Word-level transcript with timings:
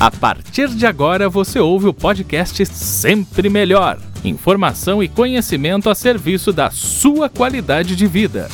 A 0.00 0.12
partir 0.12 0.68
de 0.68 0.86
agora 0.86 1.28
você 1.28 1.58
ouve 1.58 1.88
o 1.88 1.92
podcast 1.92 2.64
Sempre 2.66 3.48
Melhor. 3.48 3.98
Informação 4.24 5.02
e 5.02 5.08
conhecimento 5.08 5.90
a 5.90 5.94
serviço 5.94 6.52
da 6.52 6.70
sua 6.70 7.28
qualidade 7.28 7.96
de 7.96 8.06
vida. 8.06 8.48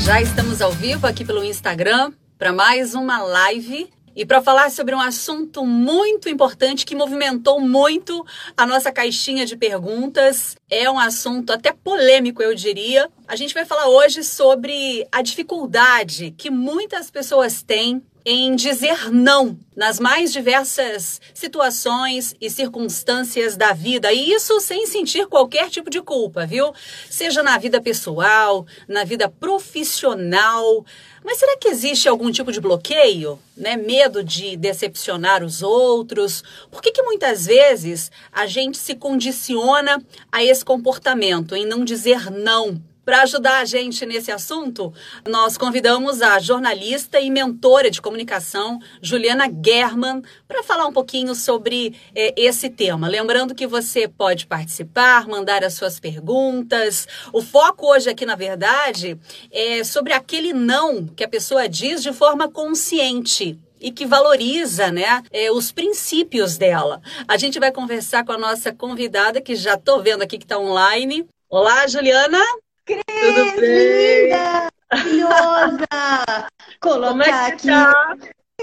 Já 0.00 0.20
estamos 0.20 0.60
ao 0.60 0.72
vivo 0.72 1.06
aqui 1.06 1.24
pelo 1.24 1.44
Instagram 1.44 2.10
para 2.36 2.52
mais 2.52 2.96
uma 2.96 3.22
live 3.22 3.88
e 4.14 4.26
para 4.26 4.42
falar 4.42 4.70
sobre 4.70 4.94
um 4.94 5.00
assunto 5.00 5.64
muito 5.64 6.28
importante 6.28 6.84
que 6.84 6.94
movimentou 6.94 7.60
muito 7.60 8.24
a 8.56 8.66
nossa 8.66 8.92
caixinha 8.92 9.46
de 9.46 9.56
perguntas, 9.56 10.56
é 10.70 10.90
um 10.90 10.98
assunto 10.98 11.52
até 11.52 11.72
polêmico, 11.72 12.42
eu 12.42 12.54
diria. 12.54 13.10
A 13.26 13.36
gente 13.36 13.54
vai 13.54 13.64
falar 13.64 13.88
hoje 13.88 14.22
sobre 14.22 15.06
a 15.10 15.22
dificuldade 15.22 16.34
que 16.36 16.50
muitas 16.50 17.10
pessoas 17.10 17.62
têm 17.62 18.02
em 18.24 18.54
dizer 18.54 19.10
não 19.10 19.58
nas 19.74 19.98
mais 19.98 20.32
diversas 20.32 21.20
situações 21.34 22.34
e 22.40 22.50
circunstâncias 22.50 23.56
da 23.56 23.72
vida. 23.72 24.12
E 24.12 24.32
isso 24.32 24.60
sem 24.60 24.86
sentir 24.86 25.26
qualquer 25.26 25.70
tipo 25.70 25.90
de 25.90 26.00
culpa, 26.00 26.46
viu? 26.46 26.72
Seja 27.08 27.42
na 27.42 27.58
vida 27.58 27.80
pessoal, 27.80 28.66
na 28.86 29.04
vida 29.04 29.28
profissional. 29.28 30.84
Mas 31.24 31.38
será 31.38 31.56
que 31.56 31.68
existe 31.68 32.08
algum 32.08 32.30
tipo 32.30 32.52
de 32.52 32.60
bloqueio? 32.60 33.38
Né? 33.56 33.76
Medo 33.76 34.22
de 34.22 34.56
decepcionar 34.56 35.42
os 35.42 35.62
outros? 35.62 36.42
Por 36.70 36.82
que, 36.82 36.92
que 36.92 37.02
muitas 37.02 37.46
vezes 37.46 38.10
a 38.32 38.46
gente 38.46 38.76
se 38.76 38.94
condiciona 38.94 40.02
a 40.30 40.44
esse 40.44 40.64
comportamento, 40.64 41.54
em 41.54 41.64
não 41.64 41.84
dizer 41.84 42.30
não 42.30 42.80
para 43.04 43.22
ajudar 43.22 43.60
a 43.60 43.64
gente 43.64 44.06
nesse 44.06 44.30
assunto, 44.30 44.92
nós 45.28 45.58
convidamos 45.58 46.22
a 46.22 46.38
jornalista 46.38 47.20
e 47.20 47.30
mentora 47.30 47.90
de 47.90 48.00
comunicação, 48.00 48.78
Juliana 49.00 49.50
German, 49.64 50.22
para 50.46 50.62
falar 50.62 50.86
um 50.86 50.92
pouquinho 50.92 51.34
sobre 51.34 51.96
eh, 52.14 52.32
esse 52.36 52.70
tema. 52.70 53.08
Lembrando 53.08 53.54
que 53.54 53.66
você 53.66 54.06
pode 54.06 54.46
participar, 54.46 55.26
mandar 55.26 55.64
as 55.64 55.74
suas 55.74 55.98
perguntas. 55.98 57.08
O 57.32 57.42
foco 57.42 57.86
hoje 57.86 58.10
aqui, 58.10 58.24
na 58.24 58.36
verdade, 58.36 59.18
é 59.50 59.82
sobre 59.82 60.12
aquele 60.12 60.52
não 60.52 61.06
que 61.06 61.24
a 61.24 61.28
pessoa 61.28 61.68
diz 61.68 62.02
de 62.02 62.12
forma 62.12 62.48
consciente 62.48 63.58
e 63.80 63.90
que 63.90 64.06
valoriza 64.06 64.92
né, 64.92 65.22
eh, 65.32 65.50
os 65.50 65.72
princípios 65.72 66.56
dela. 66.56 67.02
A 67.26 67.36
gente 67.36 67.58
vai 67.58 67.72
conversar 67.72 68.24
com 68.24 68.30
a 68.30 68.38
nossa 68.38 68.72
convidada, 68.72 69.40
que 69.40 69.56
já 69.56 69.74
estou 69.74 70.00
vendo 70.00 70.22
aqui 70.22 70.38
que 70.38 70.44
está 70.44 70.56
online. 70.56 71.26
Olá, 71.50 71.86
Juliana! 71.88 72.38
Cris, 72.84 73.02
Tudo 73.06 73.60
bem? 73.60 74.26
linda, 74.26 74.68
maravilhosa! 74.92 76.48
Colocar 76.80 77.08
Como 77.10 77.22
é 77.22 77.46
aqui. 77.46 77.66
Tá? 77.68 78.16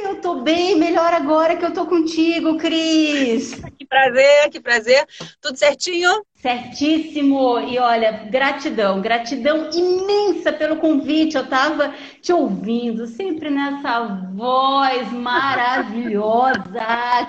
Eu 0.04 0.22
tô 0.22 0.36
bem, 0.42 0.76
melhor 0.76 1.14
agora 1.14 1.56
que 1.56 1.66
eu 1.66 1.74
tô 1.74 1.86
contigo, 1.86 2.58
Cris. 2.58 3.60
Que 3.80 3.86
prazer, 3.86 4.50
que 4.52 4.60
prazer. 4.60 5.06
Tudo 5.42 5.58
certinho? 5.58 6.24
Certíssimo. 6.36 7.60
E 7.60 7.80
olha, 7.80 8.12
gratidão, 8.30 9.02
gratidão 9.02 9.70
imensa 9.74 10.52
pelo 10.52 10.76
convite. 10.76 11.38
Eu 11.38 11.48
tava 11.48 11.94
te 12.22 12.34
ouvindo, 12.34 13.08
sempre 13.08 13.50
nessa 13.50 14.00
voz 14.36 15.12
maravilhosa 15.14 16.60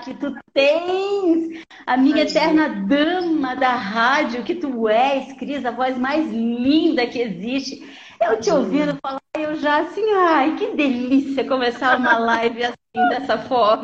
que 0.03 0.13
tu 0.13 0.35
tens. 0.53 1.63
A 1.85 1.95
minha 1.97 2.23
eterna 2.23 2.67
dama 2.67 3.55
da 3.55 3.73
rádio 3.73 4.43
que 4.43 4.55
tu 4.55 4.89
és, 4.89 5.31
Cris, 5.33 5.65
a 5.65 5.71
voz 5.71 5.97
mais 5.97 6.29
linda 6.29 7.07
que 7.07 7.19
existe. 7.19 7.81
Eu 8.21 8.39
te 8.39 8.51
ouvindo 8.51 8.97
falar, 9.01 9.20
eu 9.37 9.55
já 9.55 9.81
assim, 9.81 10.03
ai, 10.13 10.55
que 10.57 10.75
delícia 10.75 11.47
começar 11.47 11.97
uma 11.97 12.17
live 12.17 12.63
assim, 12.65 13.09
dessa 13.09 13.37
forma. 13.37 13.83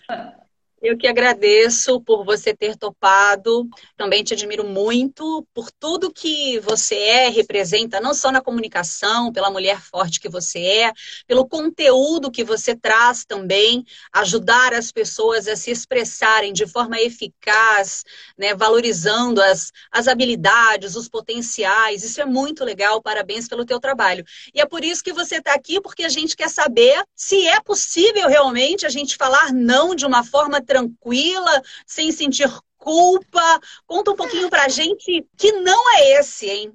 Eu 0.79 0.95
que 0.95 1.07
agradeço 1.07 1.99
por 2.01 2.23
você 2.23 2.53
ter 2.55 2.77
topado. 2.77 3.67
Também 3.97 4.23
te 4.23 4.35
admiro 4.35 4.63
muito 4.63 5.45
por 5.51 5.71
tudo 5.71 6.13
que 6.13 6.59
você 6.59 6.95
é, 6.95 7.29
representa, 7.29 7.99
não 7.99 8.13
só 8.13 8.31
na 8.31 8.41
comunicação, 8.41 9.33
pela 9.33 9.49
mulher 9.49 9.81
forte 9.81 10.19
que 10.19 10.29
você 10.29 10.59
é, 10.59 10.91
pelo 11.25 11.47
conteúdo 11.47 12.29
que 12.29 12.43
você 12.43 12.75
traz 12.75 13.25
também, 13.25 13.83
ajudar 14.13 14.71
as 14.71 14.91
pessoas 14.91 15.47
a 15.47 15.55
se 15.55 15.71
expressarem 15.71 16.53
de 16.53 16.67
forma 16.67 17.01
eficaz, 17.01 18.03
né, 18.38 18.53
valorizando 18.53 19.41
as, 19.41 19.71
as 19.91 20.07
habilidades, 20.07 20.95
os 20.95 21.09
potenciais. 21.09 22.03
Isso 22.03 22.21
é 22.21 22.25
muito 22.25 22.63
legal. 22.63 23.01
Parabéns 23.01 23.47
pelo 23.47 23.65
teu 23.65 23.79
trabalho. 23.79 24.23
E 24.53 24.61
é 24.61 24.65
por 24.65 24.83
isso 24.83 25.03
que 25.03 25.11
você 25.11 25.38
está 25.38 25.55
aqui, 25.55 25.81
porque 25.81 26.03
a 26.03 26.09
gente 26.09 26.35
quer 26.35 26.49
saber 26.49 27.03
se 27.15 27.47
é 27.47 27.59
possível 27.61 28.29
realmente 28.29 28.85
a 28.85 28.89
gente 28.89 29.15
falar 29.15 29.51
não 29.51 29.95
de 29.95 30.05
uma 30.05 30.23
forma 30.23 30.61
tranquila, 30.67 31.61
sem 31.85 32.11
sentir 32.11 32.51
culpa. 32.78 33.59
Conta 33.88 34.11
um 34.11 34.16
pouquinho 34.16 34.50
pra 34.50 34.69
gente 34.69 35.25
que 35.35 35.51
não 35.53 35.97
é 35.97 36.19
esse, 36.19 36.47
hein? 36.47 36.73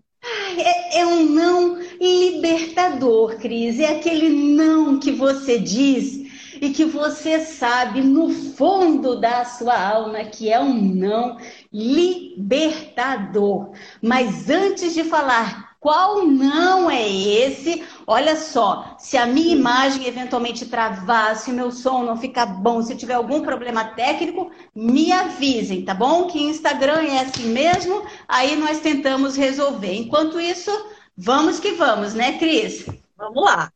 É, 0.57 1.01
é 1.01 1.07
um 1.07 1.25
não 1.25 1.79
libertador, 2.01 3.37
Cris. 3.37 3.79
É 3.79 3.97
aquele 3.97 4.29
não 4.29 4.99
que 4.99 5.13
você 5.13 5.59
diz 5.59 6.23
e 6.61 6.71
que 6.71 6.85
você 6.85 7.41
sabe 7.41 8.03
no 8.03 8.31
fundo 8.31 9.21
da 9.21 9.45
sua 9.45 9.77
alma 9.77 10.25
que 10.25 10.49
é 10.49 10.61
um 10.61 10.73
não 10.73 11.37
libertador. 11.73 13.73
Mas 14.01 14.49
antes 14.49 14.95
de 14.95 15.03
falar 15.03 15.72
qual 15.83 16.25
não 16.25 16.89
é 16.89 17.11
esse? 17.11 17.85
Olha 18.07 18.37
só, 18.37 18.95
se 19.01 19.17
a 19.17 19.27
minha 19.27 19.53
imagem 19.53 20.07
eventualmente 20.07 20.67
travar, 20.67 21.35
se 21.35 21.51
o 21.51 21.55
meu 21.55 21.73
som 21.73 22.05
não 22.05 22.17
ficar 22.17 22.47
bom, 22.47 22.81
se 22.81 22.95
tiver 22.95 23.15
algum 23.15 23.43
problema 23.43 23.87
técnico, 23.87 24.53
me 24.73 25.11
avisem, 25.11 25.85
tá 25.85 25.93
bom? 25.93 26.29
Que 26.29 26.41
Instagram 26.41 27.03
é 27.03 27.23
assim 27.23 27.47
mesmo, 27.47 28.07
aí 28.29 28.55
nós 28.55 28.79
tentamos 28.79 29.35
resolver. 29.35 29.93
Enquanto 29.93 30.41
isso, 30.41 30.71
vamos 31.17 31.59
que 31.59 31.73
vamos, 31.73 32.15
né, 32.15 32.39
Cris? 32.39 32.87
Vamos 33.17 33.43
lá. 33.43 33.73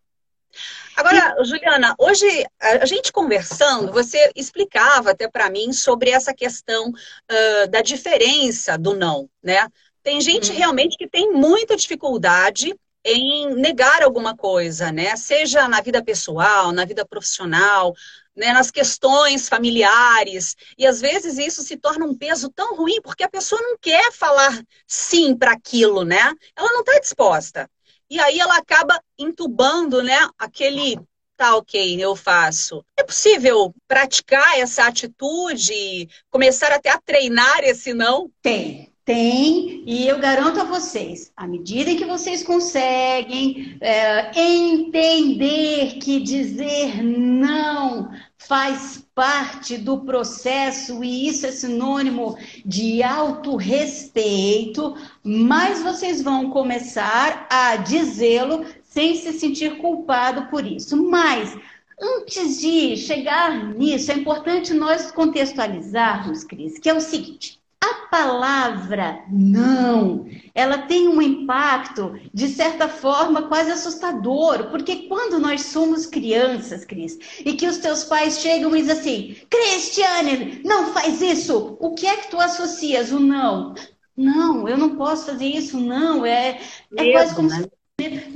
Agora, 0.97 1.37
Juliana, 1.45 1.95
hoje 1.99 2.27
a 2.61 2.87
gente 2.87 3.13
conversando, 3.13 3.93
você 3.93 4.31
explicava 4.37 5.11
até 5.11 5.29
para 5.29 5.51
mim 5.51 5.73
sobre 5.73 6.11
essa 6.11 6.33
questão 6.33 6.89
uh, 6.89 7.69
da 7.69 7.83
diferença 7.83 8.79
do 8.79 8.95
não, 8.95 9.29
né? 9.43 9.67
Tem 10.07 10.21
gente 10.21 10.53
uhum. 10.53 10.57
realmente 10.57 10.97
que 10.97 11.09
tem 11.09 11.33
muita 11.33 11.77
dificuldade 11.77 12.73
em 13.05 13.53
negar 13.57 14.05
alguma 14.05 14.37
coisa, 14.37 14.93
né? 14.93 15.17
Seja 15.17 15.67
na 15.67 15.81
vida 15.81 16.01
pessoal, 16.01 16.71
na 16.71 16.85
vida 16.85 17.05
profissional, 17.05 17.93
né? 18.37 18.53
nas 18.53 18.71
questões 18.71 19.49
familiares. 19.49 20.55
E 20.79 20.87
às 20.87 21.01
vezes 21.01 21.39
isso 21.39 21.61
se 21.61 21.77
torna 21.77 22.07
um 22.07 22.17
peso 22.17 22.49
tão 22.55 22.77
ruim 22.77 23.03
porque 23.03 23.25
a 23.25 23.29
pessoa 23.29 23.61
não 23.61 23.77
quer 23.77 24.13
falar 24.13 24.63
sim 24.87 25.37
para 25.37 25.51
aquilo, 25.51 26.05
né? 26.05 26.33
Ela 26.55 26.73
não 26.73 26.83
está 26.83 27.01
disposta. 27.01 27.69
E 28.09 28.21
aí 28.21 28.39
ela 28.39 28.59
acaba 28.59 29.03
entubando, 29.19 30.05
né? 30.05 30.31
Aquele 30.39 31.01
tá 31.37 31.57
ok, 31.57 32.01
eu 32.01 32.15
faço. 32.15 32.85
É 32.97 33.03
possível 33.03 33.75
praticar 33.89 34.57
essa 34.57 34.87
atitude, 34.87 36.09
começar 36.31 36.71
até 36.71 36.91
a 36.91 37.01
treinar 37.01 37.65
esse 37.65 37.93
não? 37.93 38.31
Tem. 38.41 38.96
Tem, 39.07 39.85
e 39.87 40.05
eu 40.09 40.19
garanto 40.19 40.61
a 40.61 40.65
vocês, 40.65 41.33
à 41.37 41.47
medida 41.47 41.95
que 41.95 42.05
vocês 42.05 42.43
conseguem 42.43 43.79
é, 43.81 44.33
entender 44.37 45.99
que 46.01 46.19
dizer 46.19 47.05
não 47.05 48.11
faz 48.37 49.07
parte 49.15 49.79
do 49.79 50.01
processo 50.01 51.05
e 51.05 51.29
isso 51.29 51.47
é 51.47 51.53
sinônimo 51.53 52.37
de 52.65 53.01
autorrespeito, 53.01 54.97
mais 55.23 55.85
vocês 55.85 56.21
vão 56.21 56.51
começar 56.51 57.47
a 57.49 57.77
dizê-lo 57.77 58.67
sem 58.83 59.15
se 59.15 59.33
sentir 59.35 59.79
culpado 59.79 60.51
por 60.51 60.67
isso. 60.67 60.97
Mas 60.97 61.57
antes 62.03 62.61
de 62.61 62.97
chegar 62.97 63.73
nisso, 63.73 64.11
é 64.11 64.17
importante 64.17 64.75
nós 64.75 65.13
contextualizarmos, 65.13 66.43
Cris, 66.43 66.77
que 66.81 66.89
é 66.89 66.95
o 66.95 67.01
seguinte: 67.01 67.56
a 67.91 68.07
palavra 68.09 69.25
não, 69.31 70.27
ela 70.55 70.79
tem 70.79 71.09
um 71.09 71.21
impacto, 71.23 72.19
de 72.33 72.49
certa 72.49 72.89
forma, 72.89 73.49
quase 73.49 73.71
assustador, 73.71 74.71
porque 74.71 75.09
quando 75.09 75.39
nós 75.39 75.63
somos 75.63 76.07
crianças, 76.07 76.85
Cris, 76.85 77.19
e 77.45 77.55
que 77.55 77.67
os 77.67 77.79
teus 77.79 78.05
pais 78.05 78.41
chegam 78.41 78.75
e 78.75 78.83
dizem 78.83 78.97
assim, 78.99 79.37
Cristiane, 79.49 80.63
não 80.65 80.93
faz 80.93 81.21
isso, 81.23 81.77
o 81.81 81.95
que 81.95 82.07
é 82.07 82.17
que 82.17 82.31
tu 82.31 82.41
associas 82.41 83.13
o 83.13 83.21
não? 83.21 83.75
Não, 84.17 84.67
eu 84.67 84.79
não 84.79 84.97
posso 84.97 85.27
fazer 85.27 85.47
isso, 85.47 85.79
não, 85.79 86.25
é, 86.25 86.61
é 86.97 87.13
quase 87.13 87.35
como 87.35 87.49
né? 87.49 87.63
se 87.63 87.76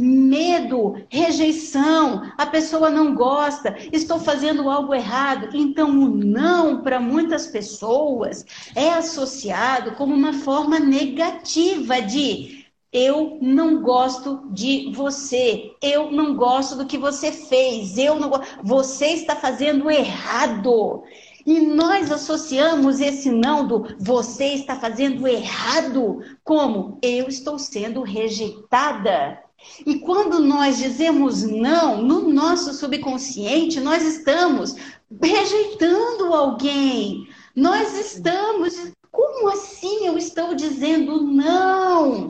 medo, 0.00 0.94
rejeição, 1.08 2.22
a 2.36 2.46
pessoa 2.46 2.90
não 2.90 3.14
gosta, 3.14 3.76
estou 3.92 4.18
fazendo 4.18 4.68
algo 4.68 4.94
errado. 4.94 5.50
Então, 5.54 5.90
o 5.90 6.08
não 6.08 6.82
para 6.82 6.98
muitas 6.98 7.46
pessoas 7.46 8.44
é 8.74 8.90
associado 8.90 9.92
como 9.92 10.14
uma 10.14 10.32
forma 10.32 10.80
negativa 10.80 12.00
de 12.00 12.60
eu 12.92 13.38
não 13.40 13.80
gosto 13.82 14.48
de 14.50 14.90
você, 14.92 15.76
eu 15.80 16.10
não 16.10 16.34
gosto 16.34 16.74
do 16.76 16.86
que 16.86 16.98
você 16.98 17.30
fez, 17.30 17.96
eu 17.96 18.18
não 18.18 18.30
você 18.64 19.06
está 19.06 19.36
fazendo 19.36 19.88
errado. 19.88 21.04
E 21.46 21.60
nós 21.60 22.10
associamos 22.10 23.00
esse 23.00 23.30
não 23.30 23.66
do 23.66 23.96
você 23.98 24.46
está 24.54 24.76
fazendo 24.76 25.26
errado 25.26 26.20
como 26.44 26.98
eu 27.00 27.28
estou 27.28 27.58
sendo 27.58 28.02
rejeitada. 28.02 29.38
E 29.86 29.98
quando 30.00 30.40
nós 30.40 30.78
dizemos 30.78 31.42
não, 31.42 32.02
no 32.02 32.28
nosso 32.28 32.72
subconsciente, 32.72 33.80
nós 33.80 34.02
estamos 34.02 34.76
rejeitando 35.20 36.32
alguém. 36.34 37.28
Nós 37.54 37.94
estamos. 37.98 38.92
Como 39.10 39.48
assim 39.48 40.06
eu 40.06 40.16
estou 40.16 40.54
dizendo 40.54 41.22
não? 41.22 42.28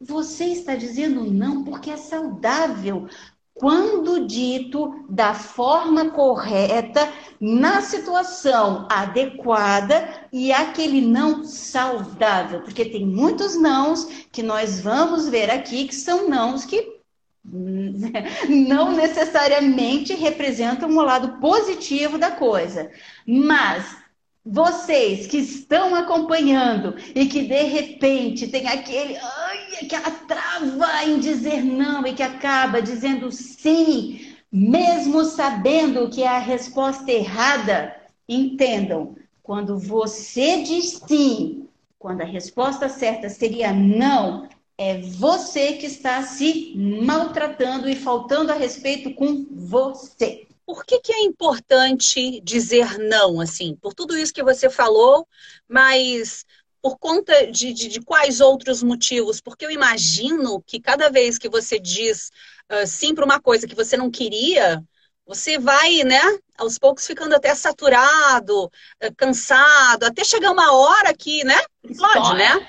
Você 0.00 0.46
está 0.46 0.74
dizendo 0.74 1.24
não 1.24 1.64
porque 1.64 1.90
é 1.90 1.96
saudável. 1.96 3.08
Quando 3.58 4.26
dito 4.26 5.04
da 5.08 5.34
forma 5.34 6.10
correta, 6.10 7.12
na 7.40 7.80
situação 7.80 8.86
adequada 8.88 10.28
e 10.32 10.52
aquele 10.52 11.00
não 11.00 11.44
saudável, 11.44 12.60
porque 12.62 12.84
tem 12.84 13.04
muitos 13.04 13.60
nãos 13.60 14.04
que 14.30 14.42
nós 14.42 14.80
vamos 14.80 15.28
ver 15.28 15.50
aqui 15.50 15.88
que 15.88 15.94
são 15.94 16.28
nãos 16.28 16.64
que 16.64 16.98
não 18.48 18.92
necessariamente 18.92 20.14
representam 20.14 20.90
o 20.90 21.02
lado 21.02 21.40
positivo 21.40 22.18
da 22.18 22.30
coisa, 22.30 22.90
mas 23.26 23.96
vocês 24.50 25.26
que 25.26 25.36
estão 25.36 25.94
acompanhando 25.94 26.96
e 27.14 27.26
que 27.26 27.42
de 27.42 27.62
repente 27.64 28.48
tem 28.48 28.66
aquele, 28.66 29.16
ai, 29.16 29.84
aquela 29.84 30.10
trava 30.10 31.04
em 31.04 31.18
dizer 31.18 31.62
não 31.62 32.06
e 32.06 32.14
que 32.14 32.22
acaba 32.22 32.80
dizendo 32.80 33.30
sim, 33.30 34.34
mesmo 34.50 35.22
sabendo 35.24 36.08
que 36.08 36.22
é 36.22 36.28
a 36.28 36.38
resposta 36.38 37.12
errada, 37.12 37.94
entendam, 38.26 39.14
quando 39.42 39.78
você 39.78 40.62
diz 40.62 40.98
sim, 41.06 41.68
quando 41.98 42.22
a 42.22 42.26
resposta 42.26 42.88
certa 42.88 43.28
seria 43.28 43.70
não, 43.70 44.48
é 44.78 44.98
você 44.98 45.74
que 45.74 45.84
está 45.84 46.22
se 46.22 46.72
maltratando 47.04 47.86
e 47.86 47.94
faltando 47.94 48.50
a 48.50 48.54
respeito 48.54 49.12
com 49.12 49.46
você. 49.50 50.47
Por 50.68 50.84
que, 50.84 51.00
que 51.00 51.14
é 51.14 51.22
importante 51.22 52.42
dizer 52.42 52.98
não, 52.98 53.40
assim? 53.40 53.74
Por 53.76 53.94
tudo 53.94 54.14
isso 54.18 54.34
que 54.34 54.42
você 54.42 54.68
falou, 54.68 55.26
mas 55.66 56.44
por 56.82 56.98
conta 56.98 57.50
de, 57.50 57.72
de, 57.72 57.88
de 57.88 58.02
quais 58.02 58.38
outros 58.42 58.82
motivos? 58.82 59.40
Porque 59.40 59.64
eu 59.64 59.70
imagino 59.70 60.62
que 60.66 60.78
cada 60.78 61.08
vez 61.08 61.38
que 61.38 61.48
você 61.48 61.78
diz 61.78 62.30
uh, 62.70 62.86
sim 62.86 63.14
para 63.14 63.24
uma 63.24 63.40
coisa 63.40 63.66
que 63.66 63.74
você 63.74 63.96
não 63.96 64.10
queria, 64.10 64.84
você 65.26 65.58
vai, 65.58 66.04
né, 66.04 66.20
aos 66.58 66.78
poucos 66.78 67.06
ficando 67.06 67.34
até 67.34 67.54
saturado, 67.54 68.66
uh, 68.66 69.14
cansado, 69.16 70.04
até 70.04 70.22
chegar 70.22 70.50
uma 70.50 70.74
hora 70.76 71.14
que, 71.14 71.44
né, 71.44 71.58
explode, 71.82 72.34
né? 72.36 72.68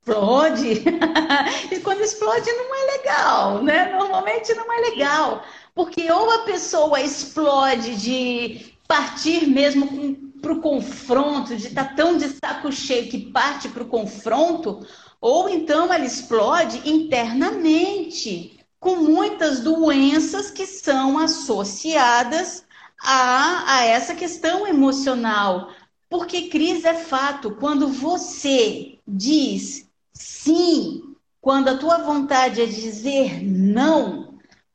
Explode. 0.00 0.82
e 1.70 1.78
quando 1.78 2.00
explode 2.00 2.50
não 2.50 2.74
é 2.74 2.96
legal, 2.96 3.62
né? 3.62 3.92
Normalmente 3.96 4.52
não 4.54 4.72
é 4.72 4.80
legal. 4.90 5.44
Porque 5.76 6.10
ou 6.10 6.30
a 6.30 6.38
pessoa 6.38 7.02
explode 7.02 7.96
de 7.96 8.72
partir 8.88 9.46
mesmo 9.46 10.16
para 10.40 10.54
o 10.54 10.62
confronto, 10.62 11.54
de 11.54 11.66
estar 11.66 11.90
tá 11.90 11.94
tão 11.94 12.16
de 12.16 12.30
saco 12.30 12.72
cheio 12.72 13.10
que 13.10 13.30
parte 13.30 13.68
para 13.68 13.82
o 13.82 13.88
confronto, 13.88 14.86
ou 15.20 15.50
então 15.50 15.92
ela 15.92 16.06
explode 16.06 16.80
internamente, 16.88 18.58
com 18.80 18.96
muitas 18.96 19.60
doenças 19.60 20.50
que 20.50 20.64
são 20.64 21.18
associadas 21.18 22.64
a, 23.02 23.76
a 23.76 23.84
essa 23.84 24.14
questão 24.14 24.66
emocional. 24.66 25.72
Porque 26.08 26.48
crise 26.48 26.86
é 26.86 26.94
fato. 26.94 27.50
Quando 27.50 27.86
você 27.88 28.98
diz 29.06 29.86
sim, 30.14 31.14
quando 31.38 31.68
a 31.68 31.76
tua 31.76 31.98
vontade 31.98 32.62
é 32.62 32.66
dizer 32.66 33.42
não, 33.42 34.25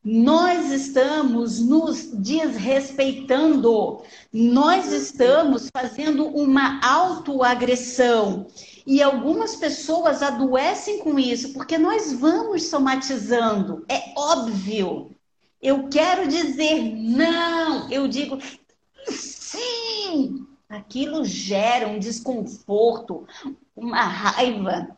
nós 0.04 0.72
estamos 0.72 1.60
nos 1.60 2.08
desrespeitando, 2.12 4.02
nós 4.34 4.92
estamos 4.92 5.70
fazendo 5.72 6.26
uma 6.26 6.80
autoagressão. 6.84 8.48
E 8.86 9.02
algumas 9.02 9.56
pessoas 9.56 10.24
adoecem 10.24 11.00
com 11.00 11.20
isso, 11.20 11.54
porque 11.54 11.78
nós 11.78 12.12
vamos 12.14 12.64
somatizando, 12.64 13.86
é 13.88 14.12
óbvio. 14.18 15.16
Eu 15.62 15.88
quero 15.88 16.28
dizer 16.28 16.82
não, 16.82 17.92
eu 17.92 18.08
digo 18.08 18.40
sim. 19.08 20.48
Aquilo 20.68 21.24
gera 21.24 21.88
um 21.88 22.00
desconforto, 22.00 23.28
uma 23.76 24.02
raiva, 24.02 24.98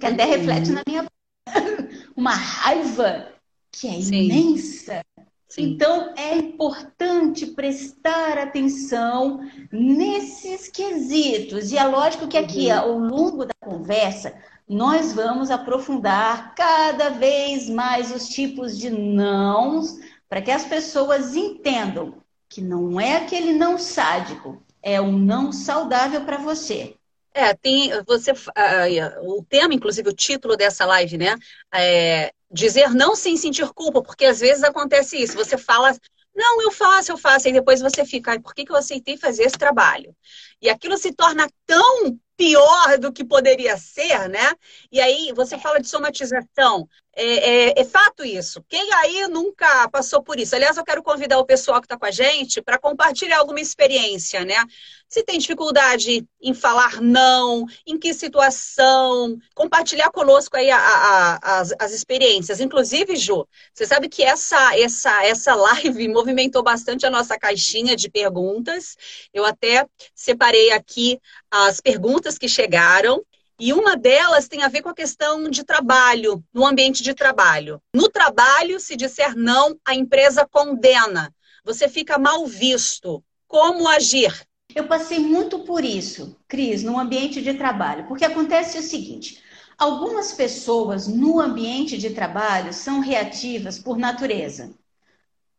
que 0.00 0.06
até 0.06 0.24
reflete 0.24 0.70
na 0.70 0.82
minha. 0.86 1.04
uma 2.16 2.34
raiva 2.34 3.35
que 3.70 3.88
é 3.88 4.00
Sim. 4.00 4.24
imensa. 4.24 5.04
Sim. 5.48 5.62
Então, 5.62 6.12
é 6.16 6.36
importante 6.36 7.46
prestar 7.46 8.36
atenção 8.36 9.40
nesses 9.70 10.68
quesitos. 10.68 11.70
E 11.70 11.78
é 11.78 11.84
lógico 11.84 12.28
que 12.28 12.36
aqui, 12.36 12.66
uhum. 12.66 12.78
ao 12.78 12.98
longo 12.98 13.44
da 13.44 13.54
conversa, 13.60 14.34
nós 14.68 15.12
vamos 15.12 15.50
aprofundar 15.50 16.54
cada 16.54 17.10
vez 17.10 17.68
mais 17.68 18.14
os 18.14 18.28
tipos 18.28 18.76
de 18.76 18.90
nãos, 18.90 19.96
para 20.28 20.42
que 20.42 20.50
as 20.50 20.64
pessoas 20.64 21.36
entendam 21.36 22.14
que 22.48 22.60
não 22.60 23.00
é 23.00 23.16
aquele 23.16 23.52
não 23.52 23.78
sádico, 23.78 24.62
é 24.82 25.00
um 25.00 25.16
não 25.16 25.52
saudável 25.52 26.24
para 26.24 26.38
você. 26.38 26.96
É, 27.32 27.52
tem 27.52 27.90
você 28.04 28.32
uh, 28.32 29.36
o 29.38 29.44
tema, 29.44 29.74
inclusive 29.74 30.08
o 30.08 30.14
título 30.14 30.56
dessa 30.56 30.86
live, 30.86 31.18
né? 31.18 31.36
É, 31.72 32.32
dizer 32.50 32.90
não 32.94 33.14
sem 33.16 33.36
sentir 33.36 33.68
culpa, 33.72 34.02
porque 34.02 34.24
às 34.24 34.40
vezes 34.40 34.62
acontece 34.62 35.16
isso. 35.16 35.36
Você 35.36 35.58
fala, 35.58 35.96
não, 36.34 36.62
eu 36.62 36.70
faço, 36.70 37.12
eu 37.12 37.18
faço, 37.18 37.48
e 37.48 37.52
depois 37.52 37.80
você 37.80 38.04
fica, 38.04 38.38
por 38.40 38.54
que, 38.54 38.64
que 38.64 38.72
eu 38.72 38.76
aceitei 38.76 39.16
fazer 39.16 39.44
esse 39.44 39.56
trabalho? 39.56 40.14
E 40.60 40.68
aquilo 40.68 40.96
se 40.96 41.12
torna 41.12 41.48
tão 41.64 42.18
pior 42.36 42.98
do 42.98 43.12
que 43.12 43.24
poderia 43.24 43.76
ser, 43.78 44.28
né? 44.28 44.54
E 44.92 45.00
aí 45.00 45.32
você 45.34 45.58
fala 45.58 45.80
de 45.80 45.88
somatização. 45.88 46.88
É, 47.18 47.70
é, 47.70 47.80
é, 47.80 47.84
fato 47.84 48.22
isso. 48.22 48.62
Quem 48.68 48.92
aí 48.92 49.26
nunca 49.28 49.88
passou 49.88 50.22
por 50.22 50.38
isso? 50.38 50.54
Aliás, 50.54 50.76
eu 50.76 50.84
quero 50.84 51.02
convidar 51.02 51.38
o 51.38 51.46
pessoal 51.46 51.80
que 51.80 51.86
está 51.86 51.96
com 51.98 52.04
a 52.04 52.10
gente 52.10 52.60
para 52.60 52.78
compartilhar 52.78 53.38
alguma 53.38 53.58
experiência, 53.58 54.44
né? 54.44 54.62
Se 55.08 55.22
tem 55.22 55.38
dificuldade 55.38 56.28
em 56.42 56.52
falar 56.52 57.00
não, 57.00 57.64
em 57.86 57.98
que 57.98 58.12
situação, 58.12 59.38
compartilhar 59.54 60.10
conosco 60.10 60.58
aí 60.58 60.70
a, 60.70 60.78
a, 60.78 61.60
as, 61.60 61.72
as 61.78 61.92
experiências. 61.92 62.60
Inclusive, 62.60 63.16
Ju, 63.16 63.46
você 63.72 63.86
sabe 63.86 64.10
que 64.10 64.22
essa, 64.22 64.78
essa, 64.78 65.24
essa 65.24 65.54
live 65.54 66.08
movimentou 66.12 66.62
bastante 66.62 67.06
a 67.06 67.10
nossa 67.10 67.38
caixinha 67.38 67.96
de 67.96 68.10
perguntas. 68.10 68.94
Eu 69.32 69.46
até 69.46 69.86
separei 70.14 70.70
aqui 70.72 71.18
as 71.64 71.80
perguntas 71.80 72.36
que 72.36 72.48
chegaram 72.48 73.24
e 73.58 73.72
uma 73.72 73.96
delas 73.96 74.48
tem 74.48 74.62
a 74.62 74.68
ver 74.68 74.82
com 74.82 74.90
a 74.90 74.94
questão 74.94 75.48
de 75.48 75.64
trabalho, 75.64 76.44
no 76.52 76.66
ambiente 76.66 77.02
de 77.02 77.14
trabalho. 77.14 77.80
No 77.94 78.08
trabalho, 78.10 78.78
se 78.78 78.94
disser 78.94 79.34
não, 79.34 79.78
a 79.84 79.94
empresa 79.94 80.46
condena. 80.46 81.34
Você 81.64 81.88
fica 81.88 82.18
mal 82.18 82.46
visto. 82.46 83.24
Como 83.48 83.88
agir? 83.88 84.46
Eu 84.74 84.86
passei 84.86 85.18
muito 85.18 85.60
por 85.60 85.84
isso, 85.84 86.36
Cris, 86.46 86.82
no 86.82 86.98
ambiente 86.98 87.40
de 87.40 87.54
trabalho, 87.54 88.06
porque 88.06 88.24
acontece 88.26 88.78
o 88.78 88.82
seguinte: 88.82 89.42
algumas 89.78 90.32
pessoas 90.32 91.08
no 91.08 91.40
ambiente 91.40 91.96
de 91.96 92.10
trabalho 92.10 92.74
são 92.74 93.00
reativas 93.00 93.78
por 93.78 93.96
natureza. 93.96 94.74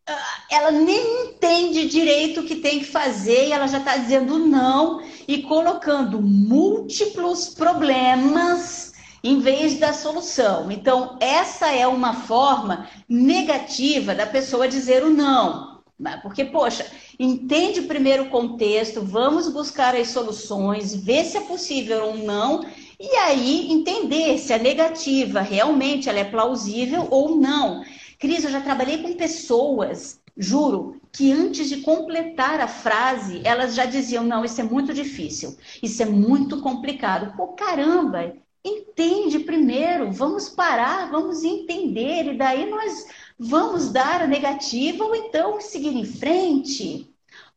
Ah, 0.08 0.44
ela 0.50 0.72
nem 0.72 1.26
entende 1.26 1.86
direito 1.88 2.40
o 2.40 2.46
que 2.46 2.56
tem 2.56 2.80
que 2.80 2.86
fazer 2.86 3.48
e 3.48 3.52
ela 3.52 3.68
já 3.68 3.80
está 3.80 3.98
dizendo 3.98 4.40
não 4.40 5.02
e 5.28 5.42
colocando 5.44 6.22
múltiplos 6.22 7.50
problemas 7.50 8.94
em 9.22 9.40
vez 9.40 9.78
da 9.78 9.92
solução. 9.92 10.72
Então, 10.72 11.18
essa 11.20 11.74
é 11.74 11.86
uma 11.86 12.14
forma 12.14 12.88
negativa 13.10 14.16
da 14.16 14.26
pessoa 14.26 14.68
dizer 14.68 15.04
o 15.04 15.10
não. 15.10 15.82
Porque, 16.22 16.46
poxa, 16.46 16.86
entende 17.20 17.82
primeiro 17.82 18.24
o 18.24 18.30
contexto, 18.30 19.02
vamos 19.02 19.52
buscar 19.52 19.96
as 19.96 20.10
soluções, 20.10 20.96
ver 20.96 21.26
se 21.26 21.38
é 21.38 21.42
possível 21.42 22.06
ou 22.06 22.18
não, 22.18 22.64
e 23.00 23.10
aí 23.18 23.72
entender 23.72 24.38
se 24.38 24.54
a 24.54 24.60
negativa 24.60 25.42
realmente 25.42 26.08
ela 26.08 26.20
é 26.20 26.24
plausível 26.24 27.08
ou 27.10 27.36
não. 27.36 27.84
Cris, 28.20 28.44
eu 28.44 28.52
já 28.52 28.62
trabalhei 28.62 29.02
com 29.02 29.16
pessoas, 29.16 30.20
juro, 30.36 31.00
que 31.12 31.32
antes 31.32 31.70
de 31.70 31.82
completar 31.82 32.60
a 32.60 32.68
frase, 32.68 33.42
elas 33.44 33.76
já 33.76 33.86
diziam: 33.86 34.24
não, 34.24 34.44
isso 34.44 34.60
é 34.62 34.64
muito 34.64 34.94
difícil, 34.94 35.58
isso 35.82 36.02
é 36.02 36.06
muito 36.06 36.62
complicado. 36.62 37.36
Pô, 37.36 37.50
caramba, 37.50 38.34
Entende 38.68 39.40
primeiro, 39.40 40.12
vamos 40.12 40.50
parar, 40.50 41.10
vamos 41.10 41.42
entender, 41.44 42.34
e 42.34 42.38
daí 42.38 42.70
nós 42.70 43.06
vamos 43.40 43.94
dar 43.94 44.24
a 44.24 44.28
negativa 44.28 45.06
ou 45.06 45.16
então 45.16 45.62
seguir 45.62 45.96
em 45.96 46.04
frente. 46.04 47.10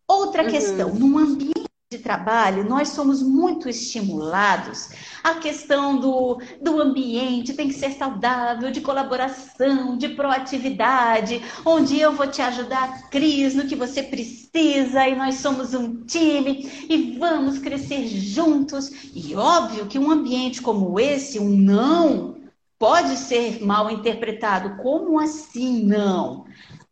Outra 0.07 0.45
uhum. 0.45 0.51
questão, 0.51 0.95
num 0.95 1.19
ambiente 1.19 1.70
de 1.93 1.99
trabalho, 1.99 2.69
nós 2.69 2.91
somos 2.91 3.21
muito 3.21 3.69
estimulados. 3.69 4.91
A 5.25 5.35
questão 5.35 5.99
do, 5.99 6.41
do 6.63 6.81
ambiente 6.81 7.53
tem 7.53 7.67
que 7.67 7.75
ser 7.75 7.91
saudável, 7.95 8.71
de 8.71 8.81
colaboração, 8.81 9.99
de 9.99 10.11
proatividade, 10.11 11.43
onde 11.67 11.99
eu 11.99 12.13
vou 12.13 12.29
te 12.29 12.41
ajudar, 12.43 13.11
Cris, 13.11 13.57
no 13.57 13.67
que 13.67 13.75
você 13.75 14.05
precisa, 14.05 15.09
e 15.09 15.17
nós 15.17 15.39
somos 15.39 15.75
um 15.75 16.05
time 16.05 16.71
e 16.89 17.19
vamos 17.19 17.59
crescer 17.59 18.07
juntos. 18.07 18.89
E 19.13 19.35
óbvio 19.35 19.87
que 19.87 19.99
um 19.99 20.13
ambiente 20.13 20.63
como 20.63 21.01
esse, 21.01 21.41
um 21.41 21.57
não, 21.57 22.37
pode 22.79 23.17
ser 23.17 23.65
mal 23.65 23.91
interpretado. 23.91 24.81
Como 24.81 25.19
assim 25.19 25.83
não? 25.83 26.47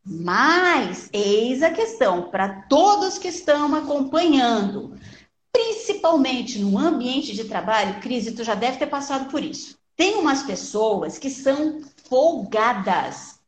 Mas, 0.05 1.09
eis 1.13 1.63
a 1.63 1.71
questão, 1.71 2.31
para 2.31 2.63
todos 2.63 3.19
que 3.19 3.29
estão 3.29 3.75
acompanhando, 3.75 4.99
principalmente 5.53 6.59
no 6.59 6.79
ambiente 6.79 7.35
de 7.35 7.45
trabalho, 7.45 8.01
Cris, 8.01 8.33
tu 8.35 8.43
já 8.43 8.55
deve 8.55 8.79
ter 8.79 8.87
passado 8.87 9.31
por 9.31 9.43
isso. 9.43 9.79
Tem 9.97 10.17
umas 10.17 10.43
pessoas 10.43 11.19
que 11.19 11.29
são 11.29 11.83
folgadas, 12.09 13.41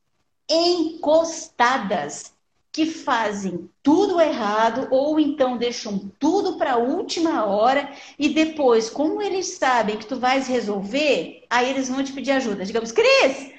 encostadas, 0.48 2.34
que 2.72 2.86
fazem 2.86 3.68
tudo 3.82 4.20
errado 4.20 4.88
ou 4.90 5.18
então 5.18 5.56
deixam 5.56 6.10
tudo 6.18 6.56
para 6.56 6.74
a 6.74 6.78
última 6.78 7.44
hora 7.44 7.92
e 8.18 8.28
depois, 8.28 8.88
como 8.88 9.20
eles 9.20 9.58
sabem 9.58 9.96
que 9.96 10.06
tu 10.06 10.16
vais 10.18 10.46
resolver, 10.46 11.44
aí 11.50 11.70
eles 11.70 11.88
vão 11.88 12.02
te 12.02 12.12
pedir 12.12 12.32
ajuda. 12.32 12.64
Digamos, 12.64 12.92
Cris, 12.92 13.52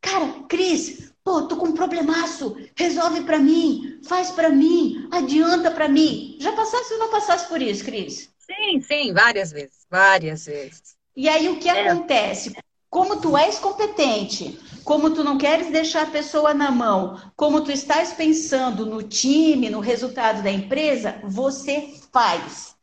cara, 0.00 0.44
Cris, 0.48 1.12
Pô, 1.26 1.42
tô 1.42 1.56
com 1.56 1.66
um 1.66 1.72
problemaço, 1.72 2.56
resolve 2.76 3.24
para 3.24 3.40
mim, 3.40 3.98
faz 4.06 4.30
para 4.30 4.48
mim, 4.48 5.08
adianta 5.10 5.72
para 5.72 5.88
mim. 5.88 6.36
Já 6.38 6.52
passasse 6.52 6.92
ou 6.92 7.00
não 7.00 7.10
passasse 7.10 7.48
por 7.48 7.60
isso, 7.60 7.84
Cris? 7.84 8.30
Sim, 8.38 8.80
sim, 8.80 9.12
várias 9.12 9.50
vezes, 9.50 9.84
várias 9.90 10.46
vezes. 10.46 10.94
E 11.16 11.28
aí 11.28 11.48
o 11.48 11.58
que 11.58 11.68
é. 11.68 11.88
acontece? 11.88 12.54
Como 12.88 13.20
tu 13.20 13.36
és 13.36 13.58
competente, 13.58 14.56
como 14.84 15.10
tu 15.10 15.24
não 15.24 15.36
queres 15.36 15.72
deixar 15.72 16.02
a 16.02 16.10
pessoa 16.10 16.54
na 16.54 16.70
mão, 16.70 17.20
como 17.34 17.60
tu 17.60 17.72
estás 17.72 18.12
pensando 18.12 18.86
no 18.86 19.02
time, 19.02 19.68
no 19.68 19.80
resultado 19.80 20.44
da 20.44 20.50
empresa, 20.52 21.20
você 21.24 21.92
faz. 22.12 22.76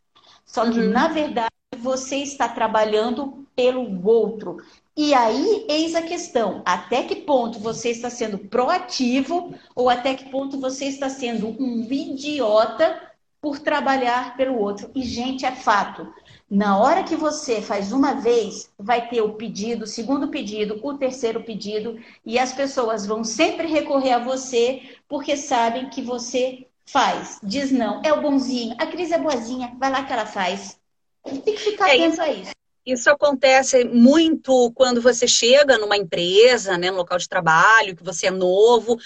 Só 0.46 0.70
que, 0.70 0.82
uhum. 0.82 0.92
na 0.92 1.08
verdade, 1.08 1.53
você 1.76 2.18
está 2.18 2.48
trabalhando 2.48 3.46
pelo 3.56 4.06
outro. 4.08 4.58
E 4.96 5.14
aí, 5.14 5.66
eis 5.68 5.96
a 5.96 6.02
questão: 6.02 6.62
até 6.66 7.04
que 7.04 7.16
ponto 7.16 7.60
você 7.60 7.90
está 7.90 8.10
sendo 8.10 8.38
proativo 8.38 9.54
ou 9.76 9.90
até 9.90 10.14
que 10.14 10.30
ponto 10.30 10.60
você 10.60 10.86
está 10.86 11.10
sendo 11.10 11.48
um 11.60 11.88
idiota 11.92 13.02
por 13.42 13.60
trabalhar 13.60 14.38
pelo 14.38 14.58
outro? 14.58 14.92
E, 14.94 15.04
gente, 15.04 15.46
é 15.46 15.52
fato. 15.52 16.08
Na 16.50 16.78
hora 16.78 17.04
que 17.04 17.16
você 17.16 17.62
faz 17.62 17.92
uma 17.92 18.14
vez, 18.14 18.70
vai 18.78 19.10
ter 19.10 19.22
o 19.22 19.34
pedido, 19.34 19.86
o 19.86 19.88
segundo 19.88 20.28
pedido, 20.28 20.80
o 20.84 20.98
terceiro 20.98 21.44
pedido, 21.44 22.00
e 22.24 22.38
as 22.38 22.54
pessoas 22.54 23.08
vão 23.08 23.24
sempre 23.24 23.66
recorrer 23.68 24.12
a 24.12 24.24
você 24.24 24.98
porque 25.08 25.36
sabem 25.36 25.90
que 25.90 26.02
você 26.02 26.68
faz. 26.86 27.40
Diz 27.42 27.72
não, 27.72 28.02
é 28.04 28.14
o 28.14 28.22
bonzinho, 28.22 28.76
a 28.78 28.86
Cris 28.86 29.12
é 29.12 29.18
boazinha, 29.18 29.76
vai 29.80 29.90
lá 29.90 30.04
que 30.04 30.14
ela 30.14 30.28
faz. 30.28 30.80
Tem 31.24 31.42
que 31.42 31.58
ficar 31.58 31.90
é 31.90 31.94
atento 31.94 32.14
isso. 32.14 32.22
a 32.22 32.32
isso. 32.32 32.52
Isso 32.86 33.10
acontece 33.10 33.86
muito 33.86 34.70
quando 34.74 35.02
você 35.02 35.26
chega 35.26 35.78
numa 35.78 35.96
empresa, 35.96 36.78
né, 36.78 36.92
no 36.92 36.98
local 36.98 37.18
de 37.18 37.30
trabalho, 37.30 37.96
que 37.96 38.04
você 38.04 38.28
é 38.28 38.32
novo. 38.32 38.98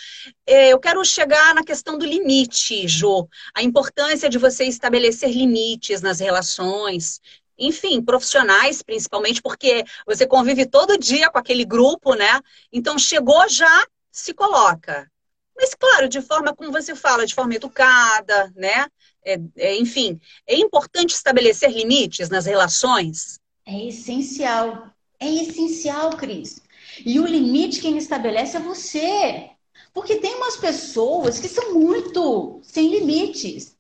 É, 0.47 0.69
eu 0.69 0.79
quero 0.79 1.05
chegar 1.05 1.53
na 1.53 1.63
questão 1.63 1.95
do 1.95 2.05
limite, 2.05 2.88
Jo. 2.88 3.27
A 3.53 3.62
importância 3.62 4.29
de 4.29 4.39
você 4.39 4.65
estabelecer 4.65 5.29
limites 5.29 6.01
nas 6.01 6.19
relações, 6.19 7.21
enfim, 7.57 8.01
profissionais 8.01 8.81
principalmente, 8.81 9.43
porque 9.43 9.83
você 10.07 10.25
convive 10.25 10.65
todo 10.65 10.97
dia 10.97 11.29
com 11.29 11.38
aquele 11.38 11.63
grupo, 11.63 12.15
né? 12.15 12.41
Então 12.74 12.97
chegou 12.97 13.47
já 13.47 13.86
se 14.12 14.33
coloca. 14.33 15.07
Mas 15.55 15.75
claro, 15.75 16.09
de 16.09 16.21
forma 16.21 16.55
como 16.55 16.71
você 16.71 16.95
fala, 16.95 17.25
de 17.25 17.33
forma 17.36 17.55
educada, 17.55 18.51
né? 18.55 18.88
É, 19.27 19.38
é, 19.57 19.77
enfim, 19.77 20.17
é 20.48 20.55
importante 20.55 21.13
estabelecer 21.13 21.69
limites 21.69 22.29
nas 22.29 22.46
relações. 22.46 23.39
É 23.65 23.88
essencial. 23.88 24.88
É 25.19 25.29
essencial, 25.29 26.12
Cris. 26.12 26.62
E 27.05 27.19
o 27.19 27.25
limite 27.25 27.81
quem 27.81 27.98
estabelece 27.98 28.55
é 28.55 28.62
você. 28.62 29.50
Porque 29.93 30.15
tem 30.15 30.36
umas 30.36 30.55
pessoas 30.55 31.39
que 31.39 31.50
são 31.50 31.74
muito 31.74 32.62
sem 32.63 32.89
limites. 32.89 33.75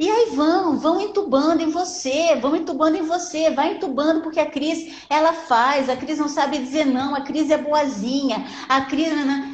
E 0.00 0.10
aí 0.10 0.30
vão, 0.34 0.78
vão 0.78 0.98
entubando 0.98 1.62
em 1.62 1.70
você, 1.70 2.34
vão 2.36 2.56
entubando 2.56 2.96
em 2.96 3.02
você, 3.02 3.50
vai 3.50 3.74
entubando 3.74 4.22
porque 4.22 4.40
a 4.40 4.50
Cris, 4.50 4.96
ela 5.10 5.34
faz, 5.34 5.90
a 5.90 5.96
Cris 5.96 6.18
não 6.18 6.28
sabe 6.28 6.58
dizer 6.58 6.86
não, 6.86 7.14
a 7.14 7.20
Cris 7.20 7.50
é 7.50 7.58
boazinha, 7.58 8.46
a 8.66 8.80
Cris... 8.86 9.12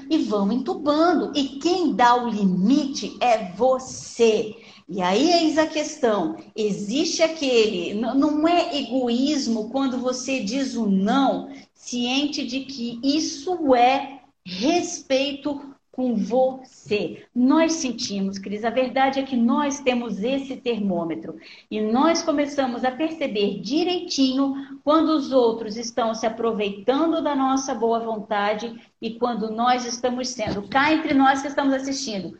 E 0.09 0.19
vão 0.19 0.53
entubando. 0.53 1.33
E 1.35 1.59
quem 1.59 1.93
dá 1.93 2.15
o 2.15 2.29
limite 2.29 3.19
é 3.21 3.51
você. 3.53 4.55
E 4.89 5.03
aí 5.03 5.31
eis 5.33 5.59
a 5.59 5.67
questão: 5.67 6.37
existe 6.55 7.23
aquele. 7.23 7.95
Não 7.95 8.47
é 8.47 8.77
egoísmo 8.79 9.69
quando 9.71 9.99
você 9.99 10.41
diz 10.41 10.75
o 10.77 10.87
não, 10.87 11.51
ciente 11.75 12.47
de 12.47 12.61
que 12.61 13.01
isso 13.03 13.75
é 13.75 14.21
respeito 14.45 15.75
com 15.97 16.15
você. 16.15 17.25
Nós 17.35 17.73
sentimos, 17.73 18.39
Cris, 18.39 18.65
a 18.65 18.71
verdade 18.71 19.19
é 19.19 19.23
que 19.23 19.35
nós 19.35 19.81
temos 19.81 20.23
esse 20.23 20.55
termômetro 20.57 21.37
e 21.71 21.81
nós 21.81 22.23
começamos 22.23 22.85
a 22.85 22.91
perceber 22.91 23.61
direitinho 23.61 24.79
quando 24.85 25.09
os 25.09 25.33
outros 25.33 25.79
estão 25.79 26.15
se 26.15 26.27
aproveitando 26.27 27.23
da 27.23 27.35
nossa 27.35 27.75
boa 27.75 27.99
vontade 27.99 28.79
e 29.01 29.15
quando 29.15 29.51
nós 29.51 29.87
estamos 29.87 30.29
sendo, 30.29 30.69
cá 30.69 30.93
entre 30.93 31.15
nós 31.15 31.41
que 31.41 31.49
estamos 31.49 31.73
assistindo, 31.73 32.39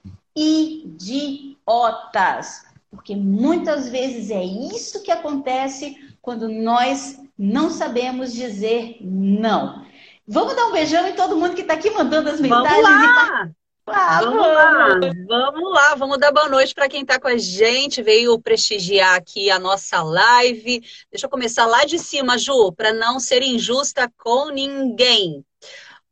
idiotas. 1.67 2.65
Porque 2.91 3.17
muitas 3.17 3.89
vezes 3.89 4.31
é 4.31 4.43
isso 4.43 5.03
que 5.03 5.11
acontece 5.11 5.97
quando 6.23 6.49
nós 6.49 7.21
não 7.37 7.69
sabemos 7.69 8.33
dizer 8.33 8.99
não. 9.01 9.85
Vamos 10.27 10.57
dar 10.57 10.67
um 10.67 10.73
beijão 10.73 11.07
em 11.07 11.15
todo 11.15 11.37
mundo 11.37 11.55
que 11.55 11.61
está 11.61 11.75
aqui 11.75 11.91
mandando 11.91 12.31
as 12.31 12.41
mensagens. 12.41 12.73
Vamos 12.73 12.85
lá! 12.85 13.51
Ah, 13.89 14.21
vamos, 14.21 14.43
vamos 14.43 15.29
lá, 15.29 15.51
vamos 15.51 15.73
lá, 15.73 15.95
vamos 15.95 16.19
dar 16.19 16.33
boa 16.33 16.49
noite 16.49 16.75
para 16.75 16.89
quem 16.89 17.03
está 17.03 17.21
com 17.21 17.29
a 17.29 17.39
gente, 17.39 18.03
veio 18.03 18.37
prestigiar 18.41 19.15
aqui 19.15 19.49
a 19.49 19.61
nossa 19.61 20.03
live. 20.03 20.83
Deixa 21.09 21.27
eu 21.27 21.31
começar 21.31 21.67
lá 21.67 21.85
de 21.85 21.97
cima, 21.97 22.37
Ju, 22.37 22.73
para 22.73 22.93
não 22.93 23.21
ser 23.21 23.45
injusta 23.45 24.13
com 24.19 24.51
ninguém. 24.51 25.45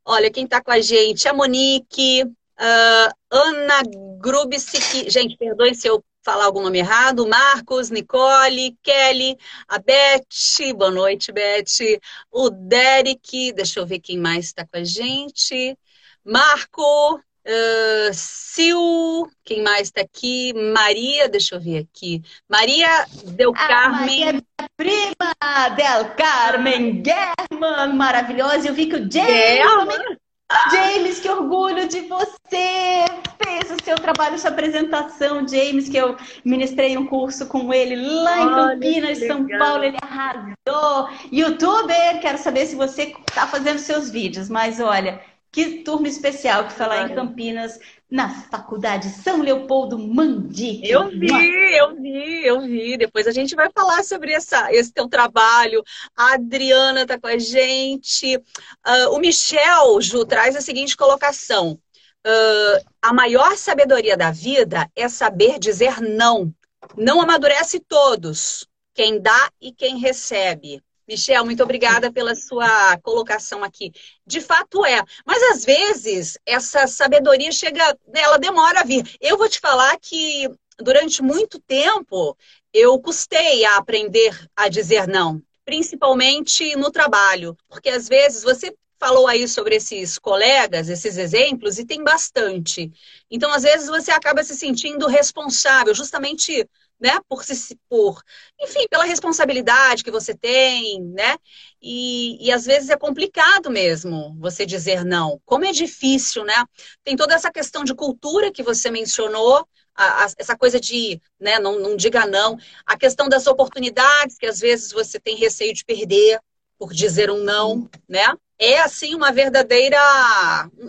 Olha, 0.04 0.30
quem 0.30 0.44
está 0.44 0.62
com 0.62 0.70
a 0.70 0.80
gente, 0.80 1.26
a 1.26 1.32
Monique, 1.32 2.25
uh, 2.61 3.12
Ana 3.30 3.82
Grubsic, 4.18 5.11
gente, 5.11 5.37
perdoem 5.37 5.75
se 5.75 5.88
eu 5.88 6.04
falar 6.25 6.46
algum 6.46 6.62
nome 6.62 6.78
errado, 6.78 7.28
Marcos, 7.28 7.90
Nicole, 7.90 8.76
Kelly, 8.82 9.37
a 9.68 9.78
Beth, 9.78 10.73
boa 10.75 10.90
noite, 10.90 11.30
Beth, 11.30 12.00
o 12.32 12.49
Derek, 12.49 13.52
deixa 13.52 13.78
eu 13.78 13.87
ver 13.87 13.99
quem 13.99 14.18
mais 14.18 14.46
está 14.46 14.66
com 14.66 14.78
a 14.78 14.84
gente, 14.84 15.78
Marco, 16.25 17.16
uh, 17.16 18.14
Sil, 18.14 19.28
quem 19.44 19.62
mais 19.62 19.88
está 19.88 20.00
aqui, 20.00 20.54
Maria, 20.54 21.28
deixa 21.28 21.56
eu 21.56 21.61
ver 21.61 21.87
aqui, 21.87 22.23
Maria 22.49 23.04
Del 23.25 23.52
Carmen. 23.52 24.25
Maria, 24.25 24.42
prima 24.78 25.68
Del 25.76 26.14
Carmen 26.16 27.02
German, 27.04 27.92
maravilhosa, 27.94 28.68
eu 28.68 28.75
vi 28.75 28.87
que 28.87 28.96
o 28.96 29.12
James... 29.12 30.23
James, 30.70 31.20
que 31.20 31.28
orgulho 31.28 31.88
de 31.88 32.02
você! 32.02 33.04
Fez 33.42 33.70
o 33.70 33.84
seu 33.84 33.96
trabalho, 33.96 34.38
sua 34.38 34.50
apresentação, 34.50 35.46
James, 35.46 35.88
que 35.88 35.96
eu 35.96 36.16
ministrei 36.44 36.96
um 36.96 37.06
curso 37.06 37.46
com 37.46 37.72
ele 37.72 37.96
lá 37.96 38.40
em 38.40 38.48
Campinas, 38.48 39.18
São 39.18 39.46
Paulo, 39.46 39.84
ele 39.84 39.96
arrasou. 40.00 41.08
Youtuber, 41.32 42.20
quero 42.20 42.38
saber 42.38 42.66
se 42.66 42.76
você 42.76 43.14
está 43.28 43.46
fazendo 43.46 43.78
seus 43.78 44.10
vídeos, 44.10 44.48
mas 44.48 44.80
olha, 44.80 45.20
que 45.50 45.84
turma 45.84 46.08
especial 46.08 46.64
que 46.64 46.72
foi 46.72 46.86
lá 46.86 47.02
em 47.02 47.14
Campinas 47.14 47.78
na 48.11 48.28
Faculdade 48.28 49.08
São 49.08 49.42
Leopoldo 49.42 49.99
Mandique. 49.99 50.88
Eu 50.88 51.08
vi, 51.08 51.28
eu 51.76 51.96
vi, 51.96 52.46
eu 52.46 52.61
vi. 52.61 52.96
Depois 52.96 53.26
a 53.26 53.32
gente 53.32 53.54
vai 53.54 53.70
falar 53.75 54.04
sobre 54.04 54.32
essa, 54.32 54.73
esse 54.73 54.92
teu 54.92 55.08
trabalho. 55.08 55.82
A 56.16 56.34
Adriana 56.34 57.02
está 57.02 57.18
com 57.18 57.26
a 57.26 57.38
gente. 57.38 58.37
Uh, 58.37 59.11
o 59.12 59.18
Michel, 59.18 60.00
Ju, 60.00 60.25
traz 60.25 60.54
a 60.54 60.61
seguinte 60.61 60.96
colocação. 60.96 61.78
Uh, 62.26 62.84
a 63.02 63.12
maior 63.12 63.56
sabedoria 63.56 64.16
da 64.16 64.30
vida 64.30 64.88
é 64.94 65.08
saber 65.08 65.58
dizer 65.58 66.00
não. 66.00 66.54
Não 66.96 67.20
amadurece 67.20 67.80
todos, 67.80 68.66
quem 68.94 69.20
dá 69.20 69.50
e 69.61 69.73
quem 69.73 69.99
recebe. 69.99 70.82
Michel, 71.06 71.44
muito 71.44 71.62
obrigada 71.62 72.12
pela 72.12 72.34
sua 72.34 72.99
colocação 72.99 73.62
aqui. 73.62 73.92
De 74.26 74.40
fato 74.40 74.84
é, 74.84 75.02
mas 75.26 75.42
às 75.52 75.64
vezes 75.64 76.38
essa 76.46 76.87
sabedoria 76.87 77.52
chega, 77.52 77.96
ela 78.14 78.38
demora 78.38 78.80
a 78.80 78.84
vir. 78.84 79.04
Eu 79.20 79.37
vou 79.37 79.49
te 79.49 79.61
falar 79.61 79.99
que 80.00 80.49
durante 80.78 81.23
muito 81.23 81.61
tempo 81.61 82.37
eu 82.73 82.99
custei 82.99 83.64
a 83.64 83.76
aprender 83.76 84.49
a 84.56 84.68
dizer 84.68 85.06
não, 85.06 85.42
principalmente 85.64 86.75
no 86.76 86.90
trabalho, 86.90 87.56
porque 87.68 87.90
às 87.90 88.08
vezes 88.08 88.42
você 88.42 88.75
falou 88.99 89.26
aí 89.26 89.46
sobre 89.46 89.76
esses 89.76 90.18
colegas, 90.18 90.88
esses 90.88 91.18
exemplos, 91.18 91.78
e 91.78 91.84
tem 91.84 92.02
bastante. 92.02 92.90
Então, 93.30 93.52
às 93.52 93.62
vezes, 93.62 93.87
você 93.87 94.11
acaba 94.11 94.42
se 94.42 94.56
sentindo 94.56 95.06
responsável, 95.06 95.94
justamente 95.94 96.66
né? 97.00 97.20
Por, 97.28 97.44
se, 97.44 97.78
por, 97.88 98.22
enfim, 98.60 98.86
pela 98.88 99.04
responsabilidade 99.04 100.04
que 100.04 100.10
você 100.10 100.34
tem, 100.34 101.02
né? 101.02 101.36
E, 101.80 102.46
e 102.46 102.52
às 102.52 102.64
vezes 102.64 102.90
é 102.90 102.96
complicado 102.96 103.70
mesmo 103.70 104.36
você 104.38 104.64
dizer 104.64 105.04
não. 105.04 105.40
Como 105.44 105.64
é 105.64 105.72
difícil, 105.72 106.44
né? 106.44 106.64
Tem 107.02 107.16
toda 107.16 107.34
essa 107.34 107.50
questão 107.50 107.84
de 107.84 107.94
cultura 107.94 108.52
que 108.52 108.62
você 108.62 108.90
mencionou, 108.90 109.66
a, 109.94 110.24
a, 110.24 110.28
essa 110.38 110.56
coisa 110.56 110.80
de, 110.80 111.20
né, 111.40 111.58
não, 111.58 111.78
não 111.78 111.96
diga 111.96 112.26
não. 112.26 112.58
A 112.84 112.96
questão 112.96 113.28
das 113.28 113.46
oportunidades, 113.46 114.36
que 114.36 114.46
às 114.46 114.58
vezes 114.58 114.92
você 114.92 115.20
tem 115.20 115.36
receio 115.36 115.72
de 115.72 115.84
perder 115.84 116.40
por 116.78 116.92
dizer 116.92 117.30
um 117.30 117.42
não, 117.42 117.88
né? 118.08 118.26
É 118.58 118.80
assim 118.80 119.14
uma 119.14 119.32
verdadeira. 119.32 119.98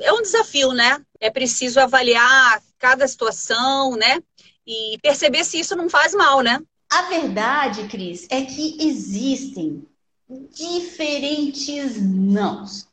É 0.01 0.13
um 0.13 0.21
desafio, 0.21 0.71
né? 0.71 1.01
É 1.19 1.29
preciso 1.29 1.79
avaliar 1.79 2.61
cada 2.77 3.07
situação, 3.07 3.95
né? 3.95 4.19
E 4.65 4.97
perceber 5.01 5.43
se 5.43 5.59
isso 5.59 5.75
não 5.75 5.89
faz 5.89 6.13
mal, 6.13 6.41
né? 6.41 6.59
A 6.89 7.03
verdade, 7.03 7.87
Cris, 7.87 8.27
é 8.29 8.41
que 8.41 8.77
existem 8.79 9.85
diferentes 10.51 12.01
nãos. 12.01 12.87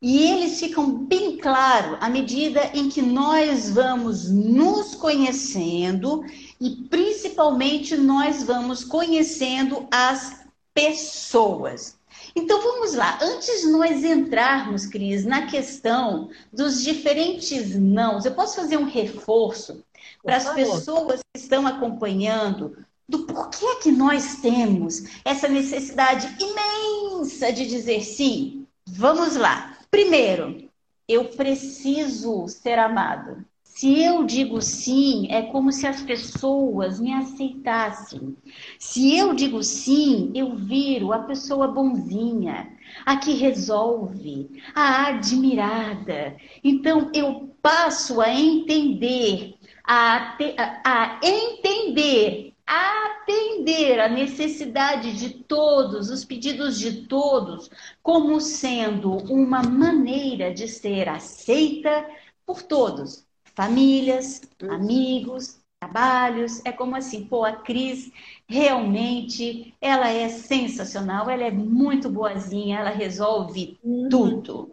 E 0.00 0.18
eles 0.30 0.60
ficam 0.60 0.92
bem 0.92 1.38
claros 1.38 1.96
à 2.00 2.10
medida 2.10 2.70
em 2.74 2.90
que 2.90 3.00
nós 3.00 3.70
vamos 3.70 4.30
nos 4.30 4.94
conhecendo 4.94 6.22
e 6.60 6.70
principalmente 6.90 7.96
nós 7.96 8.42
vamos 8.42 8.84
conhecendo 8.84 9.86
as 9.90 10.44
pessoas. 10.74 11.96
Então 12.36 12.60
vamos 12.60 12.94
lá, 12.94 13.18
antes 13.22 13.70
nós 13.70 14.04
entrarmos, 14.04 14.86
Cris, 14.86 15.24
na 15.24 15.46
questão 15.46 16.28
dos 16.52 16.82
diferentes 16.82 17.78
nãos, 17.78 18.24
eu 18.24 18.34
posso 18.34 18.56
fazer 18.56 18.76
um 18.76 18.84
reforço 18.84 19.82
para 20.24 20.36
as 20.36 20.48
pessoas 20.54 21.20
que 21.20 21.40
estão 21.40 21.66
acompanhando 21.66 22.76
do 23.08 23.26
porquê 23.26 23.76
que 23.82 23.92
nós 23.92 24.36
temos 24.36 25.02
essa 25.24 25.46
necessidade 25.46 26.34
imensa 26.42 27.52
de 27.52 27.66
dizer 27.66 28.00
sim. 28.02 28.66
Vamos 28.86 29.36
lá. 29.36 29.76
Primeiro, 29.90 30.68
eu 31.06 31.26
preciso 31.26 32.48
ser 32.48 32.78
amado. 32.78 33.44
Se 33.62 34.00
eu 34.00 34.24
digo 34.24 34.62
sim, 34.62 35.26
é 35.30 35.42
como 35.42 35.72
se 35.72 35.84
as 35.84 36.00
pessoas 36.00 37.00
me 37.00 37.12
aceitassem. 37.12 38.36
Se 38.78 39.16
eu 39.16 39.34
digo 39.34 39.62
sim, 39.64 40.30
eu 40.32 40.54
viro 40.54 41.12
a 41.12 41.18
pessoa 41.18 41.66
bonzinha, 41.66 42.72
a 43.04 43.16
que 43.16 43.32
resolve, 43.32 44.62
a 44.74 45.08
admirada. 45.08 46.36
Então 46.62 47.10
eu 47.12 47.54
passo 47.60 48.20
a 48.20 48.32
entender 48.32 49.53
a, 49.84 50.36
a, 50.84 51.20
entender, 51.22 52.54
a 52.66 53.06
atender 53.06 54.00
a 54.00 54.08
necessidade 54.08 55.16
de 55.16 55.30
todos, 55.44 56.10
os 56.10 56.24
pedidos 56.24 56.78
de 56.78 57.06
todos, 57.06 57.70
como 58.02 58.40
sendo 58.40 59.12
uma 59.30 59.62
maneira 59.62 60.52
de 60.52 60.66
ser 60.66 61.08
aceita 61.08 62.08
por 62.46 62.62
todos, 62.62 63.26
famílias, 63.54 64.42
uhum. 64.62 64.72
amigos, 64.72 65.60
trabalhos. 65.78 66.64
É 66.64 66.72
como 66.72 66.96
assim, 66.96 67.26
pô, 67.26 67.44
a 67.44 67.52
Cris 67.52 68.10
realmente 68.48 69.74
ela 69.80 70.08
é 70.08 70.28
sensacional, 70.28 71.28
ela 71.28 71.44
é 71.44 71.50
muito 71.50 72.08
boazinha, 72.08 72.78
ela 72.78 72.90
resolve 72.90 73.78
uhum. 73.82 74.08
tudo. 74.08 74.70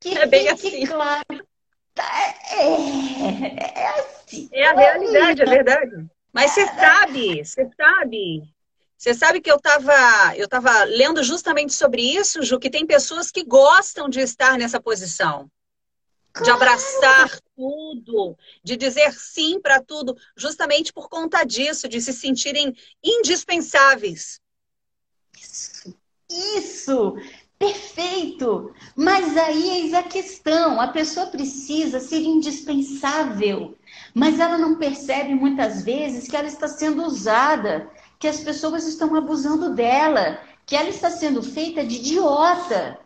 Que 0.00 0.16
é 0.16 0.26
bem 0.26 0.48
assim. 0.48 0.86
claro 0.86 1.44
é, 1.96 3.80
é 3.80 3.88
assim. 3.88 4.13
É 4.52 4.66
a 4.66 4.74
realidade, 4.74 5.42
é 5.42 5.44
verdade. 5.44 6.06
Mas 6.32 6.50
você 6.50 6.66
sabe, 6.66 7.44
você 7.44 7.70
sabe, 7.76 8.42
você 8.96 9.14
sabe 9.14 9.40
que 9.40 9.50
eu 9.50 9.56
estava 9.56 10.36
eu 10.36 10.48
tava 10.48 10.84
lendo 10.84 11.22
justamente 11.22 11.74
sobre 11.74 12.02
isso, 12.02 12.42
Ju, 12.42 12.58
que 12.58 12.70
tem 12.70 12.86
pessoas 12.86 13.30
que 13.30 13.44
gostam 13.44 14.08
de 14.08 14.20
estar 14.20 14.58
nessa 14.58 14.80
posição. 14.80 15.50
De 16.42 16.50
abraçar 16.50 17.38
tudo, 17.54 18.36
de 18.62 18.76
dizer 18.76 19.12
sim 19.12 19.60
para 19.60 19.80
tudo, 19.80 20.16
justamente 20.36 20.92
por 20.92 21.08
conta 21.08 21.44
disso, 21.44 21.88
de 21.88 22.00
se 22.00 22.12
sentirem 22.12 22.74
indispensáveis. 23.04 24.40
Isso, 25.40 25.96
isso. 26.28 27.16
Perfeito! 27.58 28.74
Mas 28.96 29.36
aí 29.36 29.70
eis 29.70 29.94
a 29.94 30.02
questão: 30.02 30.80
a 30.80 30.88
pessoa 30.88 31.26
precisa 31.26 32.00
ser 32.00 32.20
indispensável, 32.20 33.76
mas 34.14 34.38
ela 34.38 34.56
não 34.56 34.76
percebe 34.76 35.34
muitas 35.34 35.82
vezes 35.82 36.28
que 36.28 36.36
ela 36.36 36.46
está 36.46 36.68
sendo 36.68 37.04
usada, 37.04 37.90
que 38.18 38.28
as 38.28 38.40
pessoas 38.40 38.86
estão 38.86 39.14
abusando 39.16 39.74
dela, 39.74 40.38
que 40.64 40.76
ela 40.76 40.88
está 40.88 41.10
sendo 41.10 41.42
feita 41.42 41.84
de 41.84 41.96
idiota. 41.96 42.98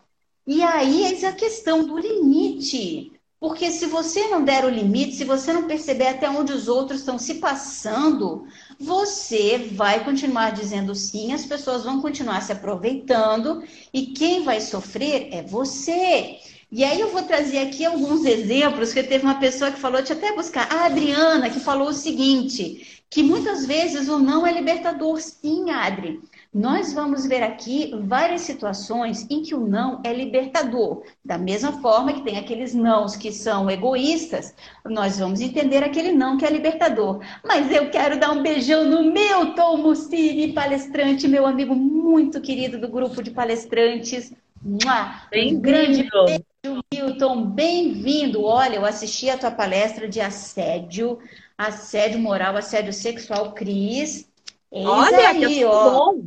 E 0.45 0.61
aí 0.61 1.05
eis 1.05 1.23
a 1.23 1.31
questão 1.33 1.83
do 1.85 1.97
limite. 1.97 3.11
Porque 3.39 3.71
se 3.71 3.85
você 3.85 4.27
não 4.27 4.43
der 4.43 4.65
o 4.65 4.69
limite, 4.69 5.15
se 5.15 5.23
você 5.23 5.53
não 5.53 5.65
perceber 5.65 6.07
até 6.07 6.29
onde 6.29 6.51
os 6.51 6.67
outros 6.67 6.99
estão 6.99 7.17
se 7.17 7.35
passando, 7.35 8.45
você 8.77 9.69
vai 9.71 10.03
continuar 10.03 10.51
dizendo 10.51 10.93
sim, 10.93 11.31
as 11.31 11.45
pessoas 11.45 11.85
vão 11.85 12.01
continuar 12.01 12.41
se 12.41 12.51
aproveitando 12.51 13.63
e 13.93 14.07
quem 14.07 14.43
vai 14.43 14.59
sofrer 14.59 15.29
é 15.31 15.41
você. 15.41 16.37
E 16.71 16.83
aí 16.83 16.99
eu 16.99 17.09
vou 17.09 17.23
trazer 17.23 17.59
aqui 17.59 17.83
alguns 17.83 18.25
exemplos, 18.25 18.93
que 18.93 19.01
teve 19.01 19.23
uma 19.23 19.39
pessoa 19.39 19.71
que 19.71 19.79
falou, 19.79 19.97
deixa 19.97 20.13
eu 20.13 20.17
até 20.17 20.35
buscar, 20.35 20.71
a 20.71 20.85
Adriana, 20.85 21.49
que 21.49 21.59
falou 21.59 21.89
o 21.89 21.93
seguinte, 21.93 23.03
que 23.09 23.23
muitas 23.23 23.65
vezes 23.65 24.07
o 24.07 24.19
não 24.19 24.45
é 24.45 24.51
libertador. 24.51 25.19
Sim, 25.19 25.71
Adri, 25.71 26.21
nós 26.53 26.93
vamos 26.93 27.25
ver 27.25 27.41
aqui 27.41 27.91
várias 28.03 28.41
situações 28.41 29.25
em 29.31 29.41
que 29.41 29.55
o 29.55 29.65
não 29.65 29.99
é 30.03 30.13
libertador. 30.13 31.03
Da 31.25 31.39
mesma 31.39 31.81
forma 31.81 32.13
que 32.13 32.21
tem 32.23 32.37
aqueles 32.37 32.75
nãos 32.75 33.15
que 33.15 33.31
são 33.31 33.67
egoístas, 33.69 34.53
nós 34.85 35.17
vamos 35.17 35.41
entender 35.41 35.83
aquele 35.83 36.11
não 36.11 36.37
que 36.37 36.45
é 36.45 36.51
libertador. 36.51 37.19
Mas 37.43 37.71
eu 37.71 37.89
quero 37.89 38.19
dar 38.19 38.31
um 38.31 38.43
beijão 38.43 38.85
no 38.85 39.11
Milton 39.11 39.77
Mussini, 39.77 40.53
palestrante, 40.53 41.27
meu 41.27 41.47
amigo 41.47 41.73
muito 41.73 42.39
querido 42.39 42.79
do 42.79 42.87
grupo 42.87 43.23
de 43.23 43.31
palestrantes. 43.31 44.31
Um 44.63 45.59
grande 45.59 46.07
beijo, 46.25 46.45
Milton. 46.93 47.45
Bem-vindo. 47.45 48.43
Olha, 48.43 48.75
eu 48.75 48.85
assisti 48.85 49.29
a 49.29 49.37
tua 49.37 49.51
palestra 49.51 50.07
de 50.07 50.19
assédio, 50.19 51.19
assédio 51.57 52.19
moral, 52.19 52.57
assédio 52.57 52.91
sexual, 52.91 53.53
Cris. 53.53 54.29
Eis 54.71 54.85
Olha, 54.85 55.29
aí, 55.29 55.39
que 55.39 55.65
ó. 55.65 55.89
bom. 55.89 56.25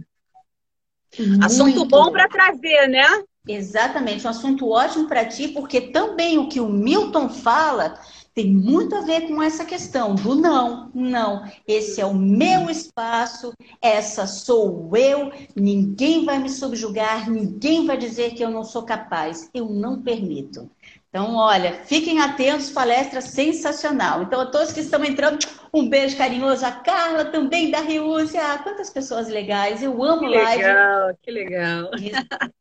Muito 1.19 1.45
assunto 1.45 1.85
bom 1.85 2.11
para 2.11 2.29
trazer, 2.29 2.89
né? 2.89 3.05
Exatamente, 3.47 4.27
um 4.27 4.31
assunto 4.31 4.71
ótimo 4.71 5.07
para 5.07 5.27
ti, 5.27 5.49
porque 5.49 5.81
também 5.81 6.39
o 6.39 6.49
que 6.49 6.61
o 6.61 6.69
Milton 6.69 7.29
fala 7.29 8.01
tem 8.35 8.53
muito 8.53 8.95
a 8.95 9.03
ver 9.03 9.29
com 9.29 9.43
essa 9.43 9.65
questão 9.65 10.15
do 10.15 10.35
não, 10.35 10.91
não. 10.95 11.45
Esse 11.67 12.01
é 12.01 12.07
o 12.07 12.15
meu 12.15 12.71
espaço, 12.71 13.53
essa 13.81 14.27
sou 14.27 14.91
eu, 14.97 15.31
ninguém 15.55 16.25
vai 16.25 16.39
me 16.39 16.49
subjugar, 16.49 17.31
ninguém 17.31 17.87
vai 17.87 17.97
dizer 17.97 18.35
que 18.35 18.43
eu 18.43 18.51
não 18.51 18.65
sou 18.65 18.83
capaz. 18.83 19.51
Eu 19.53 19.67
não 19.69 20.03
permito. 20.03 20.71
Então, 21.13 21.37
olha, 21.37 21.85
fiquem 21.85 22.21
atentos, 22.21 22.71
palestra 22.71 23.21
sensacional. 23.21 24.23
Então, 24.23 24.41
a 24.41 24.47
todos 24.47 24.73
que 24.73 24.81
estão 24.81 25.05
entrando, 25.05 25.47
um 25.71 25.87
beijo 25.87 26.17
carinhoso. 26.17 26.65
A 26.65 26.73
Carla 26.73 27.27
também 27.27 27.71
da 27.71 27.81
Reúse. 27.81 28.39
Ah, 28.39 28.59
quantas 28.63 28.89
pessoas 28.89 29.29
legais. 29.29 29.83
Eu 29.83 30.03
amo 30.03 30.21
que 30.21 30.29
live. 30.29 30.63
Legal, 30.63 31.19
que 31.23 31.31
legal. 31.31 31.91
E 32.01 32.13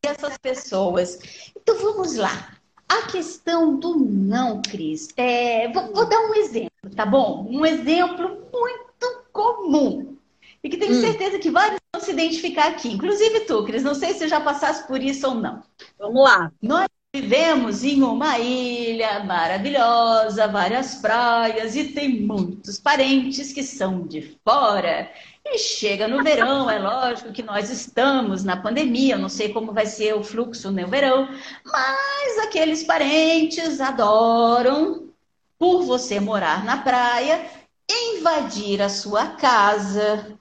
essas 0.05 0.37
pessoas. 0.37 1.17
Então, 1.55 1.77
vamos 1.77 2.17
lá. 2.17 2.60
A 2.91 3.03
questão 3.03 3.79
do 3.79 3.95
não, 3.95 4.61
Cris. 4.61 5.07
É, 5.15 5.71
vou, 5.71 5.93
vou, 5.93 6.09
dar 6.09 6.19
um 6.19 6.35
exemplo, 6.35 6.93
tá 6.93 7.05
bom? 7.05 7.47
Um 7.49 7.65
exemplo 7.65 8.45
muito 8.51 9.23
comum. 9.31 10.17
E 10.61 10.69
que 10.69 10.75
tenho 10.75 10.97
hum. 10.97 10.99
certeza 10.99 11.39
que 11.39 11.49
vários 11.49 11.79
vão 11.95 12.03
se 12.03 12.11
identificar 12.11 12.67
aqui. 12.67 12.89
Inclusive 12.89 13.45
tu, 13.45 13.63
Cris. 13.63 13.81
Não 13.81 13.95
sei 13.95 14.13
se 14.13 14.27
já 14.27 14.41
passaste 14.41 14.85
por 14.87 15.01
isso 15.01 15.25
ou 15.25 15.35
não. 15.35 15.63
Vamos 15.97 16.21
lá. 16.21 16.51
Nós 16.61 16.87
Vivemos 17.13 17.83
em 17.83 18.03
uma 18.03 18.39
ilha 18.39 19.21
maravilhosa, 19.25 20.47
várias 20.47 20.95
praias 20.95 21.75
e 21.75 21.89
tem 21.89 22.21
muitos 22.21 22.79
parentes 22.79 23.51
que 23.51 23.61
são 23.63 24.07
de 24.07 24.37
fora. 24.45 25.11
E 25.45 25.57
chega 25.57 26.07
no 26.07 26.23
verão, 26.23 26.69
é 26.69 26.77
lógico 26.77 27.31
que 27.31 27.41
nós 27.41 27.69
estamos 27.69 28.43
na 28.43 28.55
pandemia, 28.55 29.17
não 29.17 29.27
sei 29.27 29.49
como 29.49 29.73
vai 29.73 29.85
ser 29.85 30.13
o 30.13 30.23
fluxo 30.23 30.71
no 30.71 30.87
verão, 30.87 31.27
mas 31.65 32.37
aqueles 32.39 32.83
parentes 32.83 33.81
adoram, 33.81 35.09
por 35.57 35.83
você 35.83 36.19
morar 36.19 36.63
na 36.63 36.77
praia, 36.77 37.45
invadir 37.89 38.81
a 38.81 38.89
sua 38.89 39.27
casa, 39.27 40.37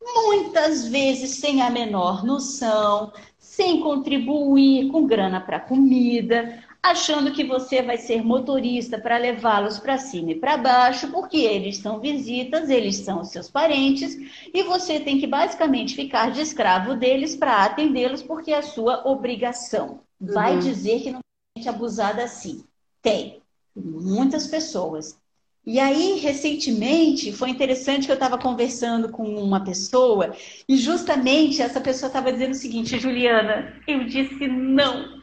muitas 0.00 0.86
vezes 0.86 1.38
sem 1.38 1.60
a 1.60 1.70
menor 1.70 2.24
noção, 2.24 3.12
sem 3.38 3.80
contribuir 3.80 4.88
com 4.88 5.06
grana 5.06 5.40
para 5.40 5.60
comida, 5.60 6.63
achando 6.84 7.32
que 7.32 7.42
você 7.42 7.80
vai 7.80 7.96
ser 7.96 8.22
motorista 8.22 8.98
para 8.98 9.16
levá-los 9.16 9.78
para 9.78 9.96
cima 9.96 10.32
e 10.32 10.34
para 10.34 10.58
baixo, 10.58 11.10
porque 11.10 11.38
eles 11.38 11.78
são 11.78 11.98
visitas, 11.98 12.68
eles 12.68 12.96
são 12.96 13.24
seus 13.24 13.48
parentes, 13.50 14.14
e 14.52 14.62
você 14.64 15.00
tem 15.00 15.18
que 15.18 15.26
basicamente 15.26 15.96
ficar 15.96 16.30
de 16.30 16.42
escravo 16.42 16.94
deles 16.94 17.34
para 17.34 17.64
atendê-los, 17.64 18.22
porque 18.22 18.52
é 18.52 18.58
a 18.58 18.62
sua 18.62 19.08
obrigação. 19.08 20.00
Vai 20.20 20.54
uhum. 20.54 20.58
dizer 20.58 21.00
que 21.00 21.10
não 21.10 21.20
tem 21.20 21.62
gente 21.62 21.68
abusada 21.70 22.22
assim. 22.22 22.62
Tem. 23.00 23.40
Muitas 23.74 24.46
pessoas. 24.46 25.18
E 25.66 25.80
aí, 25.80 26.18
recentemente, 26.18 27.32
foi 27.32 27.48
interessante 27.48 28.04
que 28.04 28.12
eu 28.12 28.14
estava 28.14 28.36
conversando 28.36 29.08
com 29.08 29.24
uma 29.24 29.64
pessoa, 29.64 30.36
e 30.68 30.76
justamente 30.76 31.62
essa 31.62 31.80
pessoa 31.80 32.08
estava 32.08 32.30
dizendo 32.30 32.52
o 32.52 32.56
seguinte, 32.56 32.98
Juliana, 32.98 33.74
eu 33.88 34.04
disse 34.04 34.46
não 34.46 35.13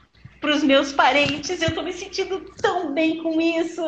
para 0.41 0.56
os 0.56 0.63
meus 0.63 0.91
parentes, 0.91 1.62
eu 1.62 1.69
estou 1.69 1.84
me 1.84 1.93
sentindo 1.93 2.41
tão 2.62 2.91
bem 2.93 3.21
com 3.21 3.39
isso. 3.39 3.82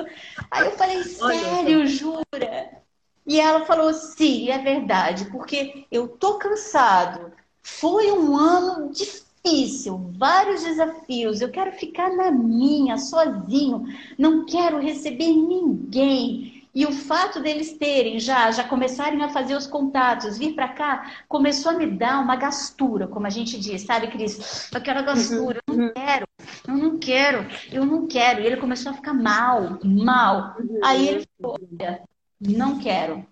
Aí 0.51 0.65
eu 0.67 0.71
falei, 0.73 1.03
sério, 1.03 1.85
jura? 1.87 2.83
E 3.25 3.39
ela 3.39 3.65
falou, 3.65 3.91
sim, 3.93 4.49
é 4.49 4.59
verdade, 4.59 5.25
porque 5.31 5.85
eu 5.91 6.07
tô 6.07 6.37
cansado. 6.37 7.33
Foi 7.61 8.11
um 8.11 8.35
ano 8.37 8.91
difícil, 8.91 10.11
vários 10.17 10.63
desafios. 10.63 11.41
Eu 11.41 11.49
quero 11.49 11.71
ficar 11.71 12.09
na 12.15 12.29
minha, 12.31 12.97
sozinho. 12.97 13.85
Não 14.17 14.45
quero 14.45 14.79
receber 14.79 15.33
ninguém. 15.33 16.62
E 16.75 16.87
o 16.87 16.91
fato 16.91 17.39
deles 17.39 17.77
terem 17.77 18.19
já, 18.19 18.49
já 18.49 18.63
começarem 18.63 19.21
a 19.21 19.29
fazer 19.29 19.55
os 19.55 19.67
contatos, 19.67 20.39
vir 20.39 20.55
para 20.55 20.69
cá, 20.69 21.23
começou 21.27 21.71
a 21.71 21.75
me 21.75 21.85
dar 21.85 22.19
uma 22.19 22.35
gastura, 22.35 23.07
como 23.07 23.27
a 23.27 23.29
gente 23.29 23.59
diz, 23.59 23.83
sabe, 23.83 24.07
Cris? 24.07 24.71
Aquela 24.73 25.01
uhum, 25.01 25.05
gastura, 25.05 25.59
eu 25.67 25.75
não 25.75 25.85
uhum. 25.85 25.93
quero, 25.93 26.27
eu 26.67 26.75
não 26.75 26.97
quero, 26.97 27.47
eu 27.71 27.85
não 27.85 28.07
quero. 28.07 28.41
E 28.41 28.45
ele 28.47 28.57
começou 28.57 28.91
a 28.91 28.95
ficar 28.95 29.13
mal, 29.13 29.77
mal. 29.83 30.55
Aí 30.83 31.07
ele 31.09 31.27
falou: 31.39 31.59
olha, 31.79 32.01
não 32.41 32.79
quero. 32.79 33.23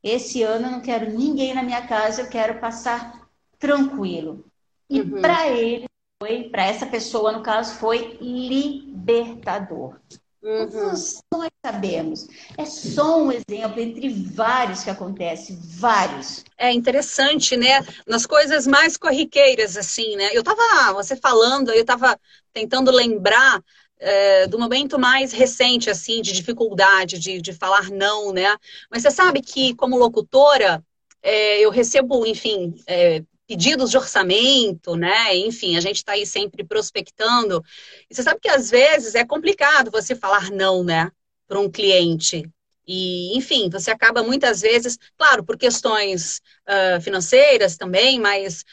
Esse 0.00 0.44
ano 0.44 0.66
eu 0.66 0.70
não 0.70 0.80
quero 0.80 1.10
ninguém 1.10 1.54
na 1.54 1.64
minha 1.64 1.84
casa, 1.88 2.22
eu 2.22 2.28
quero 2.28 2.60
passar 2.60 3.28
tranquilo. 3.58 4.44
E 4.88 5.00
uhum. 5.00 5.20
para 5.20 5.48
ele 5.48 5.86
foi, 6.22 6.44
para 6.44 6.64
essa 6.64 6.86
pessoa, 6.86 7.32
no 7.32 7.42
caso, 7.42 7.74
foi 7.74 8.16
libertador. 8.20 9.98
Uhum. 10.46 10.92
Nós 11.32 11.50
sabemos. 11.64 12.28
É 12.56 12.64
só 12.64 13.20
um 13.20 13.32
exemplo 13.32 13.80
entre 13.80 14.08
vários 14.08 14.84
que 14.84 14.90
acontecem, 14.90 15.58
vários. 15.60 16.44
É 16.56 16.72
interessante, 16.72 17.56
né? 17.56 17.84
Nas 18.06 18.24
coisas 18.24 18.64
mais 18.64 18.96
corriqueiras, 18.96 19.76
assim, 19.76 20.14
né? 20.14 20.30
Eu 20.32 20.44
tava, 20.44 20.92
você 20.92 21.16
falando, 21.16 21.72
eu 21.72 21.84
tava 21.84 22.16
tentando 22.52 22.92
lembrar 22.92 23.60
é, 23.98 24.46
do 24.46 24.56
momento 24.56 25.00
mais 25.00 25.32
recente, 25.32 25.90
assim, 25.90 26.22
de 26.22 26.30
dificuldade 26.32 27.18
de, 27.18 27.40
de 27.40 27.52
falar 27.52 27.90
não, 27.90 28.32
né? 28.32 28.56
Mas 28.88 29.02
você 29.02 29.10
sabe 29.10 29.42
que, 29.42 29.74
como 29.74 29.96
locutora, 29.96 30.80
é, 31.22 31.58
eu 31.58 31.70
recebo, 31.70 32.24
enfim, 32.24 32.72
é, 32.86 33.20
pedidos 33.46 33.90
de 33.90 33.96
orçamento, 33.96 34.96
né? 34.96 35.36
Enfim, 35.36 35.76
a 35.76 35.80
gente 35.80 35.96
está 35.96 36.12
aí 36.12 36.26
sempre 36.26 36.64
prospectando. 36.64 37.62
E 38.10 38.14
você 38.14 38.22
sabe 38.22 38.40
que 38.40 38.48
às 38.48 38.70
vezes 38.70 39.14
é 39.14 39.24
complicado 39.24 39.90
você 39.90 40.14
falar 40.14 40.50
não, 40.50 40.82
né, 40.82 41.10
para 41.46 41.60
um 41.60 41.70
cliente. 41.70 42.48
E, 42.86 43.36
enfim, 43.36 43.68
você 43.68 43.90
acaba 43.90 44.22
muitas 44.22 44.60
vezes, 44.60 44.96
claro, 45.16 45.44
por 45.44 45.56
questões 45.56 46.40
uh, 46.68 47.00
financeiras 47.00 47.76
também, 47.76 48.20
mas 48.20 48.64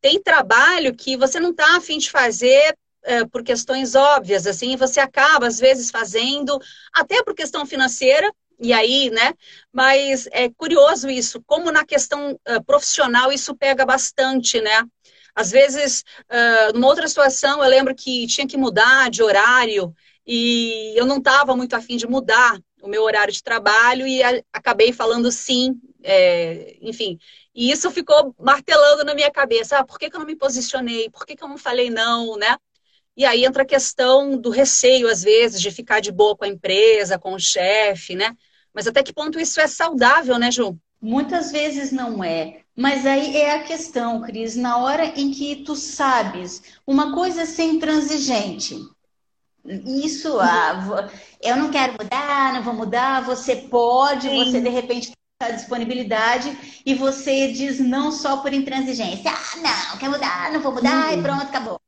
tem 0.00 0.22
trabalho 0.22 0.94
que 0.94 1.16
você 1.16 1.38
não 1.38 1.50
está 1.50 1.76
afim 1.76 1.98
de 1.98 2.10
fazer 2.10 2.74
uh, 3.04 3.28
por 3.28 3.42
questões 3.42 3.94
óbvias, 3.94 4.46
assim, 4.46 4.76
você 4.76 4.98
acaba, 4.98 5.46
às 5.46 5.58
vezes, 5.58 5.90
fazendo, 5.90 6.58
até 6.92 7.22
por 7.22 7.34
questão 7.34 7.66
financeira, 7.66 8.32
e 8.60 8.72
aí, 8.72 9.10
né? 9.10 9.34
Mas 9.72 10.28
é 10.32 10.48
curioso 10.50 11.08
isso, 11.08 11.42
como 11.46 11.72
na 11.72 11.84
questão 11.84 12.32
uh, 12.32 12.64
profissional 12.64 13.32
isso 13.32 13.54
pega 13.54 13.86
bastante, 13.86 14.60
né? 14.60 14.84
Às 15.34 15.50
vezes, 15.50 16.04
uh, 16.30 16.72
numa 16.74 16.88
outra 16.88 17.08
situação, 17.08 17.62
eu 17.62 17.70
lembro 17.70 17.94
que 17.94 18.26
tinha 18.26 18.46
que 18.46 18.56
mudar 18.56 19.10
de 19.10 19.22
horário 19.22 19.94
e 20.26 20.92
eu 20.96 21.06
não 21.06 21.18
estava 21.18 21.56
muito 21.56 21.74
afim 21.74 21.96
de 21.96 22.06
mudar 22.06 22.58
o 22.82 22.88
meu 22.88 23.02
horário 23.02 23.32
de 23.32 23.42
trabalho 23.42 24.06
e 24.06 24.22
a, 24.22 24.42
acabei 24.52 24.92
falando 24.92 25.30
sim, 25.30 25.80
é, 26.02 26.76
enfim. 26.80 27.18
E 27.54 27.70
isso 27.70 27.90
ficou 27.90 28.34
martelando 28.38 29.04
na 29.04 29.14
minha 29.14 29.30
cabeça. 29.30 29.78
Ah, 29.78 29.84
por 29.84 29.98
que, 29.98 30.08
que 30.10 30.16
eu 30.16 30.20
não 30.20 30.26
me 30.26 30.36
posicionei? 30.36 31.10
Por 31.10 31.26
que, 31.26 31.36
que 31.36 31.44
eu 31.44 31.48
não 31.48 31.58
falei 31.58 31.90
não, 31.90 32.36
né? 32.36 32.56
E 33.16 33.24
aí 33.24 33.44
entra 33.44 33.62
a 33.64 33.66
questão 33.66 34.38
do 34.38 34.50
receio, 34.50 35.08
às 35.08 35.22
vezes, 35.22 35.60
de 35.60 35.70
ficar 35.70 36.00
de 36.00 36.12
boa 36.12 36.36
com 36.36 36.44
a 36.44 36.48
empresa, 36.48 37.18
com 37.18 37.34
o 37.34 37.38
chefe, 37.38 38.14
né? 38.14 38.36
Mas 38.74 38.86
até 38.86 39.02
que 39.02 39.12
ponto 39.12 39.38
isso 39.38 39.60
é 39.60 39.66
saudável, 39.66 40.38
né, 40.38 40.50
Ju? 40.50 40.76
Muitas 41.00 41.50
vezes 41.50 41.90
não 41.92 42.22
é. 42.22 42.60
Mas 42.76 43.04
aí 43.04 43.36
é 43.36 43.54
a 43.54 43.64
questão, 43.64 44.22
Cris, 44.22 44.56
na 44.56 44.78
hora 44.78 45.04
em 45.04 45.30
que 45.30 45.56
tu 45.64 45.74
sabes 45.74 46.62
uma 46.86 47.12
coisa 47.14 47.42
é 47.42 47.46
ser 47.46 47.64
intransigente. 47.64 48.78
Isso, 49.64 50.38
ah, 50.40 51.08
eu 51.42 51.56
não 51.56 51.70
quero 51.70 51.92
mudar, 51.92 52.54
não 52.54 52.62
vou 52.62 52.72
mudar, 52.72 53.22
você 53.22 53.56
pode, 53.56 54.28
Sim. 54.28 54.44
você 54.44 54.60
de 54.60 54.68
repente 54.70 55.12
a 55.42 55.50
disponibilidade 55.50 56.82
e 56.84 56.94
você 56.94 57.50
diz 57.52 57.78
não 57.80 58.12
só 58.12 58.38
por 58.38 58.52
intransigência. 58.52 59.30
Ah, 59.30 59.56
não, 59.90 59.98
quer 59.98 60.08
mudar, 60.10 60.52
não 60.52 60.60
vou 60.60 60.72
mudar 60.72 61.16
e 61.16 61.22
pronto, 61.22 61.42
acabou. 61.42 61.80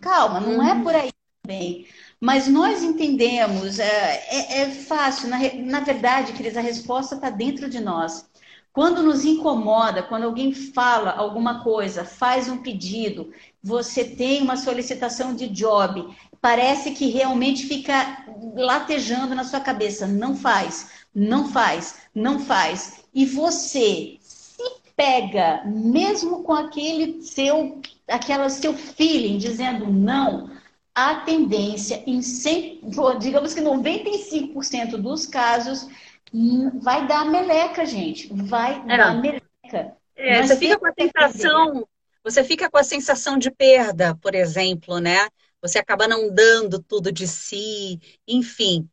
Calma, 0.00 0.40
não 0.40 0.62
é 0.62 0.80
por 0.82 0.94
aí 0.94 1.10
também. 1.42 1.86
Mas 2.20 2.46
nós 2.46 2.82
entendemos, 2.82 3.78
é, 3.78 4.26
é, 4.28 4.62
é 4.62 4.70
fácil, 4.70 5.28
na, 5.28 5.38
na 5.54 5.80
verdade, 5.80 6.34
Cris, 6.34 6.56
a 6.56 6.60
resposta 6.60 7.14
está 7.14 7.30
dentro 7.30 7.68
de 7.68 7.80
nós. 7.80 8.28
Quando 8.72 9.02
nos 9.02 9.24
incomoda, 9.24 10.02
quando 10.02 10.24
alguém 10.24 10.52
fala 10.52 11.10
alguma 11.12 11.64
coisa, 11.64 12.04
faz 12.04 12.48
um 12.48 12.58
pedido, 12.58 13.32
você 13.62 14.04
tem 14.04 14.42
uma 14.42 14.56
solicitação 14.56 15.34
de 15.34 15.48
job, 15.48 16.14
parece 16.40 16.92
que 16.92 17.10
realmente 17.10 17.66
fica 17.66 18.24
latejando 18.54 19.34
na 19.34 19.42
sua 19.42 19.60
cabeça. 19.60 20.06
Não 20.06 20.36
faz, 20.36 20.90
não 21.14 21.48
faz, 21.48 22.02
não 22.14 22.38
faz. 22.38 23.02
E 23.12 23.26
você 23.26 24.18
se 24.20 24.62
pega, 24.94 25.62
mesmo 25.64 26.44
com 26.44 26.52
aquele 26.52 27.22
seu, 27.22 27.80
aquela 28.06 28.48
seu 28.48 28.72
feeling 28.74 29.38
dizendo 29.38 29.90
não, 29.90 30.48
a 30.94 31.16
tendência 31.16 32.02
em 32.06 32.20
100, 32.20 32.82
digamos 33.18 33.54
que 33.54 33.60
95% 33.60 34.96
dos 34.96 35.26
casos 35.26 35.88
hum, 36.32 36.78
vai 36.80 37.06
dar 37.06 37.24
meleca, 37.24 37.84
gente. 37.86 38.32
Vai 38.32 38.82
é. 38.88 38.96
dar 38.96 39.14
meleca. 39.20 39.96
É, 40.16 40.42
você 40.42 40.56
fica 40.56 40.78
com 40.78 40.86
a 40.86 40.92
sensação, 40.92 41.88
você 42.22 42.44
fica 42.44 42.70
com 42.70 42.78
a 42.78 42.84
sensação 42.84 43.38
de 43.38 43.50
perda, 43.50 44.14
por 44.16 44.34
exemplo, 44.34 44.98
né? 44.98 45.28
Você 45.62 45.78
acaba 45.78 46.08
não 46.08 46.32
dando 46.34 46.82
tudo 46.82 47.12
de 47.12 47.26
si, 47.28 48.00
enfim. 48.26 48.88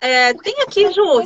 É, 0.00 0.34
tem 0.34 0.60
aqui, 0.62 0.92
Ju. 0.92 1.22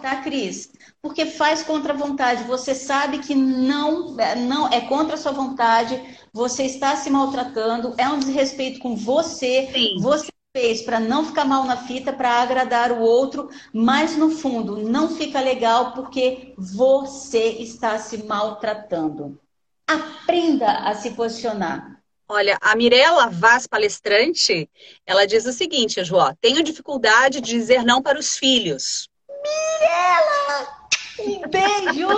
Tá, 0.00 0.22
Cris? 0.22 0.72
Porque 1.02 1.26
faz 1.26 1.62
contra 1.62 1.92
a 1.92 1.96
vontade. 1.96 2.44
Você 2.44 2.74
sabe 2.74 3.18
que 3.18 3.34
não, 3.34 4.18
é, 4.18 4.34
não 4.34 4.68
é 4.68 4.80
contra 4.80 5.14
a 5.14 5.18
sua 5.18 5.32
vontade, 5.32 6.00
você 6.34 6.64
está 6.64 6.96
se 6.96 7.08
maltratando, 7.08 7.94
é 7.96 8.08
um 8.08 8.18
desrespeito 8.18 8.80
com 8.80 8.96
você, 8.96 9.70
Sim. 9.72 10.00
você 10.00 10.26
fez 10.52 10.82
para 10.82 10.98
não 10.98 11.24
ficar 11.24 11.44
mal 11.44 11.64
na 11.64 11.76
fita, 11.76 12.12
para 12.12 12.42
agradar 12.42 12.90
o 12.90 13.00
outro, 13.00 13.48
mas 13.72 14.16
no 14.16 14.30
fundo 14.30 14.76
não 14.76 15.16
fica 15.16 15.40
legal 15.40 15.92
porque 15.92 16.52
você 16.58 17.50
está 17.60 17.98
se 18.00 18.24
maltratando. 18.24 19.40
Aprenda 19.86 20.70
a 20.78 20.94
se 20.94 21.10
posicionar. 21.12 22.00
Olha, 22.28 22.58
a 22.60 22.74
Mirella 22.74 23.28
Vaz, 23.28 23.66
palestrante, 23.66 24.68
ela 25.06 25.26
diz 25.26 25.46
o 25.46 25.52
seguinte, 25.52 26.02
João, 26.02 26.34
tenho 26.40 26.64
dificuldade 26.64 27.40
de 27.40 27.50
dizer 27.52 27.84
não 27.84 28.02
para 28.02 28.18
os 28.18 28.36
filhos. 28.36 29.08
Mirella! 29.28 30.84
Um 31.26 31.48
beijo 31.48 32.08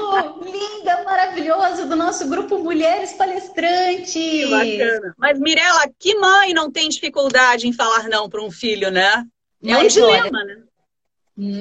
linda, 0.42 1.04
maravilhosa 1.04 1.86
do 1.86 1.96
nosso 1.96 2.28
grupo 2.28 2.58
Mulheres 2.58 3.12
Palestrantes. 3.12 4.12
Que 4.12 4.46
bacana. 4.46 5.14
Mas, 5.18 5.38
Mirella, 5.38 5.88
que 5.98 6.14
mãe 6.16 6.52
não 6.52 6.70
tem 6.70 6.88
dificuldade 6.88 7.66
em 7.66 7.72
falar 7.72 8.08
não 8.08 8.28
para 8.28 8.42
um 8.42 8.50
filho, 8.50 8.90
né? 8.90 9.24
É 9.64 9.72
mas, 9.72 9.96
um 9.96 10.00
dilema, 10.00 10.38
olha, 10.38 10.44
né? 10.44 10.62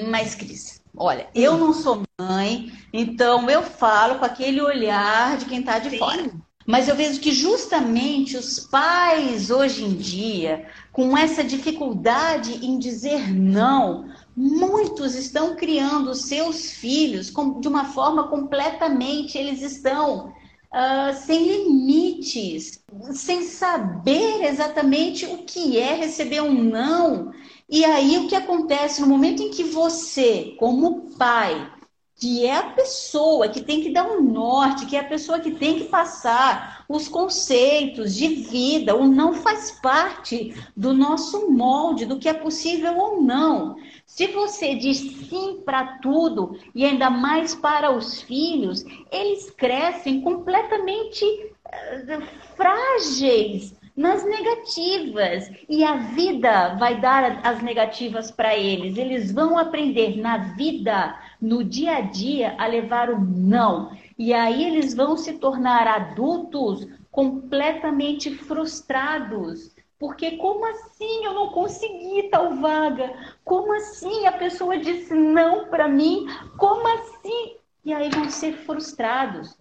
Mas, 0.07 0.35
Cris, 0.35 0.81
Olha, 0.97 1.27
eu 1.35 1.57
não 1.57 1.73
sou 1.73 2.03
mãe, 2.17 2.71
então 2.93 3.49
eu 3.49 3.61
falo 3.61 4.15
com 4.15 4.25
aquele 4.25 4.61
olhar 4.61 5.37
de 5.37 5.45
quem 5.45 5.59
está 5.59 5.77
de 5.77 5.89
Sim. 5.89 5.97
fora. 5.97 6.31
Mas 6.65 6.87
eu 6.87 6.95
vejo 6.95 7.19
que 7.19 7.31
justamente 7.31 8.35
os 8.37 8.59
pais 8.59 9.51
hoje 9.51 9.83
em 9.83 9.93
dia, 9.93 10.65
com 10.91 11.15
essa 11.15 11.43
dificuldade 11.43 12.65
em 12.65 12.79
dizer 12.79 13.31
não, 13.31 14.09
muitos 14.35 15.15
estão 15.15 15.55
criando 15.55 16.13
seus 16.13 16.71
filhos 16.71 17.31
de 17.59 17.67
uma 17.67 17.85
forma 17.85 18.27
completamente, 18.27 19.37
eles 19.37 19.61
estão 19.61 20.27
uh, 20.27 21.13
sem 21.25 21.47
limites, 21.47 22.83
sem 23.13 23.43
saber 23.43 24.43
exatamente 24.43 25.25
o 25.25 25.39
que 25.39 25.79
é 25.79 25.93
receber 25.93 26.41
um 26.41 26.53
não. 26.63 27.31
E 27.69 27.83
aí 27.85 28.17
o 28.17 28.27
que 28.27 28.35
acontece 28.35 29.01
no 29.01 29.07
momento 29.07 29.41
em 29.41 29.49
que 29.49 29.63
você, 29.63 30.55
como 30.59 31.15
pai, 31.17 31.71
que 32.17 32.45
é 32.45 32.55
a 32.55 32.69
pessoa 32.69 33.49
que 33.49 33.61
tem 33.61 33.81
que 33.81 33.91
dar 33.91 34.09
um 34.09 34.21
norte, 34.21 34.85
que 34.85 34.95
é 34.95 34.99
a 34.99 35.07
pessoa 35.07 35.39
que 35.39 35.51
tem 35.51 35.79
que 35.79 35.85
passar 35.85 36.85
os 36.87 37.07
conceitos 37.07 38.15
de 38.15 38.27
vida. 38.27 38.95
O 38.95 39.05
não 39.05 39.33
faz 39.33 39.71
parte 39.81 40.55
do 40.75 40.93
nosso 40.93 41.51
molde, 41.51 42.05
do 42.05 42.17
que 42.17 42.29
é 42.29 42.33
possível 42.33 42.97
ou 42.97 43.21
não. 43.21 43.75
Se 44.05 44.27
você 44.27 44.75
diz 44.75 44.97
sim 44.97 45.61
para 45.65 45.97
tudo, 45.97 46.57
e 46.73 46.85
ainda 46.85 47.09
mais 47.09 47.55
para 47.55 47.91
os 47.91 48.21
filhos, 48.21 48.85
eles 49.11 49.49
crescem 49.49 50.21
completamente 50.21 51.25
uh, 51.25 52.25
frágeis 52.55 53.75
nas 53.95 54.23
negativas. 54.23 55.49
E 55.67 55.83
a 55.83 55.95
vida 55.95 56.75
vai 56.75 56.99
dar 56.99 57.41
as 57.43 57.61
negativas 57.63 58.29
para 58.29 58.55
eles. 58.55 58.97
Eles 58.97 59.31
vão 59.31 59.57
aprender 59.57 60.17
na 60.17 60.37
vida, 60.53 61.17
no 61.41 61.63
dia 61.63 61.97
a 61.97 62.01
dia, 62.01 62.55
a 62.57 62.67
levar 62.67 63.09
o 63.09 63.19
não. 63.19 63.91
E 64.17 64.33
aí 64.33 64.63
eles 64.65 64.93
vão 64.93 65.17
se 65.17 65.33
tornar 65.33 65.87
adultos 65.87 66.87
completamente 67.11 68.35
frustrados. 68.35 69.74
Porque 69.97 70.37
como 70.37 70.65
assim 70.65 71.23
eu 71.23 71.33
não 71.33 71.49
consegui 71.49 72.29
tal 72.29 72.55
vaga? 72.55 73.13
Como 73.43 73.73
assim 73.73 74.25
a 74.25 74.31
pessoa 74.33 74.77
disse 74.77 75.13
não 75.13 75.69
para 75.69 75.87
mim? 75.87 76.25
Como 76.57 76.85
assim? 76.87 77.57
E 77.83 77.93
aí 77.93 78.09
vão 78.09 78.29
ser 78.29 78.57
frustrados. 78.65 79.55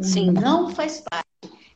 Sim. 0.00 0.30
Não 0.30 0.70
faz 0.70 1.00
parte. 1.00 1.26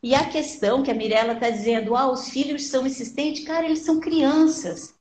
E 0.02 0.14
a 0.14 0.28
questão 0.28 0.82
que 0.82 0.90
a 0.90 0.94
Mirella 0.94 1.32
está 1.32 1.50
dizendo, 1.50 1.96
ah, 1.96 2.10
os 2.10 2.28
filhos 2.28 2.66
são 2.66 2.86
insistentes, 2.86 3.44
cara, 3.44 3.64
eles 3.64 3.80
são 3.80 3.98
crianças. 3.98 4.94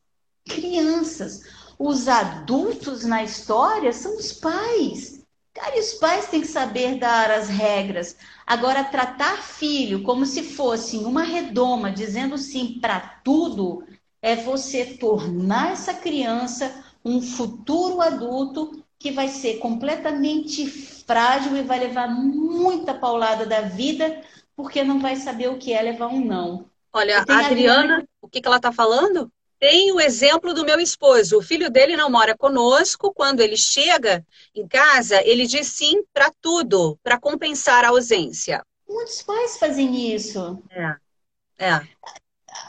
Crianças. 0.47 1.41
Os 1.78 2.08
adultos 2.08 3.04
na 3.04 3.23
história 3.23 3.91
são 3.91 4.15
os 4.17 4.32
pais. 4.32 5.22
Cara, 5.54 5.78
e 5.78 5.80
os 5.80 5.94
pais 5.94 6.28
têm 6.28 6.42
que 6.42 6.48
saber 6.48 6.98
dar 6.98 7.30
as 7.30 7.48
regras. 7.48 8.18
Agora, 8.46 8.84
tratar 8.84 9.38
filho 9.38 10.02
como 10.02 10.26
se 10.26 10.44
fosse 10.44 10.98
uma 10.98 11.24
redoma, 11.24 11.92
dizendo 11.92 12.38
sim 12.38 12.80
para 12.82 13.00
tudo, 13.24 13.86
é 14.22 14.36
você 14.36 14.98
tornar 14.98 15.74
essa 15.74 15.94
criança 15.94 16.84
um 17.06 17.22
futuro 17.22 18.02
adulto 18.02 18.84
que 18.98 19.12
vai 19.12 19.28
ser 19.28 19.60
completamente 19.60 20.66
frágil 20.66 21.58
e 21.58 21.62
vai 21.62 21.80
levar 21.80 22.08
muita 22.08 22.94
paulada 22.94 23.46
da 23.46 23.62
vida 23.62 24.22
porque 24.56 24.84
não 24.84 25.00
vai 25.00 25.18
saber 25.18 25.50
o 25.50 25.58
que 25.58 25.74
é 25.74 25.82
levar 25.82 26.08
um 26.08 26.24
não. 26.24 26.70
Olha, 26.94 27.18
a 27.18 27.22
Adriana, 27.22 27.48
Adriana, 27.48 28.08
o 28.22 28.30
que, 28.30 28.39
que 28.39 28.48
ela 28.48 28.58
está 28.58 28.72
falando? 28.72 29.32
Tem 29.63 29.93
o 29.93 30.02
exemplo 30.02 30.54
do 30.54 30.65
meu 30.65 30.78
esposo. 30.78 31.38
O 31.38 31.41
filho 31.41 31.69
dele 31.69 31.95
não 31.95 32.10
mora 32.10 32.36
conosco. 32.38 33.13
Quando 33.13 33.39
ele 33.39 33.56
chega 33.56 34.21
em 34.54 34.67
casa, 34.67 35.26
ele 35.26 35.47
diz 35.47 35.67
sim 35.67 36.04
para 36.13 36.30
tudo, 36.41 36.99
para 37.02 37.17
compensar 37.17 37.86
a 37.86 37.88
ausência. 37.88 38.62
Muitos 38.86 39.21
pais 39.21 39.58
fazem 39.58 40.13
isso. 40.13 40.62
É. 40.69 41.65
é. 41.65 41.88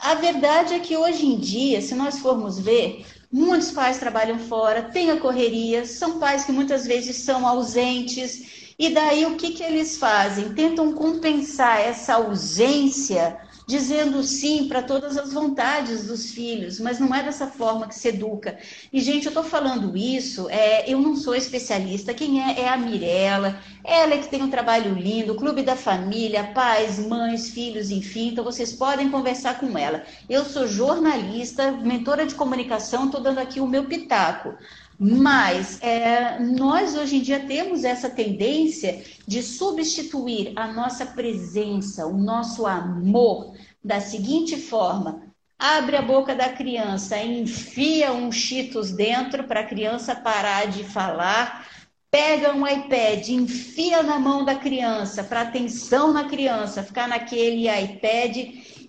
A 0.03 0.15
verdade 0.15 0.75
é 0.75 0.79
que 0.79 0.97
hoje 0.97 1.27
em 1.27 1.37
dia, 1.37 1.83
se 1.83 1.97
nós 1.97 2.21
formos 2.21 2.61
ver, 2.61 3.05
muitos 3.29 3.73
pais 3.73 3.99
trabalham 3.99 4.39
fora, 4.39 4.85
têm 4.85 5.11
a 5.11 5.19
correria, 5.19 5.85
são 5.85 6.21
pais 6.21 6.45
que 6.45 6.53
muitas 6.53 6.87
vezes 6.87 7.17
são 7.17 7.45
ausentes 7.45 8.73
e 8.79 8.91
daí 8.91 9.27
o 9.27 9.37
que, 9.37 9.51
que 9.51 9.65
eles 9.65 9.99
fazem? 9.99 10.55
Tentam 10.55 10.93
compensar 10.93 11.81
essa 11.81 12.15
ausência 12.15 13.37
dizendo 13.67 14.23
sim 14.23 14.69
para 14.69 14.83
todas 14.83 15.17
as 15.17 15.33
vontades 15.33 16.07
dos 16.07 16.31
filhos, 16.31 16.79
mas 16.81 16.99
não 16.99 17.15
é 17.15 17.23
dessa 17.23 17.47
forma 17.47 17.89
que 17.89 17.95
se 17.95 18.09
educa. 18.09 18.59
E, 18.93 19.01
gente, 19.01 19.27
eu 19.27 19.31
estou 19.31 19.45
falando 19.45 19.97
isso, 19.97 20.49
é, 20.51 20.89
eu 20.91 21.01
não 21.01 21.17
sou 21.17 21.35
especialista, 21.35 22.15
quem 22.15 22.43
é 22.43 22.61
é 22.61 22.69
a 22.69 22.77
Mirella, 22.77 23.59
ela 23.83 24.15
é 24.15 24.19
que 24.19 24.29
tem 24.29 24.43
um 24.43 24.51
trabalho 24.51 24.95
lindo, 24.95 25.35
Clube 25.35 25.63
da 25.63 25.77
Família, 25.77 26.53
pais, 26.55 26.99
mães, 26.99 27.51
filhos, 27.51 27.91
enfim, 27.91 28.29
então 28.29 28.45
vocês 28.45 28.73
podem 28.73 29.11
conversar 29.11 29.59
com 29.59 29.77
ela. 29.77 30.05
Eu 30.29 30.45
sou 30.45 30.67
jornalista, 30.67 31.73
mentora 31.73 32.27
de 32.27 32.35
comunicação, 32.35 33.07
estou 33.07 33.21
dando 33.21 33.39
aqui 33.39 33.61
o 33.61 33.67
meu 33.67 33.85
pitaco. 33.87 34.55
Mas 34.99 35.83
é, 35.83 36.39
nós 36.39 36.95
hoje 36.95 37.17
em 37.17 37.21
dia 37.21 37.41
temos 37.41 37.85
essa 37.85 38.09
tendência 38.09 39.03
de 39.27 39.43
substituir 39.43 40.53
a 40.55 40.69
nossa 40.73 41.05
presença, 41.05 42.07
o 42.07 42.17
nosso 42.17 42.65
amor, 42.67 43.55
da 43.83 44.01
seguinte 44.01 44.57
forma: 44.57 45.23
abre 45.59 45.97
a 45.97 46.03
boca 46.03 46.35
da 46.35 46.49
criança, 46.51 47.19
enfia 47.19 48.13
um 48.13 48.31
cheetos 48.31 48.93
dentro 48.93 49.45
para 49.45 49.61
a 49.61 49.67
criança 49.67 50.15
parar 50.15 50.69
de 50.69 50.85
falar, 50.85 51.67
pega 52.09 52.55
um 52.55 52.67
iPad, 52.67 53.29
enfia 53.31 54.01
na 54.01 54.21
mão 54.21 54.45
da 54.45 54.55
criança, 54.55 55.25
para 55.25 55.41
atenção 55.41 56.13
na 56.13 56.29
criança, 56.29 56.85
ficar 56.85 57.09
naquele 57.09 57.69
iPad 57.69 58.37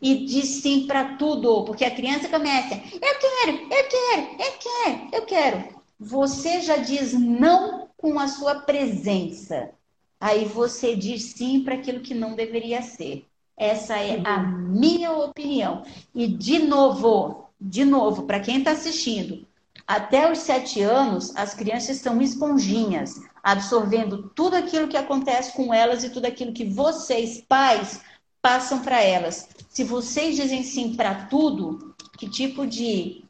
e 0.02 0.26
diz 0.26 0.62
sim 0.62 0.86
para 0.86 1.16
tudo, 1.16 1.66
porque 1.66 1.84
a 1.84 1.90
criança 1.90 2.30
começa: 2.30 2.76
eu 2.76 3.20
quero, 3.20 3.58
eu 3.58 3.90
quero, 3.90 4.22
eu 4.40 4.54
quero, 4.60 5.10
eu 5.12 5.22
quero 5.24 5.75
você 6.00 6.62
já 6.62 6.78
diz 6.78 7.14
não 7.14 7.90
com 7.98 8.20
a 8.20 8.28
sua 8.28 8.56
presença. 8.62 9.72
Aí 10.20 10.46
você 10.46 10.96
diz 10.96 11.34
sim 11.36 11.62
para 11.64 11.76
aquilo 11.76 12.02
que 12.02 12.14
não 12.14 12.36
deveria 12.36 12.82
ser. 12.82 13.26
Essa 13.58 13.98
é 13.98 14.22
a 14.26 14.40
minha 14.40 15.12
opinião. 15.12 15.84
E 16.14 16.28
de 16.28 16.60
novo, 16.60 17.50
de 17.60 17.86
novo, 17.86 18.24
para 18.24 18.40
quem 18.40 18.60
está 18.60 18.72
assistindo, 18.72 19.48
até 19.88 20.32
os 20.32 20.40
sete 20.40 20.82
anos, 20.82 21.36
as 21.36 21.54
crianças 21.54 21.98
são 21.98 22.22
esponjinhas, 22.22 23.22
absorvendo 23.44 24.32
tudo 24.36 24.56
aquilo 24.56 24.88
que 24.88 24.98
acontece 24.98 25.54
com 25.54 25.74
elas 25.74 26.04
e 26.04 26.10
tudo 26.10 26.26
aquilo 26.26 26.54
que 26.54 26.66
vocês, 26.66 27.42
pais, 27.48 28.02
passam 28.42 28.82
para 28.82 29.02
elas. 29.02 29.48
Se 29.70 29.84
vocês 29.84 30.36
dizem 30.36 30.64
sim 30.64 30.96
para 30.96 31.26
tudo, 31.26 31.96
que 32.18 32.30
tipo 32.30 32.66
de 32.66 33.25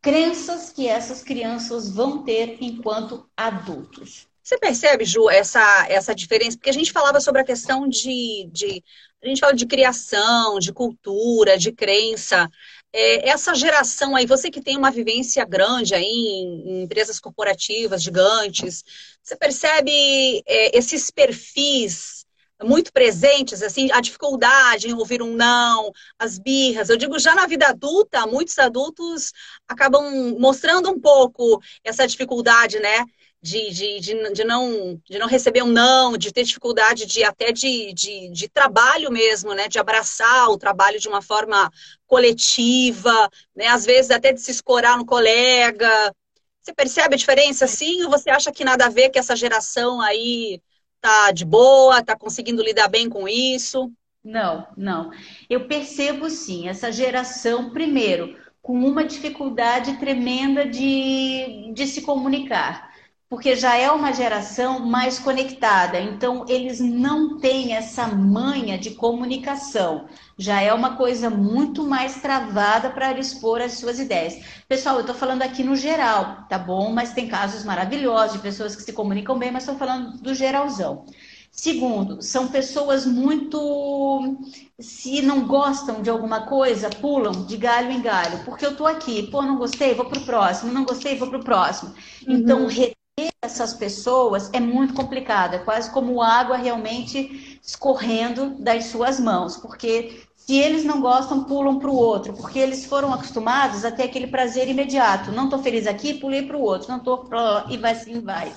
crenças 0.00 0.70
que 0.70 0.86
essas 0.86 1.22
crianças 1.22 1.90
vão 1.90 2.22
ter 2.24 2.58
enquanto 2.60 3.28
adultos. 3.36 4.26
Você 4.42 4.56
percebe, 4.56 5.04
Ju, 5.04 5.28
essa, 5.28 5.86
essa 5.90 6.14
diferença? 6.14 6.56
Porque 6.56 6.70
a 6.70 6.74
gente 6.74 6.90
falava 6.90 7.20
sobre 7.20 7.42
a 7.42 7.44
questão 7.44 7.86
de, 7.86 8.48
de. 8.50 8.82
A 9.22 9.28
gente 9.28 9.40
fala 9.40 9.52
de 9.52 9.66
criação, 9.66 10.58
de 10.58 10.72
cultura, 10.72 11.58
de 11.58 11.70
crença. 11.70 12.48
É, 12.90 13.28
essa 13.28 13.54
geração 13.54 14.16
aí, 14.16 14.24
você 14.24 14.50
que 14.50 14.62
tem 14.62 14.78
uma 14.78 14.90
vivência 14.90 15.44
grande 15.44 15.94
aí 15.94 16.02
em, 16.02 16.62
em 16.66 16.82
empresas 16.84 17.20
corporativas 17.20 18.02
gigantes, 18.02 18.82
você 19.22 19.36
percebe 19.36 20.42
é, 20.46 20.78
esses 20.78 21.10
perfis 21.10 22.17
muito 22.62 22.92
presentes, 22.92 23.62
assim, 23.62 23.90
a 23.92 24.00
dificuldade 24.00 24.88
em 24.88 24.94
ouvir 24.94 25.22
um 25.22 25.34
não, 25.34 25.92
as 26.18 26.38
birras. 26.38 26.88
Eu 26.88 26.96
digo, 26.96 27.18
já 27.18 27.34
na 27.34 27.46
vida 27.46 27.68
adulta, 27.68 28.26
muitos 28.26 28.58
adultos 28.58 29.32
acabam 29.68 30.36
mostrando 30.38 30.90
um 30.90 31.00
pouco 31.00 31.60
essa 31.84 32.06
dificuldade, 32.06 32.78
né? 32.80 33.04
De, 33.40 33.70
de, 33.70 34.00
de, 34.00 34.32
de, 34.32 34.44
não, 34.44 35.00
de 35.08 35.16
não 35.16 35.28
receber 35.28 35.62
um 35.62 35.68
não, 35.68 36.16
de 36.16 36.32
ter 36.32 36.42
dificuldade 36.42 37.06
de 37.06 37.22
até 37.22 37.52
de, 37.52 37.92
de, 37.94 38.30
de 38.30 38.48
trabalho 38.48 39.12
mesmo, 39.12 39.54
né? 39.54 39.68
De 39.68 39.78
abraçar 39.78 40.48
o 40.50 40.58
trabalho 40.58 40.98
de 40.98 41.06
uma 41.08 41.22
forma 41.22 41.70
coletiva, 42.06 43.30
né? 43.54 43.68
Às 43.68 43.84
vezes 43.84 44.10
até 44.10 44.32
de 44.32 44.40
se 44.40 44.50
escorar 44.50 44.98
no 44.98 45.06
colega. 45.06 46.12
Você 46.60 46.74
percebe 46.74 47.14
a 47.14 47.18
diferença 47.18 47.64
assim? 47.64 48.02
Ou 48.02 48.10
você 48.10 48.28
acha 48.30 48.50
que 48.50 48.64
nada 48.64 48.86
a 48.86 48.90
ver 48.90 49.10
que 49.10 49.18
essa 49.18 49.36
geração 49.36 50.00
aí 50.00 50.60
tá 51.00 51.30
de 51.32 51.44
boa, 51.44 52.02
tá 52.02 52.16
conseguindo 52.16 52.62
lidar 52.62 52.88
bem 52.88 53.08
com 53.08 53.28
isso? 53.28 53.90
Não, 54.22 54.66
não. 54.76 55.10
Eu 55.48 55.66
percebo 55.66 56.28
sim, 56.28 56.68
essa 56.68 56.92
geração, 56.92 57.70
primeiro, 57.70 58.36
com 58.60 58.74
uma 58.74 59.04
dificuldade 59.04 59.98
tremenda 59.98 60.66
de, 60.66 61.72
de 61.72 61.86
se 61.86 62.02
comunicar. 62.02 62.87
Porque 63.28 63.54
já 63.54 63.76
é 63.76 63.90
uma 63.90 64.12
geração 64.12 64.80
mais 64.86 65.18
conectada, 65.18 66.00
então 66.00 66.46
eles 66.48 66.80
não 66.80 67.38
têm 67.38 67.74
essa 67.74 68.06
manha 68.06 68.78
de 68.78 68.92
comunicação. 68.92 70.08
Já 70.38 70.62
é 70.62 70.72
uma 70.72 70.96
coisa 70.96 71.28
muito 71.28 71.84
mais 71.86 72.22
travada 72.22 72.88
para 72.90 73.18
expor 73.18 73.60
as 73.60 73.72
suas 73.72 73.98
ideias. 73.98 74.42
Pessoal, 74.66 74.96
eu 74.96 75.00
estou 75.02 75.14
falando 75.14 75.42
aqui 75.42 75.62
no 75.62 75.76
geral, 75.76 76.46
tá 76.48 76.58
bom? 76.58 76.90
Mas 76.90 77.12
tem 77.12 77.28
casos 77.28 77.64
maravilhosos 77.64 78.36
de 78.36 78.42
pessoas 78.42 78.74
que 78.74 78.82
se 78.82 78.92
comunicam 78.94 79.38
bem, 79.38 79.50
mas 79.50 79.64
estou 79.64 79.76
falando 79.76 80.16
do 80.22 80.34
geralzão. 80.34 81.04
Segundo, 81.50 82.22
são 82.22 82.48
pessoas 82.48 83.04
muito. 83.04 84.38
Se 84.78 85.20
não 85.22 85.46
gostam 85.46 86.00
de 86.02 86.08
alguma 86.08 86.46
coisa, 86.46 86.88
pulam 86.88 87.44
de 87.46 87.56
galho 87.56 87.90
em 87.90 88.00
galho. 88.00 88.44
Porque 88.44 88.64
eu 88.64 88.76
tô 88.76 88.86
aqui, 88.86 89.24
pô, 89.30 89.42
não 89.42 89.58
gostei, 89.58 89.92
vou 89.94 90.06
pro 90.06 90.20
próximo, 90.20 90.72
não 90.72 90.84
gostei, 90.84 91.16
vou 91.16 91.28
pro 91.28 91.42
próximo. 91.42 91.92
Então, 92.26 92.62
uhum. 92.62 92.70
Então, 92.70 92.97
essas 93.42 93.74
pessoas 93.74 94.50
é 94.52 94.60
muito 94.60 94.94
complicado. 94.94 95.54
É 95.54 95.58
quase 95.58 95.90
como 95.90 96.22
água 96.22 96.56
realmente 96.56 97.58
escorrendo 97.62 98.50
das 98.58 98.86
suas 98.86 99.18
mãos. 99.18 99.56
Porque 99.56 100.22
se 100.36 100.56
eles 100.56 100.84
não 100.84 101.00
gostam, 101.00 101.44
pulam 101.44 101.78
para 101.78 101.90
o 101.90 101.96
outro, 101.96 102.32
porque 102.32 102.58
eles 102.58 102.84
foram 102.86 103.12
acostumados 103.12 103.84
a 103.84 103.90
ter 103.90 104.04
aquele 104.04 104.26
prazer 104.26 104.68
imediato. 104.68 105.32
Não 105.32 105.44
estou 105.44 105.58
feliz 105.58 105.86
aqui, 105.86 106.14
pulei 106.14 106.42
para 106.42 106.56
o 106.56 106.62
outro. 106.62 106.88
Não 106.88 106.98
estou 106.98 107.28
e 107.68 107.76
vai 107.76 107.92
assim 107.92 108.20
vai. 108.20 108.52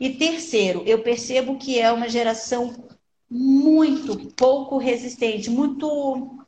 E 0.00 0.10
terceiro, 0.10 0.82
eu 0.86 1.02
percebo 1.02 1.56
que 1.56 1.78
é 1.78 1.90
uma 1.90 2.08
geração 2.08 2.74
muito 3.30 4.32
pouco 4.34 4.78
resistente, 4.78 5.50
muito 5.50 6.38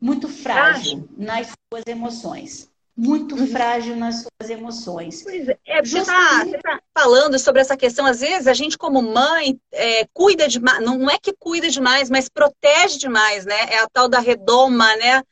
muito 0.00 0.28
frágil 0.28 1.08
nas 1.16 1.52
suas 1.72 1.86
emoções. 1.86 2.71
Muito 2.94 3.34
uhum. 3.34 3.46
frágil 3.46 3.96
nas 3.96 4.22
suas 4.22 4.50
emoções. 4.50 5.22
Pois 5.22 5.48
é, 5.48 5.58
é 5.66 5.82
você 5.82 6.00
está 6.00 6.44
tá 6.62 6.82
falando 6.96 7.38
sobre 7.38 7.62
essa 7.62 7.76
questão. 7.76 8.04
Às 8.04 8.20
vezes 8.20 8.46
a 8.46 8.52
gente, 8.52 8.76
como 8.76 9.00
mãe, 9.00 9.58
é, 9.72 10.06
cuida 10.12 10.46
demais, 10.46 10.84
não, 10.84 10.98
não 10.98 11.10
é 11.10 11.18
que 11.18 11.32
cuida 11.38 11.70
demais, 11.70 12.10
mas 12.10 12.28
protege 12.28 12.98
demais, 12.98 13.46
né? 13.46 13.58
É 13.70 13.78
a 13.78 13.88
tal 13.88 14.08
da 14.08 14.18
redoma, 14.18 14.94
né? 14.96 15.22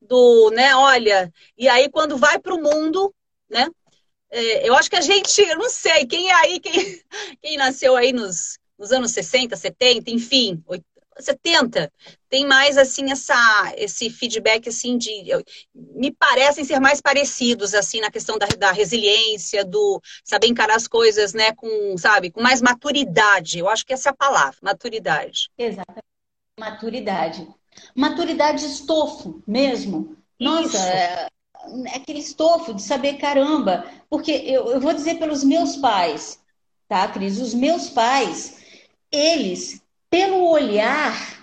Do, 0.00 0.50
né, 0.50 0.76
olha, 0.76 1.32
e 1.58 1.68
aí 1.68 1.90
quando 1.90 2.16
vai 2.16 2.38
para 2.38 2.54
o 2.54 2.62
mundo, 2.62 3.12
né? 3.48 3.66
É, 4.30 4.68
eu 4.68 4.74
acho 4.74 4.90
que 4.90 4.96
a 4.96 5.00
gente, 5.00 5.40
eu 5.40 5.58
não 5.58 5.70
sei, 5.70 6.04
quem 6.06 6.30
é 6.30 6.34
aí, 6.34 6.60
quem, 6.60 6.72
quem 7.42 7.56
nasceu 7.56 7.96
aí 7.96 8.12
nos, 8.12 8.58
nos 8.78 8.92
anos 8.92 9.12
60, 9.12 9.56
70, 9.56 10.10
enfim, 10.10 10.62
70, 11.18 11.90
tem 12.28 12.46
mais 12.46 12.76
assim 12.76 13.10
essa 13.10 13.72
esse 13.76 14.10
feedback 14.10 14.68
assim 14.68 14.98
de 14.98 15.10
me 15.74 16.12
parecem 16.12 16.64
ser 16.64 16.80
mais 16.80 17.00
parecidos 17.00 17.74
assim 17.74 18.00
na 18.00 18.10
questão 18.10 18.38
da, 18.38 18.46
da 18.58 18.72
resiliência, 18.72 19.64
do 19.64 20.00
saber 20.24 20.48
encarar 20.48 20.76
as 20.76 20.86
coisas, 20.86 21.32
né, 21.32 21.52
com, 21.52 21.96
sabe, 21.96 22.30
com 22.30 22.42
mais 22.42 22.60
maturidade. 22.60 23.58
Eu 23.58 23.68
acho 23.68 23.84
que 23.84 23.92
essa 23.92 24.10
é 24.10 24.12
a 24.12 24.16
palavra, 24.16 24.56
maturidade. 24.62 25.48
Exatamente. 25.56 26.04
Maturidade. 26.58 27.48
Maturidade 27.94 28.64
estofo 28.64 29.42
mesmo. 29.46 30.16
Nossa, 30.40 30.78
é, 30.78 31.28
aquele 31.94 32.18
estofo 32.18 32.74
de 32.74 32.82
saber, 32.82 33.14
caramba, 33.14 33.84
porque 34.08 34.32
eu, 34.32 34.70
eu 34.70 34.80
vou 34.80 34.92
dizer 34.92 35.18
pelos 35.18 35.42
meus 35.44 35.76
pais, 35.76 36.40
tá, 36.88 37.08
Cris? 37.08 37.38
Os 37.40 37.54
meus 37.54 37.88
pais, 37.90 38.58
eles, 39.10 39.82
pelo 40.10 40.48
olhar, 40.50 41.36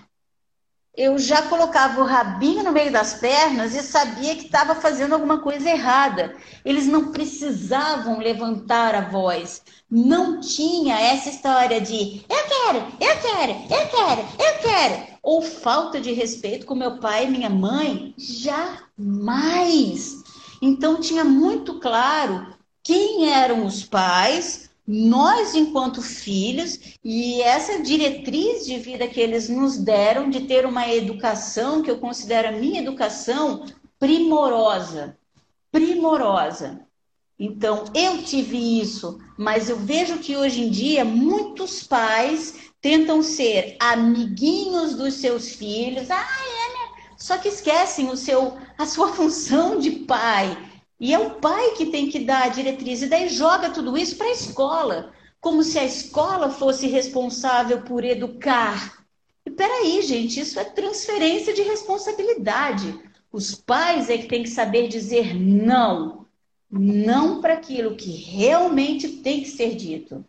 eu 0.96 1.18
já 1.18 1.42
colocava 1.42 2.00
o 2.00 2.04
rabinho 2.04 2.62
no 2.62 2.70
meio 2.70 2.92
das 2.92 3.14
pernas 3.14 3.74
e 3.74 3.82
sabia 3.82 4.36
que 4.36 4.44
estava 4.44 4.76
fazendo 4.76 5.12
alguma 5.12 5.40
coisa 5.40 5.68
errada. 5.68 6.36
Eles 6.64 6.86
não 6.86 7.10
precisavam 7.10 8.18
levantar 8.18 8.94
a 8.94 9.00
voz. 9.00 9.60
Não 9.90 10.40
tinha 10.40 10.96
essa 11.00 11.30
história 11.30 11.80
de 11.80 12.24
eu 12.28 12.44
quero, 12.48 12.78
eu 13.00 13.16
quero, 13.20 13.52
eu 13.52 13.88
quero, 13.88 14.20
eu 14.38 14.58
quero. 14.62 15.14
Ou 15.20 15.42
falta 15.42 16.00
de 16.00 16.12
respeito 16.12 16.64
com 16.64 16.76
meu 16.76 16.98
pai 16.98 17.24
e 17.24 17.30
minha 17.30 17.50
mãe. 17.50 18.14
Jamais. 18.16 19.42
Então 20.62 21.00
tinha 21.00 21.24
muito 21.24 21.80
claro 21.80 22.54
quem 22.84 23.32
eram 23.32 23.66
os 23.66 23.82
pais, 23.82 24.70
nós 24.86 25.54
enquanto 25.54 26.02
filhos 26.02 26.78
e 27.02 27.40
essa 27.40 27.82
diretriz 27.82 28.66
de 28.66 28.78
vida 28.78 29.08
que 29.08 29.18
eles 29.18 29.48
nos 29.48 29.78
deram 29.78 30.28
de 30.28 30.42
ter 30.42 30.66
uma 30.66 30.92
educação 30.92 31.82
que 31.82 31.90
eu 31.90 31.98
considero 31.98 32.48
a 32.48 32.52
minha 32.52 32.80
educação 32.80 33.64
primorosa, 33.98 35.16
primorosa. 35.72 36.80
Então, 37.38 37.84
eu 37.94 38.22
tive 38.22 38.80
isso, 38.80 39.18
mas 39.36 39.68
eu 39.68 39.76
vejo 39.76 40.18
que 40.18 40.36
hoje 40.36 40.60
em 40.60 40.70
dia 40.70 41.04
muitos 41.04 41.82
pais 41.82 42.70
tentam 42.80 43.22
ser 43.22 43.76
amiguinhos 43.80 44.94
dos 44.94 45.14
seus 45.14 45.48
filhos. 45.48 46.10
Ah, 46.10 46.16
é, 46.16 46.68
né? 46.72 47.08
Só 47.16 47.38
que 47.38 47.48
esquecem 47.48 48.10
o 48.10 48.16
seu 48.16 48.56
a 48.76 48.86
sua 48.86 49.08
função 49.14 49.78
de 49.78 49.90
pai 49.90 50.56
e 51.04 51.12
é 51.12 51.18
o 51.18 51.32
pai 51.32 51.72
que 51.72 51.84
tem 51.84 52.08
que 52.08 52.18
dar 52.18 52.44
a 52.44 52.48
diretriz, 52.48 53.02
e 53.02 53.06
daí 53.06 53.28
joga 53.28 53.68
tudo 53.68 53.94
isso 53.94 54.16
para 54.16 54.28
a 54.28 54.32
escola, 54.32 55.12
como 55.38 55.62
se 55.62 55.78
a 55.78 55.84
escola 55.84 56.48
fosse 56.48 56.86
responsável 56.86 57.82
por 57.82 58.02
educar. 58.02 59.04
E 59.44 59.50
peraí, 59.50 60.00
gente, 60.00 60.40
isso 60.40 60.58
é 60.58 60.64
transferência 60.64 61.52
de 61.52 61.60
responsabilidade. 61.60 62.98
Os 63.30 63.54
pais 63.54 64.08
é 64.08 64.16
que 64.16 64.28
têm 64.28 64.44
que 64.44 64.48
saber 64.48 64.88
dizer 64.88 65.38
não. 65.38 66.24
Não 66.70 67.38
para 67.42 67.52
aquilo 67.52 67.96
que 67.96 68.10
realmente 68.10 69.06
tem 69.06 69.42
que 69.42 69.50
ser 69.50 69.76
dito. 69.76 70.24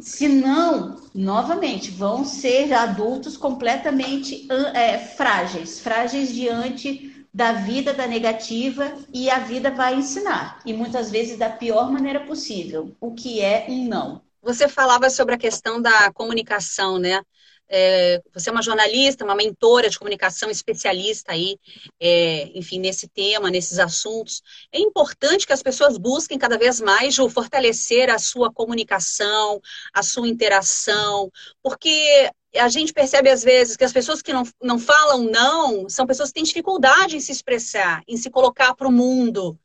Senão, 0.00 1.00
novamente, 1.14 1.92
vão 1.92 2.24
ser 2.24 2.72
adultos 2.72 3.36
completamente 3.36 4.48
é, 4.74 4.98
frágeis 4.98 5.78
frágeis 5.78 6.34
diante 6.34 7.21
da 7.32 7.52
vida 7.52 7.94
da 7.94 8.06
negativa 8.06 8.94
e 9.12 9.30
a 9.30 9.38
vida 9.38 9.70
vai 9.70 9.94
ensinar. 9.94 10.60
E 10.66 10.72
muitas 10.72 11.10
vezes 11.10 11.38
da 11.38 11.48
pior 11.48 11.90
maneira 11.90 12.20
possível, 12.20 12.94
o 13.00 13.14
que 13.14 13.40
é 13.40 13.66
um 13.68 13.88
não. 13.88 14.22
Você 14.42 14.68
falava 14.68 15.08
sobre 15.08 15.34
a 15.34 15.38
questão 15.38 15.80
da 15.80 16.12
comunicação, 16.12 16.98
né? 16.98 17.22
É, 17.74 18.20
você 18.34 18.50
é 18.50 18.52
uma 18.52 18.60
jornalista, 18.60 19.24
uma 19.24 19.34
mentora 19.34 19.88
de 19.88 19.98
comunicação, 19.98 20.50
especialista 20.50 21.32
aí, 21.32 21.56
é, 21.98 22.50
enfim, 22.54 22.78
nesse 22.78 23.08
tema, 23.08 23.50
nesses 23.50 23.78
assuntos. 23.78 24.42
É 24.70 24.78
importante 24.78 25.46
que 25.46 25.54
as 25.54 25.62
pessoas 25.62 25.96
busquem 25.96 26.36
cada 26.38 26.58
vez 26.58 26.80
mais, 26.80 27.16
fortalecer 27.16 28.10
a 28.10 28.18
sua 28.18 28.52
comunicação, 28.52 29.58
a 29.94 30.02
sua 30.02 30.28
interação, 30.28 31.30
porque 31.62 32.30
a 32.56 32.68
gente 32.68 32.92
percebe 32.92 33.30
às 33.30 33.42
vezes 33.42 33.76
que 33.76 33.84
as 33.84 33.92
pessoas 33.92 34.20
que 34.20 34.32
não, 34.32 34.42
não 34.62 34.78
falam 34.78 35.24
não 35.24 35.88
são 35.88 36.06
pessoas 36.06 36.28
que 36.28 36.34
têm 36.34 36.44
dificuldade 36.44 37.16
em 37.16 37.20
se 37.20 37.32
expressar, 37.32 38.02
em 38.06 38.16
se 38.16 38.30
colocar 38.30 38.74
para 38.74 38.88
o 38.88 38.92
mundo. 38.92 39.58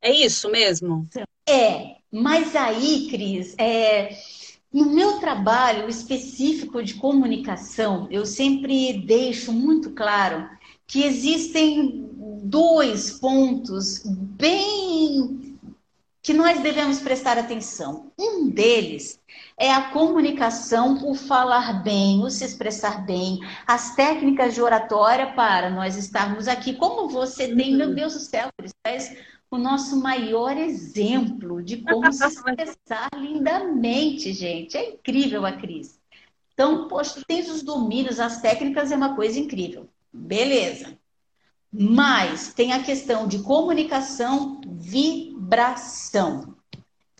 É 0.00 0.12
isso 0.12 0.50
mesmo? 0.50 1.06
É, 1.48 1.96
mas 2.10 2.54
aí, 2.54 3.08
Cris, 3.10 3.54
é, 3.58 4.16
no 4.72 4.90
meu 4.90 5.18
trabalho 5.20 5.88
específico 5.88 6.82
de 6.82 6.94
comunicação, 6.94 8.08
eu 8.10 8.26
sempre 8.26 8.98
deixo 9.06 9.52
muito 9.52 9.90
claro 9.92 10.48
que 10.86 11.04
existem 11.04 12.10
dois 12.42 13.12
pontos 13.12 14.02
bem 14.04 15.58
que 16.20 16.32
nós 16.32 16.60
devemos 16.60 17.00
prestar 17.00 17.38
atenção. 17.38 18.10
Um 18.18 18.48
deles 18.48 19.20
é 19.56 19.70
a 19.72 19.90
comunicação, 19.90 21.08
o 21.08 21.14
falar 21.14 21.82
bem, 21.82 22.22
o 22.22 22.30
se 22.30 22.44
expressar 22.44 23.04
bem, 23.06 23.38
as 23.66 23.94
técnicas 23.94 24.54
de 24.54 24.60
oratória 24.60 25.32
para 25.32 25.70
nós 25.70 25.96
estarmos 25.96 26.48
aqui. 26.48 26.74
Como 26.74 27.08
você 27.08 27.54
tem, 27.54 27.76
meu 27.76 27.94
Deus 27.94 28.14
do 28.14 28.20
céu, 28.20 28.48
Cris, 28.58 29.16
o 29.50 29.56
nosso 29.56 30.00
maior 30.00 30.56
exemplo 30.56 31.62
de 31.62 31.78
como 31.78 32.12
se 32.12 32.24
expressar 32.26 33.08
lindamente, 33.16 34.32
gente. 34.32 34.76
É 34.76 34.90
incrível 34.90 35.46
a 35.46 35.52
Cris. 35.52 36.00
Então, 36.52 36.88
poxa, 36.88 37.22
tens 37.26 37.48
os 37.48 37.62
domínios, 37.62 38.20
as 38.20 38.40
técnicas 38.40 38.90
é 38.90 38.96
uma 38.96 39.14
coisa 39.14 39.38
incrível. 39.38 39.88
Beleza. 40.12 40.98
Mas 41.72 42.54
tem 42.54 42.72
a 42.72 42.82
questão 42.82 43.26
de 43.26 43.40
comunicação, 43.40 44.60
vibração. 44.64 46.56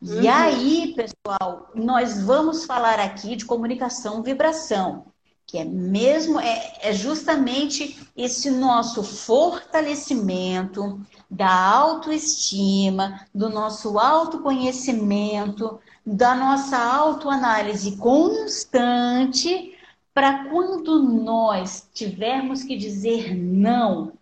Uhum. 0.07 0.21
E 0.21 0.29
aí, 0.29 0.95
pessoal, 0.95 1.71
nós 1.75 2.21
vamos 2.21 2.67
falar 2.67 3.01
aqui 3.01 3.37
de 3.37 3.47
comunicação 3.47 4.23
vibração, 4.23 5.07
que 5.47 5.57
é 5.57 5.65
mesmo 5.65 6.39
é, 6.39 6.75
é 6.83 6.93
justamente 6.93 8.07
esse 8.15 8.51
nosso 8.51 9.03
fortalecimento 9.03 11.01
da 11.31 11.51
autoestima, 11.51 13.27
do 13.35 13.49
nosso 13.49 13.99
autoconhecimento, 13.99 15.81
da 16.05 16.35
nossa 16.35 16.77
autoanálise 16.77 17.97
constante, 17.97 19.75
para 20.13 20.45
quando 20.51 21.03
nós 21.03 21.89
tivermos 21.95 22.63
que 22.63 22.77
dizer 22.77 23.35
não, 23.35 24.13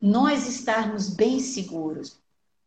nós 0.00 0.48
estarmos 0.48 1.08
bem 1.08 1.38
seguros. 1.38 2.19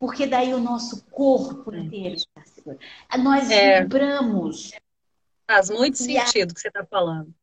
Porque 0.04 0.28
daí 0.28 0.54
o 0.54 0.60
nosso 0.60 1.06
corpo 1.06 1.74
inteiro 1.74 2.16
está 2.16 2.44
seguro. 2.44 2.78
Nós 3.20 3.50
é. 3.50 3.80
vibramos. 3.80 4.74
Faz 5.50 5.70
muito 5.70 5.98
sentido 5.98 6.52
o 6.52 6.54
que 6.54 6.60
você 6.60 6.68
está 6.68 6.86
falando. 6.86 7.34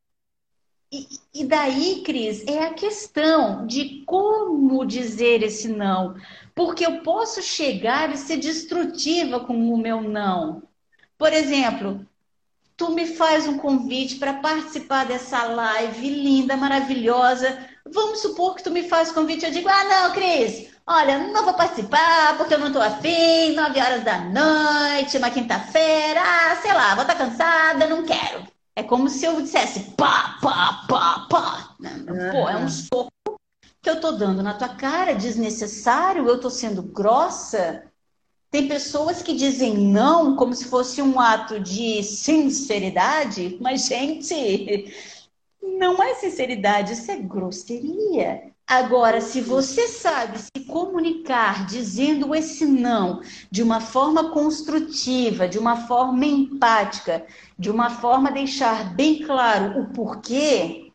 E, 0.93 1.07
e, 1.33 1.47
daí, 1.47 2.03
Cris, 2.05 2.47
é 2.47 2.65
a 2.65 2.75
questão 2.75 3.67
de 3.67 4.05
como 4.05 4.85
dizer 4.85 5.43
esse 5.43 5.69
não. 5.69 6.15
Porque 6.55 6.85
eu 6.85 7.01
posso 7.01 7.41
chegar 7.41 8.13
e 8.13 8.19
ser 8.19 8.37
destrutiva 8.37 9.41
com 9.41 9.55
o 9.55 9.79
meu 9.79 10.03
não. 10.03 10.63
Por 11.17 11.33
exemplo, 11.33 12.07
tu 12.77 12.91
me 12.91 13.07
faz 13.07 13.49
um 13.49 13.57
convite 13.57 14.17
para 14.17 14.35
participar 14.35 15.07
dessa 15.07 15.45
live 15.45 16.11
linda, 16.11 16.59
maravilhosa. 16.59 17.70
Vamos 17.89 18.21
supor 18.21 18.55
que 18.55 18.63
tu 18.63 18.71
me 18.71 18.89
faz 18.89 19.11
convite, 19.11 19.45
eu 19.45 19.51
digo, 19.51 19.69
ah, 19.69 19.85
não, 19.85 20.13
Cris, 20.13 20.69
olha, 20.87 21.19
não 21.19 21.45
vou 21.45 21.55
participar 21.55 22.37
porque 22.37 22.55
eu 22.55 22.59
não 22.59 22.67
estou 22.69 22.83
afim, 22.83 23.55
nove 23.55 23.81
horas 23.81 24.05
da 24.05 24.19
noite, 24.19 25.17
uma 25.17 25.31
quinta-feira, 25.31 26.21
ah, 26.21 26.57
sei 26.61 26.73
lá, 26.73 26.95
vou 26.95 27.03
estar 27.03 27.15
tá 27.15 27.25
cansada, 27.25 27.87
não 27.87 28.05
quero. 28.05 28.47
É 28.77 28.83
como 28.83 29.09
se 29.09 29.25
eu 29.25 29.41
dissesse 29.41 29.81
pá, 29.97 30.39
pá, 30.41 30.85
pá, 30.89 31.27
pá. 31.29 31.77
Pô, 32.33 32.49
é 32.49 32.57
um 32.57 32.69
soco 32.69 33.11
que 33.83 33.89
eu 33.89 34.01
tô 34.01 34.13
dando 34.13 34.43
na 34.43 34.55
tua 34.55 34.69
cara, 34.69 35.15
desnecessário, 35.15 36.27
eu 36.29 36.39
tô 36.39 36.51
sendo 36.51 36.83
grossa. 36.83 37.85
Tem 38.51 38.67
pessoas 38.67 39.23
que 39.23 39.35
dizem 39.35 39.75
não 39.75 40.35
como 40.37 40.53
se 40.55 40.65
fosse 40.65 41.01
um 41.01 41.21
ato 41.21 41.61
de 41.61 42.03
sinceridade, 42.03 43.57
mas, 43.61 43.87
gente, 43.87 44.93
não 45.79 46.03
é 46.03 46.15
sinceridade, 46.15 46.93
isso 46.93 47.11
é 47.11 47.17
grosseria. 47.17 48.51
Agora, 48.67 49.21
se 49.21 49.41
você 49.41 49.89
sabe 49.89 50.39
se 50.39 50.65
comunicar 50.65 51.67
dizendo 51.67 52.33
esse 52.35 52.65
não 52.65 53.21
de 53.51 53.65
uma 53.65 53.81
forma 53.81 54.31
construtiva, 54.31 55.49
de 55.49 55.59
uma 55.59 55.89
forma 55.89 56.25
empática, 56.25 57.27
de 57.59 57.69
uma 57.69 57.91
forma 57.91 58.31
deixar 58.31 58.95
bem 58.95 59.25
claro 59.25 59.81
o 59.81 59.93
porquê, 59.93 60.93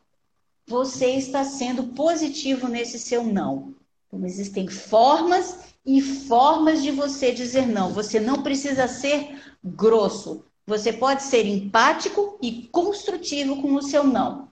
você 0.66 1.12
está 1.18 1.44
sendo 1.44 1.84
positivo 1.88 2.70
nesse 2.70 2.98
seu 2.98 3.24
não. 3.24 3.74
Então, 4.08 4.26
existem 4.26 4.70
formas 4.70 5.60
e 5.86 6.02
formas 6.02 6.82
de 6.82 6.92
você 6.92 7.32
dizer 7.34 7.68
não. 7.68 7.92
Você 7.92 8.22
não 8.22 8.42
precisa 8.42 8.88
ser 8.88 9.38
grosso. 9.62 10.46
Você 10.66 10.94
pode 10.94 11.24
ser 11.24 11.46
empático 11.46 12.40
e 12.42 12.70
construtivo 12.72 13.62
com 13.62 13.74
o 13.74 13.82
seu 13.82 14.04
não. 14.04 14.50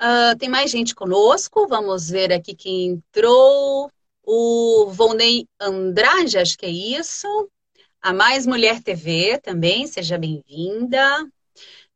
Uh, 0.00 0.36
tem 0.38 0.48
mais 0.48 0.70
gente 0.70 0.94
conosco. 0.94 1.66
Vamos 1.66 2.08
ver 2.08 2.32
aqui 2.32 2.54
quem 2.54 2.86
entrou. 2.86 3.90
O 4.22 4.90
Volney 4.90 5.48
Andrade, 5.60 6.38
acho 6.38 6.56
que 6.58 6.66
é 6.66 6.70
isso. 6.70 7.26
A 8.00 8.12
Mais 8.12 8.46
Mulher 8.46 8.82
TV 8.82 9.38
também, 9.38 9.86
seja 9.86 10.18
bem-vinda. 10.18 11.26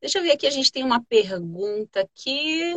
Deixa 0.01 0.19
eu 0.19 0.23
ver 0.25 0.33
aqui, 0.33 0.49
a 0.49 0.51
gente 0.51 0.73
tem 0.73 0.83
uma 0.83 1.01
pergunta 1.05 2.01
aqui. 2.01 2.75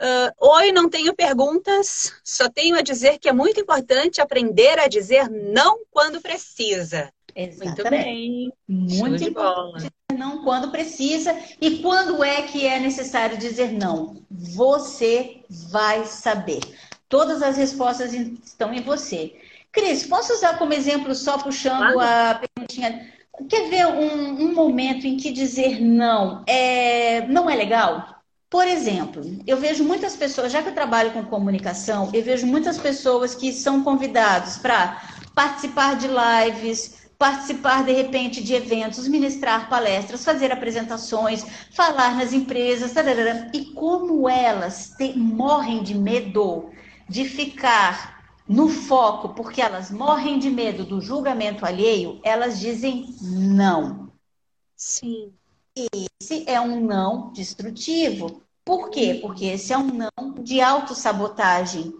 Uh, 0.00 0.48
Oi, 0.56 0.70
não 0.70 0.88
tenho 0.88 1.16
perguntas, 1.16 2.12
só 2.22 2.48
tenho 2.48 2.76
a 2.76 2.80
dizer 2.80 3.18
que 3.18 3.28
é 3.28 3.32
muito 3.32 3.58
importante 3.58 4.20
aprender 4.20 4.78
a 4.78 4.86
dizer 4.86 5.28
não 5.28 5.80
quando 5.90 6.20
precisa. 6.20 7.12
Exatamente. 7.34 7.74
Muito 7.74 7.90
bem. 7.90 8.52
Muito 8.68 9.24
importante 9.24 9.90
não 10.10 10.42
quando 10.42 10.70
precisa 10.70 11.36
e 11.60 11.78
quando 11.78 12.22
é 12.22 12.42
que 12.42 12.66
é 12.66 12.78
necessário 12.78 13.38
dizer 13.38 13.72
não. 13.72 14.22
Você 14.30 15.42
vai 15.50 16.04
saber. 16.04 16.60
Todas 17.08 17.42
as 17.42 17.56
respostas 17.56 18.12
estão 18.12 18.72
em 18.72 18.82
você. 18.82 19.34
Cris, 19.72 20.06
posso 20.06 20.32
usar 20.32 20.58
como 20.58 20.72
exemplo, 20.72 21.14
só 21.14 21.38
puxando 21.38 21.92
claro. 21.92 22.00
a 22.00 22.34
perguntinha 22.34 23.10
Quer 23.48 23.70
ver 23.70 23.86
um, 23.86 24.42
um 24.42 24.54
momento 24.54 25.06
em 25.06 25.16
que 25.16 25.32
dizer 25.32 25.80
não 25.80 26.42
é, 26.46 27.26
não 27.26 27.48
é 27.48 27.56
legal? 27.56 28.20
Por 28.50 28.66
exemplo, 28.66 29.22
eu 29.46 29.56
vejo 29.56 29.84
muitas 29.84 30.16
pessoas, 30.16 30.52
já 30.52 30.60
que 30.60 30.68
eu 30.68 30.74
trabalho 30.74 31.12
com 31.12 31.24
comunicação, 31.24 32.10
eu 32.12 32.22
vejo 32.22 32.46
muitas 32.46 32.78
pessoas 32.78 33.34
que 33.34 33.52
são 33.52 33.82
convidados 33.82 34.58
para 34.58 35.00
participar 35.34 35.96
de 35.96 36.08
lives, 36.08 36.99
participar 37.20 37.84
de 37.84 37.92
repente 37.92 38.42
de 38.42 38.54
eventos, 38.54 39.06
ministrar 39.06 39.68
palestras, 39.68 40.24
fazer 40.24 40.50
apresentações, 40.50 41.44
falar 41.70 42.16
nas 42.16 42.32
empresas, 42.32 42.94
e 43.52 43.66
como 43.74 44.26
elas 44.26 44.94
te, 44.96 45.12
morrem 45.18 45.82
de 45.82 45.94
medo 45.94 46.70
de 47.06 47.26
ficar 47.26 48.40
no 48.48 48.70
foco, 48.70 49.34
porque 49.34 49.60
elas 49.60 49.90
morrem 49.90 50.38
de 50.38 50.48
medo 50.48 50.82
do 50.82 50.98
julgamento 50.98 51.66
alheio, 51.66 52.18
elas 52.24 52.58
dizem 52.58 53.14
não. 53.20 54.10
Sim. 54.74 55.34
Esse 55.76 56.48
é 56.48 56.58
um 56.58 56.80
não 56.80 57.32
destrutivo. 57.32 58.42
Por 58.64 58.88
quê? 58.88 59.18
Porque 59.20 59.44
esse 59.44 59.74
é 59.74 59.78
um 59.78 59.88
não 59.92 60.42
de 60.42 60.62
autossabotagem. 60.62 61.94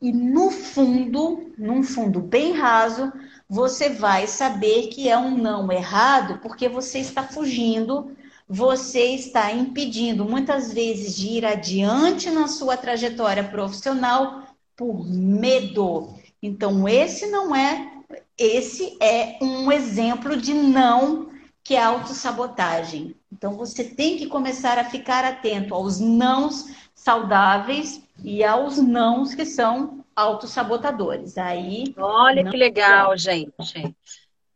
E 0.00 0.12
no 0.12 0.48
fundo, 0.50 1.52
num 1.58 1.82
fundo 1.82 2.20
bem 2.20 2.52
raso, 2.52 3.12
você 3.50 3.88
vai 3.88 4.28
saber 4.28 4.86
que 4.86 5.08
é 5.08 5.18
um 5.18 5.36
não 5.36 5.72
errado 5.72 6.38
porque 6.40 6.68
você 6.68 7.00
está 7.00 7.24
fugindo, 7.24 8.16
você 8.48 9.06
está 9.06 9.52
impedindo 9.52 10.24
muitas 10.24 10.72
vezes 10.72 11.16
de 11.16 11.26
ir 11.30 11.44
adiante 11.44 12.30
na 12.30 12.46
sua 12.46 12.76
trajetória 12.76 13.42
profissional 13.42 14.44
por 14.76 15.04
medo. 15.04 16.14
Então, 16.40 16.88
esse 16.88 17.26
não 17.26 17.52
é, 17.52 17.90
esse 18.38 18.96
é 19.02 19.36
um 19.42 19.72
exemplo 19.72 20.36
de 20.36 20.54
não 20.54 21.30
que 21.64 21.74
é 21.74 21.82
autossabotagem. 21.82 23.16
Então, 23.32 23.54
você 23.56 23.82
tem 23.82 24.16
que 24.16 24.26
começar 24.26 24.78
a 24.78 24.84
ficar 24.84 25.24
atento 25.24 25.74
aos 25.74 25.98
nãos 25.98 26.66
saudáveis 26.94 28.00
e 28.22 28.44
aos 28.44 28.76
nãos 28.76 29.34
que 29.34 29.44
são 29.44 30.04
autossabotadores. 30.20 31.36
Aí. 31.38 31.94
Olha 31.96 32.48
que 32.48 32.56
legal, 32.56 33.16
gente. 33.16 33.94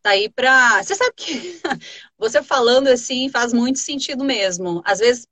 Tá 0.03 0.11
aí 0.11 0.29
para. 0.29 0.83
Você 0.83 0.95
sabe 0.95 1.13
que 1.17 1.61
você 2.19 2.43
falando 2.43 2.89
assim 2.89 3.29
faz 3.29 3.53
muito 3.53 3.79
sentido 3.79 4.25
mesmo. 4.25 4.83
Às 4.85 4.99
vezes 4.99 5.27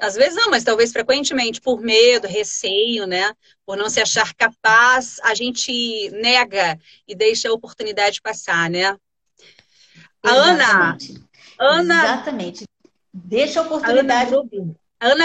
às 0.00 0.14
vezes 0.14 0.34
não, 0.34 0.50
mas 0.50 0.64
talvez 0.64 0.92
frequentemente 0.92 1.60
por 1.60 1.80
medo, 1.80 2.26
receio, 2.26 3.06
né? 3.06 3.32
Por 3.66 3.76
não 3.76 3.90
se 3.90 4.00
achar 4.00 4.34
capaz, 4.34 5.20
a 5.22 5.34
gente 5.34 6.10
nega 6.10 6.78
e 7.06 7.14
deixa 7.14 7.48
a 7.48 7.52
oportunidade 7.52 8.20
passar, 8.22 8.70
né? 8.70 8.96
A 10.22 10.30
Ana. 10.30 10.98
Ana. 11.58 12.04
Exatamente. 12.04 12.64
Deixa 13.12 13.60
a 13.60 13.62
oportunidade. 13.62 14.34
A 14.34 14.38
Ana 14.38 14.74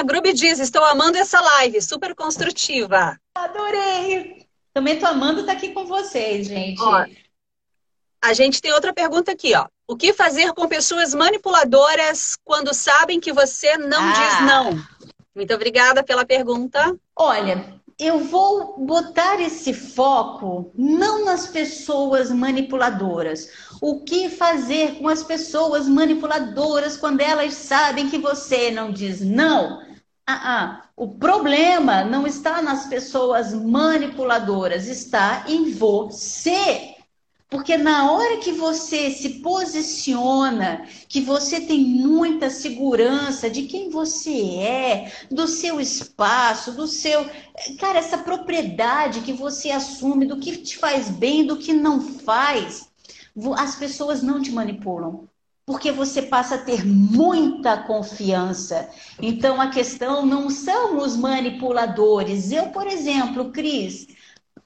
Grube 0.06 0.34
diz: 0.34 0.60
Estou 0.60 0.84
amando 0.84 1.18
essa 1.18 1.42
live, 1.42 1.82
super 1.82 2.16
construtiva. 2.16 3.20
Adorei. 3.36 4.48
Também 4.74 5.00
tô 5.00 5.06
amando 5.06 5.42
estar 5.42 5.54
aqui 5.54 5.70
com 5.70 5.86
vocês, 5.86 6.48
gente. 6.48 6.82
Ó, 6.82 7.06
a 8.22 8.34
gente 8.34 8.62
tem 8.62 8.74
outra 8.74 8.94
pergunta 8.94 9.32
aqui, 9.32 9.56
ó. 9.56 9.68
O 9.88 9.96
que 9.96 10.14
fazer 10.14 10.52
com 10.54 10.68
pessoas 10.68 11.14
manipuladoras 11.14 12.36
quando 12.44 12.74
sabem 12.74 13.20
que 13.20 13.32
você 13.32 13.78
não 13.78 14.02
ah. 14.02 14.14
diz 14.14 14.48
não? 14.48 14.86
Muito 15.36 15.54
obrigada 15.54 16.04
pela 16.04 16.26
pergunta. 16.26 16.98
Olha, 17.16 17.76
eu 18.00 18.20
vou 18.20 18.78
botar 18.80 19.40
esse 19.40 19.74
foco 19.74 20.72
não 20.76 21.24
nas 21.24 21.48
pessoas 21.48 22.32
manipuladoras. 22.32 23.50
O 23.82 24.02
que 24.02 24.30
fazer 24.30 24.96
com 25.00 25.08
as 25.08 25.24
pessoas 25.24 25.88
manipuladoras 25.88 26.98
quando 26.98 27.22
elas 27.22 27.54
sabem 27.54 28.10
que 28.10 28.18
você 28.18 28.72
não 28.72 28.92
diz 28.92 29.22
não? 29.22 29.82
Ah, 30.28 30.42
ah. 30.44 30.82
O 30.98 31.10
problema 31.10 32.06
não 32.06 32.26
está 32.26 32.62
nas 32.62 32.86
pessoas 32.88 33.54
manipuladoras, 33.54 34.88
está 34.88 35.44
em 35.48 35.72
você. 35.72 36.96
Porque 37.50 37.78
na 37.78 38.12
hora 38.12 38.38
que 38.38 38.52
você 38.52 39.12
se 39.12 39.42
posiciona, 39.42 40.88
que 41.08 41.22
você 41.22 41.62
tem 41.62 41.80
muita 41.80 42.50
segurança 42.50 43.50
de 43.50 43.64
quem 43.64 43.90
você 43.90 44.56
é, 44.58 45.12
do 45.30 45.48
seu 45.48 45.80
espaço, 45.80 46.72
do 46.72 46.88
seu. 46.88 47.30
Cara, 47.80 48.00
essa 48.00 48.18
propriedade 48.18 49.22
que 49.22 49.32
você 49.34 49.70
assume 49.70 50.26
do 50.26 50.40
que 50.40 50.58
te 50.58 50.78
faz 50.78 51.10
bem, 51.10 51.46
do 51.46 51.58
que 51.58 51.72
não 51.72 52.02
faz, 52.02 52.90
as 53.58 53.76
pessoas 53.76 54.22
não 54.22 54.42
te 54.42 54.52
manipulam. 54.52 55.28
Porque 55.66 55.92
você 55.92 56.22
passa 56.22 56.56
a 56.56 56.64
ter 56.64 56.86
muita 56.86 57.78
confiança. 57.84 58.88
Então 59.20 59.60
a 59.60 59.70
questão 59.72 60.24
não 60.24 60.48
são 60.50 61.00
os 61.00 61.18
manipuladores. 61.18 62.52
Eu, 62.52 62.68
por 62.68 62.86
exemplo, 62.86 63.52
Cris, 63.52 64.08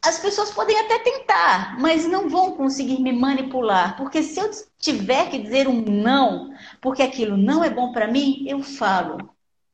as 0.02 0.20
pessoas 0.20 0.52
podem 0.52 0.78
até 0.80 1.00
tentar, 1.00 1.78
mas 1.80 2.06
não 2.06 2.30
vão 2.30 2.56
conseguir 2.56 3.02
me 3.02 3.12
manipular, 3.12 3.98
porque 3.98 4.24
se 4.24 4.40
eu 4.40 4.50
tiver 4.78 5.30
que 5.30 5.40
dizer 5.40 5.68
um 5.68 5.82
não, 5.82 6.54
porque 6.82 7.02
aquilo 7.02 7.36
não 7.36 7.64
é 7.64 7.70
bom 7.70 7.92
para 7.92 8.08
mim, 8.08 8.46
eu 8.48 8.64
falo 8.64 9.18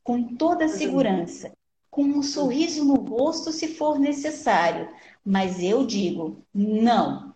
com 0.02 0.36
toda 0.36 0.68
segurança, 0.68 1.52
com 1.90 2.02
um 2.02 2.22
sorriso 2.22 2.84
no 2.84 2.94
rosto 2.94 3.52
se 3.52 3.68
for 3.68 3.98
necessário. 3.98 4.88
mas 5.24 5.62
eu 5.62 5.86
digo 5.86 6.44
não. 6.54 7.35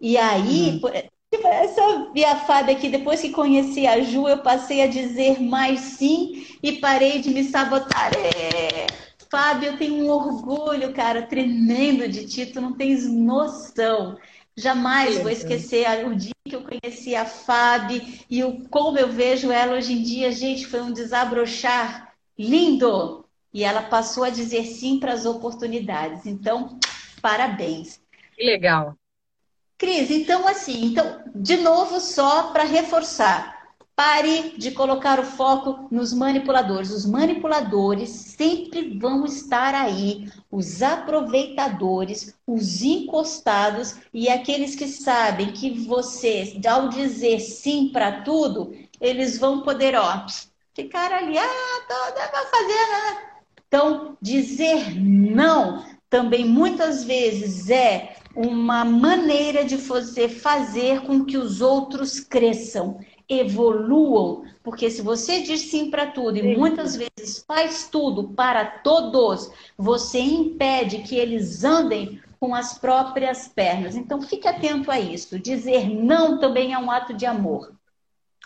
E 0.00 0.16
aí, 0.16 0.80
uhum. 0.82 1.08
Tipo, 1.36 1.48
essa 1.48 2.10
minha 2.14 2.36
fada 2.36 2.72
aqui, 2.72 2.88
depois 2.88 3.20
que 3.20 3.30
conheci 3.30 3.86
a 3.86 4.00
Ju, 4.00 4.28
eu 4.28 4.38
passei 4.38 4.80
a 4.80 4.86
dizer 4.86 5.40
mais 5.40 5.80
sim 5.80 6.46
e 6.62 6.72
parei 6.72 7.20
de 7.20 7.30
me 7.30 7.44
sabotar. 7.44 8.12
É, 8.14 8.86
Fábio, 9.30 9.70
eu 9.70 9.76
tenho 9.76 10.04
um 10.04 10.08
orgulho, 10.08 10.92
cara, 10.92 11.22
tremendo 11.22 12.08
de 12.08 12.26
ti, 12.26 12.46
tu 12.46 12.60
não 12.60 12.72
tens 12.72 13.06
noção. 13.06 14.16
Jamais 14.56 15.18
vou 15.18 15.30
esquecer 15.30 16.06
o 16.06 16.14
dia 16.14 16.32
que 16.48 16.56
eu 16.56 16.62
conheci 16.62 17.14
a 17.14 17.26
Fábio 17.26 18.00
e 18.30 18.42
o 18.42 18.66
como 18.70 18.98
eu 18.98 19.08
vejo 19.08 19.52
ela 19.52 19.76
hoje 19.76 19.92
em 19.92 20.02
dia. 20.02 20.32
Gente, 20.32 20.66
foi 20.66 20.80
um 20.80 20.92
desabrochar 20.92 22.14
lindo. 22.38 23.26
E 23.52 23.64
ela 23.64 23.82
passou 23.82 24.24
a 24.24 24.30
dizer 24.30 24.64
sim 24.64 24.98
para 24.98 25.12
as 25.12 25.26
oportunidades. 25.26 26.24
Então, 26.24 26.78
parabéns. 27.20 28.00
Que 28.34 28.44
legal. 28.44 28.96
Cris, 29.78 30.10
então 30.10 30.48
assim, 30.48 30.86
então, 30.86 31.20
de 31.34 31.58
novo, 31.58 32.00
só 32.00 32.44
para 32.44 32.64
reforçar. 32.64 33.54
Pare 33.94 34.54
de 34.58 34.72
colocar 34.72 35.18
o 35.18 35.24
foco 35.24 35.88
nos 35.90 36.12
manipuladores. 36.12 36.90
Os 36.90 37.06
manipuladores 37.06 38.10
sempre 38.10 38.98
vão 38.98 39.24
estar 39.24 39.74
aí, 39.74 40.30
os 40.50 40.82
aproveitadores, 40.82 42.34
os 42.46 42.82
encostados 42.82 43.96
e 44.12 44.28
aqueles 44.28 44.74
que 44.74 44.86
sabem 44.86 45.50
que 45.52 45.70
você, 45.86 46.60
ao 46.66 46.88
dizer 46.88 47.40
sim 47.40 47.88
para 47.90 48.20
tudo, 48.20 48.74
eles 49.00 49.38
vão 49.38 49.62
poder, 49.62 49.94
ó, 49.94 50.26
ficar 50.74 51.12
ali, 51.12 51.38
ah, 51.38 51.80
toda 51.88 52.30
vai 52.30 52.46
fazer, 52.46 52.86
né? 52.88 53.22
Então, 53.66 54.16
dizer 54.20 54.94
não 54.94 55.84
também 56.08 56.44
muitas 56.44 57.04
vezes 57.04 57.68
é 57.70 58.16
uma 58.36 58.84
maneira 58.84 59.64
de 59.64 59.76
você 59.76 60.28
fazer 60.28 61.00
com 61.02 61.24
que 61.24 61.38
os 61.38 61.62
outros 61.62 62.20
cresçam, 62.20 63.00
evoluam, 63.26 64.44
porque 64.62 64.90
se 64.90 65.00
você 65.00 65.40
diz 65.40 65.62
sim 65.62 65.90
para 65.90 66.08
tudo 66.08 66.36
e 66.36 66.56
muitas 66.56 66.94
vezes 66.96 67.42
faz 67.46 67.88
tudo 67.90 68.28
para 68.34 68.64
todos, 68.64 69.50
você 69.76 70.20
impede 70.20 70.98
que 70.98 71.16
eles 71.16 71.64
andem 71.64 72.20
com 72.38 72.54
as 72.54 72.78
próprias 72.78 73.48
pernas. 73.48 73.96
Então 73.96 74.20
fique 74.20 74.46
atento 74.46 74.90
a 74.90 75.00
isso. 75.00 75.38
Dizer 75.38 75.88
não 75.88 76.38
também 76.38 76.74
é 76.74 76.78
um 76.78 76.90
ato 76.90 77.14
de 77.14 77.24
amor. 77.24 77.72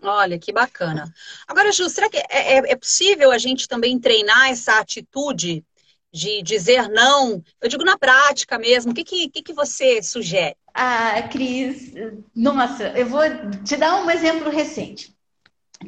Olha, 0.03 0.39
que 0.39 0.53
bacana. 0.53 1.13
Agora, 1.47 1.73
Ju, 1.73 1.91
será 1.91 2.09
que 2.09 2.17
é, 2.17 2.25
é, 2.31 2.73
é 2.73 2.77
possível 2.77 3.31
a 3.31 3.39
gente 3.39 3.69
também 3.69 3.99
treinar 3.99 4.49
essa 4.49 4.79
atitude 4.79 5.65
de 6.13 6.43
dizer 6.43 6.89
não? 6.89 7.43
Eu 7.61 7.69
digo 7.69 7.85
na 7.85 7.97
prática 7.99 8.59
mesmo. 8.59 8.93
O 8.93 8.95
que, 8.95 9.05
que, 9.05 9.43
que 9.43 9.53
você 9.53 10.03
sugere? 10.03 10.57
Ah, 10.75 11.23
Cris, 11.31 11.93
nossa, 12.35 12.89
eu 12.97 13.07
vou 13.07 13.23
te 13.65 13.77
dar 13.77 14.03
um 14.05 14.11
exemplo 14.11 14.51
recente. 14.51 15.15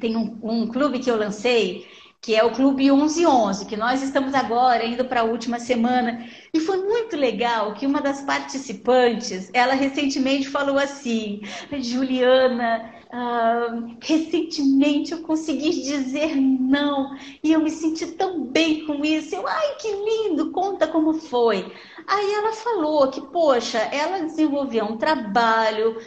Tem 0.01 0.17
um, 0.17 0.39
um 0.43 0.67
clube 0.69 0.99
que 0.99 1.11
eu 1.11 1.17
lancei, 1.17 1.87
que 2.21 2.37
é 2.37 2.45
o 2.45 2.53
Clube 2.53 2.85
1111, 2.85 3.67
que 3.67 3.77
nós 3.77 4.01
estamos 4.01 4.33
agora 4.33 4.85
indo 4.85 5.05
para 5.05 5.23
a 5.23 5.25
última 5.25 5.59
semana. 5.59 6.25
E 6.55 6.61
foi 6.61 6.79
muito 6.79 7.17
legal 7.17 7.75
que 7.75 7.85
uma 7.85 8.01
das 8.01 8.23
participantes, 8.23 9.51
ela 9.53 9.75
recentemente 9.75 10.49
falou 10.49 10.79
assim, 10.79 11.41
Juliana, 11.81 12.95
Uh, 13.15 13.95
recentemente 14.01 15.13
eu 15.13 15.21
consegui 15.23 15.69
dizer 15.83 16.35
não 16.35 17.15
e 17.45 17.53
eu 17.53 17.61
me 17.61 17.71
senti 17.71 18.07
tão 18.13 18.43
bem 18.47 18.87
com 18.87 19.05
isso. 19.05 19.35
Eu, 19.35 19.47
ai, 19.47 19.75
que 19.77 19.89
lindo, 19.93 20.51
conta 20.51 20.89
como 20.89 21.13
foi. 21.13 21.71
Aí 22.07 22.33
ela 22.33 22.53
falou 22.55 23.11
que, 23.11 23.21
poxa, 23.21 23.79
ela 23.79 24.21
desenvolveu 24.21 24.87
um 24.87 24.97
trabalho, 24.97 25.99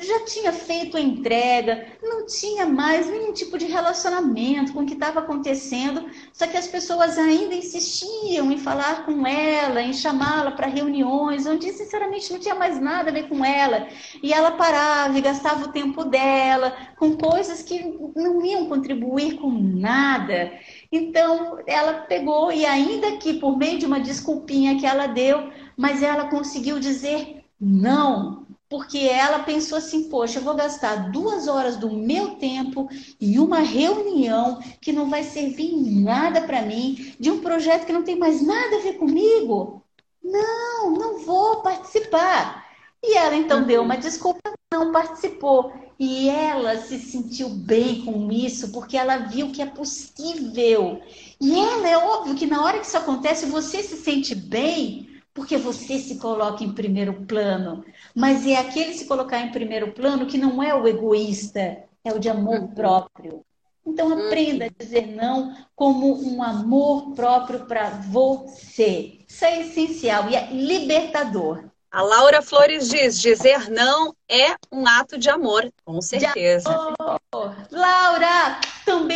já 0.00 0.24
tinha 0.24 0.52
feito 0.52 0.96
a 0.96 1.00
entrega, 1.00 1.86
não 2.02 2.26
tinha 2.26 2.66
mais 2.66 3.06
nenhum 3.06 3.32
tipo 3.32 3.58
de 3.58 3.66
relacionamento 3.66 4.72
com 4.72 4.80
o 4.80 4.86
que 4.86 4.94
estava 4.94 5.20
acontecendo, 5.20 6.08
só 6.32 6.46
que 6.46 6.56
as 6.56 6.66
pessoas 6.66 7.18
ainda 7.18 7.54
insistiam 7.54 8.50
em 8.50 8.58
falar 8.58 9.04
com 9.04 9.26
ela, 9.26 9.80
em 9.82 9.92
chamá-la 9.92 10.52
para 10.52 10.66
reuniões, 10.66 11.46
onde 11.46 11.72
sinceramente 11.72 12.32
não 12.32 12.38
tinha 12.38 12.54
mais 12.54 12.80
nada 12.80 13.10
a 13.10 13.12
ver 13.12 13.28
com 13.28 13.44
ela. 13.44 13.88
E 14.22 14.32
ela 14.32 14.52
parava 14.52 15.16
e 15.18 15.22
gastava 15.22 15.66
o 15.66 15.72
tempo 15.72 16.04
dela 16.04 16.76
com 16.96 17.16
coisas 17.16 17.62
que 17.62 17.82
não 18.16 18.44
iam 18.44 18.66
contribuir 18.66 19.36
com 19.36 19.50
nada. 19.50 20.52
Então 20.90 21.58
ela 21.66 22.02
pegou 22.02 22.50
e 22.52 22.64
ainda 22.66 23.16
que 23.18 23.34
por 23.34 23.56
meio 23.56 23.78
de 23.78 23.86
uma 23.86 24.00
desculpinha 24.00 24.78
que 24.78 24.86
ela 24.86 25.06
deu, 25.06 25.50
mas 25.76 26.02
ela 26.02 26.28
conseguiu 26.28 26.78
dizer 26.80 27.44
não 27.60 28.47
porque 28.68 28.98
ela 28.98 29.40
pensou 29.40 29.78
assim: 29.78 30.08
poxa, 30.08 30.38
eu 30.38 30.42
vou 30.42 30.54
gastar 30.54 31.10
duas 31.10 31.48
horas 31.48 31.76
do 31.76 31.90
meu 31.90 32.36
tempo 32.36 32.88
em 33.20 33.38
uma 33.38 33.60
reunião 33.60 34.60
que 34.80 34.92
não 34.92 35.08
vai 35.08 35.22
servir 35.22 35.72
em 35.72 36.02
nada 36.02 36.42
para 36.42 36.62
mim, 36.62 37.14
de 37.18 37.30
um 37.30 37.40
projeto 37.40 37.86
que 37.86 37.92
não 37.92 38.02
tem 38.02 38.18
mais 38.18 38.42
nada 38.42 38.76
a 38.76 38.80
ver 38.80 38.94
comigo. 38.94 39.82
Não, 40.22 40.90
não 40.90 41.24
vou 41.24 41.62
participar. 41.62 42.66
E 43.02 43.16
ela 43.16 43.36
então 43.36 43.62
deu 43.62 43.82
uma 43.82 43.96
desculpa, 43.96 44.52
não 44.72 44.92
participou. 44.92 45.72
E 45.98 46.28
ela 46.28 46.76
se 46.78 46.98
sentiu 47.00 47.48
bem 47.48 48.04
com 48.04 48.30
isso, 48.30 48.70
porque 48.70 48.96
ela 48.96 49.16
viu 49.18 49.50
que 49.50 49.60
é 49.60 49.66
possível. 49.66 51.00
E 51.40 51.58
ela, 51.58 51.88
é 51.88 51.96
óbvio 51.96 52.36
que 52.36 52.46
na 52.46 52.62
hora 52.62 52.78
que 52.78 52.86
isso 52.86 52.96
acontece, 52.96 53.46
você 53.46 53.82
se 53.82 53.96
sente 53.96 54.34
bem, 54.34 55.08
porque 55.34 55.56
você 55.56 55.98
se 55.98 56.18
coloca 56.18 56.62
em 56.62 56.72
primeiro 56.72 57.24
plano. 57.26 57.84
Mas 58.18 58.44
é 58.44 58.56
aquele 58.56 58.94
se 58.94 59.04
colocar 59.04 59.38
em 59.38 59.52
primeiro 59.52 59.92
plano 59.92 60.26
que 60.26 60.36
não 60.36 60.60
é 60.60 60.74
o 60.74 60.88
egoísta, 60.88 61.84
é 62.04 62.12
o 62.12 62.18
de 62.18 62.28
amor 62.28 62.58
uhum. 62.58 62.66
próprio. 62.66 63.44
Então 63.86 64.12
aprenda 64.12 64.64
a 64.64 64.70
dizer 64.76 65.06
não 65.06 65.56
como 65.76 66.20
um 66.20 66.42
amor 66.42 67.12
próprio 67.14 67.64
para 67.66 67.90
você. 67.90 69.20
Isso 69.28 69.44
é 69.44 69.60
essencial 69.60 70.28
e 70.28 70.34
é 70.34 70.50
libertador. 70.50 71.66
A 71.92 72.02
Laura 72.02 72.42
Flores 72.42 72.88
diz: 72.88 73.20
dizer 73.20 73.70
não 73.70 74.12
é 74.28 74.56
um 74.72 74.84
ato 74.84 75.16
de 75.16 75.30
amor, 75.30 75.72
com 75.84 76.02
certeza. 76.02 76.68
Laura, 76.68 77.17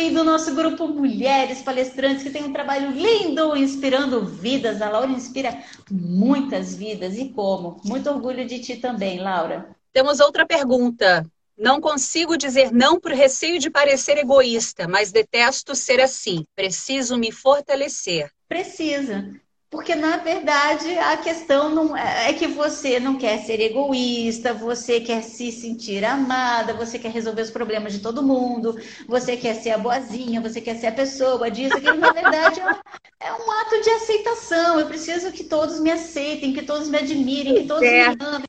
também 0.03 0.13
do 0.13 0.23
nosso 0.23 0.53
grupo 0.53 0.87
Mulheres 0.87 1.61
Palestrantes, 1.61 2.23
que 2.23 2.29
tem 2.29 2.43
um 2.43 2.51
trabalho 2.51 2.91
lindo 2.91 3.55
inspirando 3.55 4.25
vidas. 4.25 4.81
A 4.81 4.89
Laura 4.89 5.11
inspira 5.11 5.63
muitas 5.89 6.75
vidas. 6.75 7.17
E 7.17 7.29
como? 7.29 7.79
Muito 7.85 8.09
orgulho 8.09 8.45
de 8.45 8.59
ti 8.59 8.77
também, 8.77 9.19
Laura. 9.19 9.69
Temos 9.93 10.19
outra 10.19 10.45
pergunta. 10.45 11.25
Não 11.57 11.79
consigo 11.79 12.35
dizer 12.35 12.71
não 12.71 12.99
por 12.99 13.11
receio 13.11 13.59
de 13.59 13.69
parecer 13.69 14.17
egoísta, 14.17 14.87
mas 14.87 15.11
detesto 15.11 15.75
ser 15.75 16.01
assim. 16.01 16.43
Preciso 16.55 17.17
me 17.17 17.31
fortalecer. 17.31 18.29
Precisa. 18.49 19.31
Porque, 19.73 19.95
na 19.95 20.17
verdade, 20.17 20.95
a 20.99 21.17
questão 21.17 21.67
não 21.67 21.97
é, 21.97 22.29
é 22.29 22.33
que 22.33 22.45
você 22.45 22.99
não 22.99 23.17
quer 23.17 23.39
ser 23.39 23.59
egoísta, 23.59 24.53
você 24.53 25.01
quer 25.01 25.23
se 25.23 25.51
sentir 25.51 26.05
amada, 26.05 26.75
você 26.75 26.99
quer 26.99 27.11
resolver 27.11 27.41
os 27.41 27.49
problemas 27.49 27.91
de 27.91 27.97
todo 27.97 28.21
mundo, 28.21 28.79
você 29.07 29.35
quer 29.35 29.55
ser 29.55 29.71
a 29.71 29.79
boazinha, 29.79 30.39
você 30.39 30.61
quer 30.61 30.75
ser 30.75 30.85
a 30.85 30.91
pessoa 30.91 31.49
disso, 31.49 31.81
que 31.81 31.91
na 31.91 32.11
verdade 32.11 32.59
é, 32.59 33.25
é 33.25 33.33
um 33.33 33.51
ato 33.51 33.81
de 33.81 33.89
aceitação. 33.89 34.79
Eu 34.79 34.85
preciso 34.85 35.31
que 35.31 35.43
todos 35.43 35.79
me 35.79 35.89
aceitem, 35.89 36.53
que 36.53 36.61
todos 36.61 36.87
me 36.87 36.99
admirem, 36.99 37.55
que 37.55 37.67
todos 37.67 37.81
me 37.81 37.99
amem. 37.99 38.47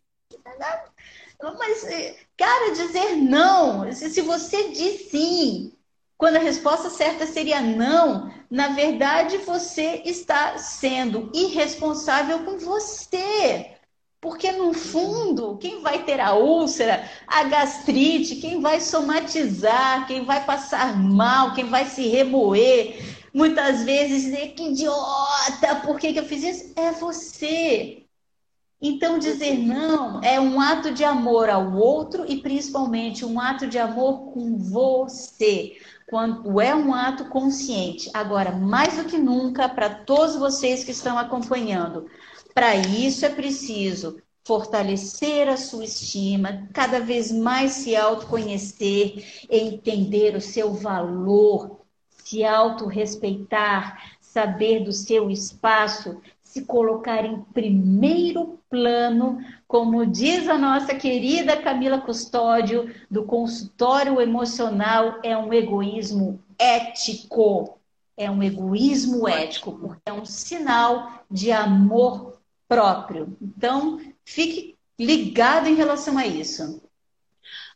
Mas, 1.59 1.87
cara, 2.37 2.75
dizer 2.75 3.16
não, 3.16 3.91
se 3.91 4.20
você 4.20 4.68
diz 4.68 5.09
sim, 5.11 5.72
quando 6.18 6.37
a 6.37 6.41
resposta 6.41 6.91
certa 6.91 7.27
seria 7.27 7.62
não, 7.62 8.31
na 8.55 8.69
verdade 8.69 9.39
você 9.39 10.01
está 10.05 10.57
sendo 10.59 11.29
irresponsável 11.35 12.45
com 12.45 12.57
você. 12.57 13.73
Porque 14.21 14.53
no 14.53 14.73
fundo, 14.73 15.59
quem 15.59 15.83
vai 15.83 16.05
ter 16.05 16.21
a 16.21 16.35
úlcera, 16.35 17.11
a 17.27 17.43
gastrite, 17.43 18.37
quem 18.37 18.61
vai 18.61 18.81
somatizar, 18.81 20.07
quem 20.07 20.25
vai 20.25 20.45
passar 20.47 20.97
mal, 20.97 21.53
quem 21.53 21.65
vai 21.65 21.85
se 21.85 22.07
remoer, 22.07 22.95
muitas 23.35 23.83
vezes 23.83 24.23
dizer 24.23 24.53
que 24.53 24.69
idiota, 24.69 25.75
por 25.85 25.99
que, 25.99 26.13
que 26.13 26.21
eu 26.21 26.25
fiz 26.25 26.45
isso? 26.45 26.73
É 26.77 26.93
você. 26.93 28.04
Então, 28.87 29.18
dizer 29.18 29.59
não 29.59 30.20
é 30.22 30.39
um 30.39 30.61
ato 30.61 30.93
de 30.93 31.03
amor 31.03 31.49
ao 31.49 31.72
outro 31.74 32.26
e 32.28 32.43
principalmente 32.43 33.24
um 33.24 33.41
ato 33.41 33.66
de 33.66 33.78
amor 33.78 34.30
com 34.35 34.59
você 34.59 35.78
quando 36.07 36.61
é 36.61 36.74
um 36.74 36.93
ato 36.93 37.30
consciente. 37.30 38.11
Agora, 38.12 38.53
mais 38.53 38.99
do 38.99 39.07
que 39.07 39.16
nunca, 39.16 39.70
para 39.70 39.89
todos 39.89 40.37
vocês 40.37 40.85
que 40.85 40.91
estão 40.91 41.16
acompanhando, 41.16 42.11
para 42.53 42.76
isso 42.76 43.24
é 43.24 43.30
preciso 43.30 44.18
fortalecer 44.45 45.49
a 45.49 45.57
sua 45.57 45.85
estima, 45.85 46.68
cada 46.74 47.01
vez 47.01 47.32
mais 47.32 47.72
se 47.72 47.97
autoconhecer, 47.97 49.47
entender 49.49 50.37
o 50.37 50.43
seu 50.43 50.74
valor, 50.74 51.80
se 52.22 52.45
autorrespeitar, 52.45 54.14
saber 54.20 54.85
do 54.85 54.93
seu 54.93 55.30
espaço, 55.30 56.20
se 56.55 56.65
colocar 56.67 57.25
em 57.25 57.43
primeiro 57.53 58.61
plano, 58.71 59.45
como 59.67 60.07
diz 60.07 60.49
a 60.49 60.57
nossa 60.57 60.95
querida 60.95 61.61
Camila 61.61 62.01
Custódio, 62.01 62.95
do 63.11 63.25
consultório 63.25 64.21
emocional, 64.21 65.19
é 65.25 65.37
um 65.37 65.53
egoísmo 65.53 66.41
ético. 66.57 67.77
É 68.17 68.31
um 68.31 68.41
egoísmo 68.41 69.29
ético, 69.29 69.73
porque 69.73 70.01
é 70.07 70.13
um 70.13 70.25
sinal 70.25 71.25
de 71.29 71.51
amor 71.51 72.39
próprio. 72.69 73.37
Então, 73.43 74.01
fique 74.25 74.77
ligado 74.97 75.67
em 75.67 75.75
relação 75.75 76.17
a 76.17 76.25
isso. 76.25 76.81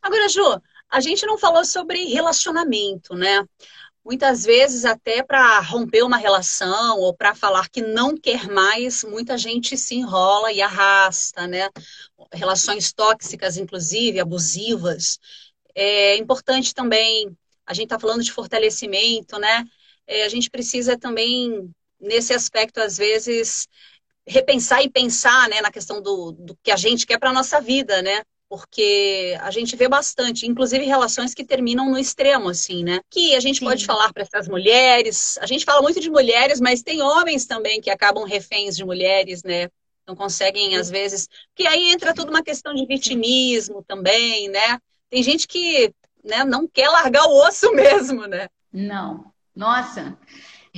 Agora, 0.00 0.28
Ju, 0.28 0.62
a 0.88 1.00
gente 1.00 1.26
não 1.26 1.36
falou 1.36 1.64
sobre 1.64 2.04
relacionamento, 2.04 3.16
né? 3.16 3.44
Muitas 4.08 4.42
vezes, 4.42 4.86
até 4.86 5.22
para 5.22 5.60
romper 5.60 6.02
uma 6.02 6.16
relação 6.16 6.98
ou 6.98 7.14
para 7.14 7.34
falar 7.34 7.68
que 7.68 7.82
não 7.82 8.16
quer 8.16 8.48
mais, 8.48 9.04
muita 9.04 9.36
gente 9.36 9.76
se 9.76 9.96
enrola 9.96 10.50
e 10.50 10.62
arrasta, 10.62 11.46
né? 11.46 11.68
Relações 12.32 12.90
tóxicas, 12.90 13.58
inclusive, 13.58 14.18
abusivas. 14.18 15.18
É 15.74 16.16
importante 16.16 16.72
também, 16.72 17.36
a 17.66 17.74
gente 17.74 17.84
está 17.84 18.00
falando 18.00 18.22
de 18.24 18.32
fortalecimento, 18.32 19.38
né? 19.38 19.62
É, 20.06 20.24
a 20.24 20.28
gente 20.30 20.48
precisa 20.48 20.98
também, 20.98 21.70
nesse 22.00 22.32
aspecto, 22.32 22.80
às 22.80 22.96
vezes, 22.96 23.68
repensar 24.26 24.82
e 24.82 24.88
pensar 24.88 25.50
né, 25.50 25.60
na 25.60 25.70
questão 25.70 26.00
do, 26.00 26.32
do 26.32 26.56
que 26.62 26.70
a 26.70 26.76
gente 26.76 27.04
quer 27.04 27.18
para 27.18 27.28
a 27.28 27.34
nossa 27.34 27.60
vida, 27.60 28.00
né? 28.00 28.22
Porque 28.48 29.36
a 29.40 29.50
gente 29.50 29.76
vê 29.76 29.88
bastante, 29.88 30.46
inclusive 30.46 30.84
relações 30.84 31.34
que 31.34 31.44
terminam 31.44 31.90
no 31.90 31.98
extremo, 31.98 32.48
assim, 32.48 32.82
né? 32.82 33.00
Que 33.10 33.34
a 33.34 33.40
gente 33.40 33.58
Sim. 33.58 33.66
pode 33.66 33.84
falar 33.84 34.12
para 34.12 34.22
essas 34.22 34.48
mulheres, 34.48 35.36
a 35.38 35.46
gente 35.46 35.64
fala 35.64 35.82
muito 35.82 36.00
de 36.00 36.10
mulheres, 36.10 36.60
mas 36.60 36.82
tem 36.82 37.02
homens 37.02 37.44
também 37.44 37.80
que 37.80 37.90
acabam 37.90 38.24
reféns 38.24 38.76
de 38.76 38.84
mulheres, 38.84 39.42
né? 39.42 39.68
Não 40.06 40.16
conseguem, 40.16 40.76
às 40.76 40.88
vezes. 40.88 41.28
Que 41.54 41.66
aí 41.66 41.90
entra 41.90 42.14
tudo 42.14 42.30
uma 42.30 42.42
questão 42.42 42.74
de 42.74 42.86
vitimismo 42.86 43.84
também, 43.86 44.48
né? 44.48 44.78
Tem 45.10 45.22
gente 45.22 45.46
que 45.46 45.92
né, 46.24 46.44
não 46.44 46.66
quer 46.66 46.88
largar 46.88 47.26
o 47.26 47.46
osso 47.46 47.70
mesmo, 47.76 48.26
né? 48.26 48.48
Não. 48.72 49.30
Nossa, 49.54 50.16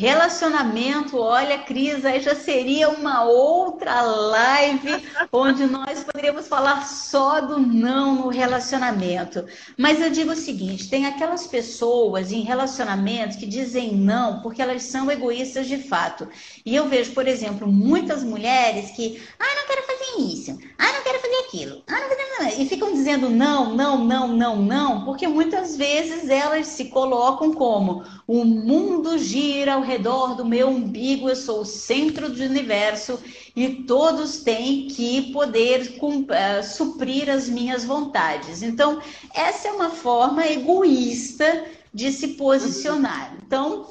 Relacionamento, 0.01 1.19
olha, 1.19 1.59
Cris, 1.59 2.07
aí 2.07 2.23
já 2.23 2.35
seria 2.35 2.89
uma 2.89 3.25
outra 3.25 4.01
live 4.01 5.07
onde 5.31 5.67
nós 5.67 6.03
poderíamos 6.03 6.49
falar 6.49 6.87
só 6.87 7.43
do 7.43 7.59
não 7.59 8.15
no 8.15 8.29
relacionamento. 8.29 9.45
Mas 9.77 10.01
eu 10.01 10.09
digo 10.09 10.33
o 10.33 10.35
seguinte: 10.37 10.89
tem 10.89 11.05
aquelas 11.05 11.47
pessoas 11.47 12.33
em 12.33 12.41
relacionamentos 12.41 13.37
que 13.37 13.45
dizem 13.45 13.95
não 13.95 14.41
porque 14.41 14.63
elas 14.63 14.85
são 14.85 15.11
egoístas 15.11 15.69
de 15.69 15.77
fato. 15.77 16.27
E 16.65 16.75
eu 16.75 16.89
vejo, 16.89 17.13
por 17.13 17.29
exemplo, 17.29 17.69
muitas 17.71 18.25
mulheres 18.25 18.93
que, 18.93 19.23
ah, 19.39 19.55
não 19.55 19.67
quero 19.67 19.83
fazer 19.83 20.23
isso, 20.23 20.59
ah, 20.79 20.93
não 20.95 21.03
quero 21.03 21.21
fazer 21.21 21.37
aquilo, 21.47 21.83
ah, 21.87 22.01
não 22.01 22.09
quero... 22.09 22.21
e 22.59 22.67
ficam 22.67 22.93
dizendo 22.93 23.29
não, 23.29 23.75
não, 23.75 24.03
não, 24.03 24.29
não, 24.29 24.57
não, 24.57 25.05
porque 25.05 25.29
muitas 25.29 25.77
vezes 25.77 26.31
elas 26.31 26.69
se 26.69 26.87
colocam 26.87 27.53
como 27.53 28.03
o 28.33 28.45
mundo 28.45 29.19
gira 29.19 29.75
ao 29.75 29.83
redor 29.83 30.37
do 30.37 30.45
meu 30.45 30.69
umbigo, 30.69 31.29
eu 31.29 31.35
sou 31.35 31.63
o 31.63 31.65
centro 31.65 32.29
do 32.29 32.41
universo 32.41 33.19
e 33.57 33.83
todos 33.83 34.45
têm 34.45 34.87
que 34.87 35.33
poder 35.33 35.99
uh, 36.01 36.63
suprir 36.63 37.29
as 37.29 37.49
minhas 37.49 37.85
vontades. 37.85 38.63
Então, 38.63 39.03
essa 39.35 39.67
é 39.67 39.73
uma 39.73 39.91
forma 39.91 40.47
egoísta 40.47 41.65
de 41.93 42.13
se 42.13 42.29
posicionar. 42.29 43.37
Então, 43.45 43.89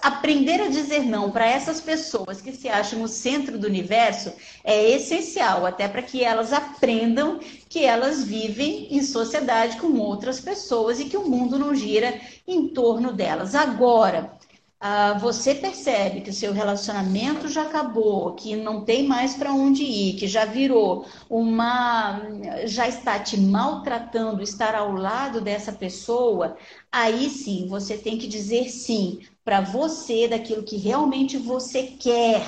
aprender 0.00 0.60
a 0.60 0.68
dizer 0.68 1.04
não 1.04 1.30
para 1.30 1.46
essas 1.46 1.80
pessoas 1.80 2.40
que 2.40 2.52
se 2.52 2.68
acham 2.68 3.02
o 3.02 3.08
centro 3.08 3.58
do 3.58 3.66
universo 3.66 4.32
é 4.62 4.90
essencial, 4.90 5.66
até 5.66 5.88
para 5.88 6.02
que 6.02 6.22
elas 6.22 6.52
aprendam 6.52 7.40
que 7.68 7.84
elas 7.84 8.22
vivem 8.22 8.94
em 8.94 9.02
sociedade 9.02 9.76
com 9.78 9.98
outras 9.98 10.38
pessoas 10.40 11.00
e 11.00 11.06
que 11.06 11.16
o 11.16 11.28
mundo 11.28 11.58
não 11.58 11.74
gira 11.74 12.20
em 12.46 12.68
torno 12.68 13.12
delas. 13.12 13.56
Agora, 13.56 14.35
ah, 14.78 15.14
você 15.14 15.54
percebe 15.54 16.20
que 16.20 16.30
o 16.30 16.34
seu 16.34 16.52
relacionamento 16.52 17.48
já 17.48 17.62
acabou, 17.62 18.34
que 18.34 18.54
não 18.56 18.84
tem 18.84 19.06
mais 19.06 19.34
para 19.34 19.52
onde 19.52 19.82
ir, 19.82 20.16
que 20.16 20.28
já 20.28 20.44
virou 20.44 21.06
uma. 21.30 22.20
já 22.66 22.86
está 22.86 23.18
te 23.18 23.38
maltratando 23.40 24.42
estar 24.42 24.74
ao 24.74 24.92
lado 24.92 25.40
dessa 25.40 25.72
pessoa, 25.72 26.56
aí 26.92 27.30
sim 27.30 27.66
você 27.68 27.96
tem 27.96 28.18
que 28.18 28.26
dizer 28.28 28.68
sim 28.68 29.20
para 29.44 29.60
você 29.60 30.28
daquilo 30.28 30.62
que 30.62 30.76
realmente 30.76 31.38
você 31.38 31.84
quer 31.84 32.42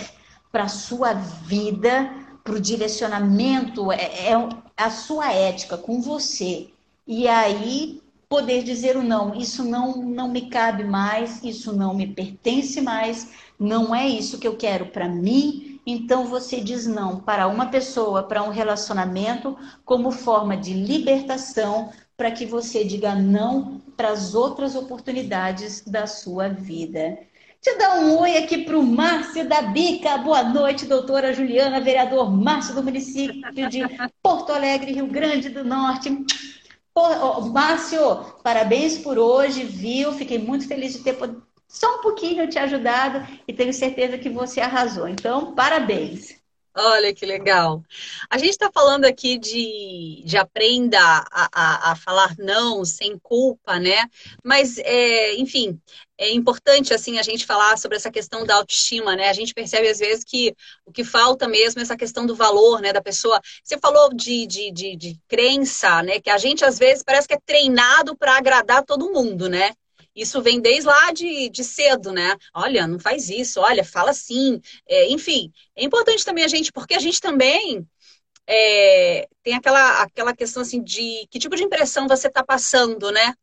para 0.52 0.64
a 0.64 0.68
sua 0.68 1.14
vida, 1.14 2.12
para 2.44 2.54
o 2.54 2.60
direcionamento, 2.60 3.90
é, 3.92 4.30
é 4.30 4.48
a 4.76 4.90
sua 4.90 5.32
ética 5.32 5.78
com 5.78 6.00
você. 6.00 6.68
E 7.06 7.26
aí 7.26 8.02
poder 8.28 8.62
dizer 8.62 8.96
o 8.96 9.02
não. 9.02 9.34
Isso 9.34 9.64
não, 9.64 9.96
não 9.96 10.28
me 10.28 10.50
cabe 10.50 10.84
mais, 10.84 11.42
isso 11.42 11.72
não 11.72 11.94
me 11.94 12.06
pertence 12.06 12.80
mais, 12.80 13.30
não 13.58 13.94
é 13.94 14.06
isso 14.06 14.38
que 14.38 14.46
eu 14.46 14.56
quero 14.56 14.86
para 14.86 15.08
mim. 15.08 15.80
Então 15.86 16.26
você 16.26 16.60
diz 16.60 16.86
não 16.86 17.20
para 17.20 17.48
uma 17.48 17.66
pessoa, 17.66 18.22
para 18.22 18.42
um 18.42 18.50
relacionamento, 18.50 19.56
como 19.84 20.10
forma 20.10 20.56
de 20.56 20.74
libertação, 20.74 21.90
para 22.16 22.30
que 22.30 22.44
você 22.44 22.84
diga 22.84 23.14
não 23.14 23.80
para 23.96 24.10
as 24.10 24.34
outras 24.34 24.74
oportunidades 24.74 25.82
da 25.86 26.06
sua 26.06 26.48
vida. 26.48 27.18
Eu 27.66 27.76
dar 27.76 27.98
um 27.98 28.18
oi 28.18 28.38
aqui 28.38 28.64
para 28.64 28.78
o 28.78 28.82
Márcio 28.82 29.46
da 29.46 29.60
Bica. 29.60 30.16
Boa 30.18 30.42
noite, 30.42 30.86
doutora 30.86 31.34
Juliana, 31.34 31.80
vereador 31.80 32.30
Márcio 32.30 32.74
do 32.74 32.82
município 32.82 33.68
de 33.68 33.80
Porto 34.22 34.52
Alegre, 34.52 34.92
Rio 34.92 35.06
Grande 35.06 35.48
do 35.50 35.64
Norte. 35.64 36.24
Pô, 36.98 37.42
Márcio, 37.42 38.24
parabéns 38.42 38.98
por 38.98 39.20
hoje, 39.20 39.62
viu? 39.62 40.12
Fiquei 40.14 40.36
muito 40.36 40.66
feliz 40.66 40.94
de 40.94 40.98
ter 40.98 41.16
só 41.68 41.98
um 41.98 42.02
pouquinho 42.02 42.48
te 42.48 42.58
ajudado 42.58 43.24
e 43.46 43.52
tenho 43.52 43.72
certeza 43.72 44.18
que 44.18 44.28
você 44.28 44.60
arrasou. 44.60 45.06
Então, 45.06 45.54
parabéns. 45.54 46.36
Olha 46.76 47.14
que 47.14 47.24
legal. 47.24 47.84
A 48.28 48.36
gente 48.36 48.50
está 48.50 48.68
falando 48.74 49.04
aqui 49.04 49.38
de, 49.38 50.24
de 50.24 50.36
aprenda 50.36 50.98
a, 51.00 51.48
a, 51.52 51.92
a, 51.92 51.96
falar 51.96 52.34
não 52.36 52.84
sem 52.84 53.16
culpa, 53.16 53.78
né? 53.78 54.04
Mas, 54.42 54.76
é, 54.78 55.36
enfim, 55.36 55.80
é 56.18 56.30
importante 56.32 56.92
assim 56.92 57.18
a 57.18 57.22
gente 57.22 57.46
falar 57.46 57.78
sobre 57.78 57.96
essa 57.96 58.10
questão 58.10 58.44
da 58.44 58.56
autoestima, 58.56 59.14
né? 59.14 59.28
A 59.28 59.32
gente 59.32 59.54
percebe 59.54 59.88
às 59.88 59.98
vezes 59.98 60.24
que 60.24 60.54
o 60.84 60.92
que 60.92 61.04
falta 61.04 61.46
mesmo 61.48 61.78
é 61.80 61.82
essa 61.82 61.96
questão 61.96 62.26
do 62.26 62.34
valor, 62.34 62.80
né, 62.80 62.92
da 62.92 63.00
pessoa. 63.00 63.40
Você 63.62 63.78
falou 63.78 64.12
de, 64.12 64.46
de, 64.46 64.72
de, 64.72 64.96
de 64.96 65.20
crença, 65.28 66.02
né? 66.02 66.20
Que 66.20 66.30
a 66.30 66.36
gente 66.38 66.64
às 66.64 66.78
vezes 66.78 67.04
parece 67.04 67.28
que 67.28 67.34
é 67.34 67.40
treinado 67.46 68.16
para 68.16 68.36
agradar 68.36 68.84
todo 68.84 69.12
mundo, 69.12 69.48
né? 69.48 69.72
Isso 70.14 70.42
vem 70.42 70.60
desde 70.60 70.88
lá 70.88 71.12
de, 71.12 71.48
de 71.48 71.62
cedo, 71.62 72.10
né? 72.12 72.36
Olha, 72.52 72.88
não 72.88 72.98
faz 72.98 73.28
isso, 73.30 73.60
olha, 73.60 73.84
fala 73.84 74.10
assim. 74.10 74.60
É, 74.88 75.08
enfim, 75.10 75.52
é 75.76 75.84
importante 75.84 76.24
também 76.24 76.44
a 76.44 76.48
gente, 76.48 76.72
porque 76.72 76.94
a 76.94 76.98
gente 76.98 77.20
também 77.20 77.86
é, 78.44 79.28
tem 79.44 79.54
aquela, 79.54 80.02
aquela 80.02 80.34
questão 80.34 80.62
assim 80.62 80.82
de 80.82 81.26
que 81.30 81.38
tipo 81.38 81.54
de 81.54 81.62
impressão 81.62 82.08
você 82.08 82.26
está 82.26 82.42
passando, 82.42 83.12
né? 83.12 83.34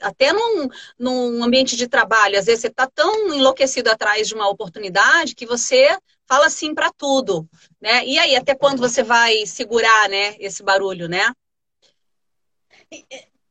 Até 0.00 0.32
num, 0.32 0.68
num 0.98 1.44
ambiente 1.44 1.76
de 1.76 1.86
trabalho, 1.88 2.38
às 2.38 2.46
vezes 2.46 2.62
você 2.62 2.68
está 2.68 2.86
tão 2.86 3.32
enlouquecido 3.34 3.90
atrás 3.90 4.28
de 4.28 4.34
uma 4.34 4.48
oportunidade 4.48 5.34
que 5.34 5.46
você 5.46 5.96
fala 6.26 6.48
sim 6.48 6.74
para 6.74 6.92
tudo, 6.92 7.48
né? 7.80 8.06
E 8.06 8.18
aí, 8.18 8.36
até 8.36 8.54
quando 8.54 8.78
você 8.78 9.02
vai 9.02 9.44
segurar, 9.46 10.08
né, 10.08 10.36
esse 10.38 10.62
barulho, 10.62 11.08
né? 11.08 11.32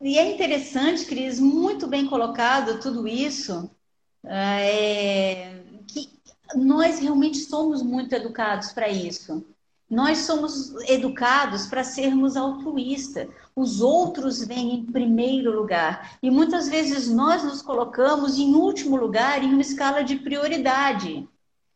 E 0.01 0.17
é 0.17 0.31
interessante, 0.31 1.05
Cris, 1.05 1.39
muito 1.39 1.87
bem 1.87 2.07
colocado 2.07 2.79
tudo 2.79 3.05
isso, 3.05 3.69
é, 4.23 5.61
que 5.87 6.09
nós 6.55 6.99
realmente 6.99 7.37
somos 7.39 7.81
muito 7.81 8.13
educados 8.13 8.71
para 8.71 8.87
isso. 8.87 9.45
Nós 9.89 10.19
somos 10.19 10.73
educados 10.87 11.65
para 11.65 11.83
sermos 11.83 12.37
altruístas. 12.37 13.27
Os 13.59 13.81
outros 13.81 14.41
vêm 14.41 14.73
em 14.73 14.85
primeiro 14.85 15.51
lugar. 15.53 16.17
E 16.23 16.31
muitas 16.31 16.69
vezes 16.69 17.09
nós 17.09 17.43
nos 17.43 17.61
colocamos 17.61 18.37
em 18.37 18.55
último 18.55 18.95
lugar 18.95 19.43
em 19.43 19.51
uma 19.51 19.61
escala 19.61 20.01
de 20.01 20.15
prioridade. 20.15 21.27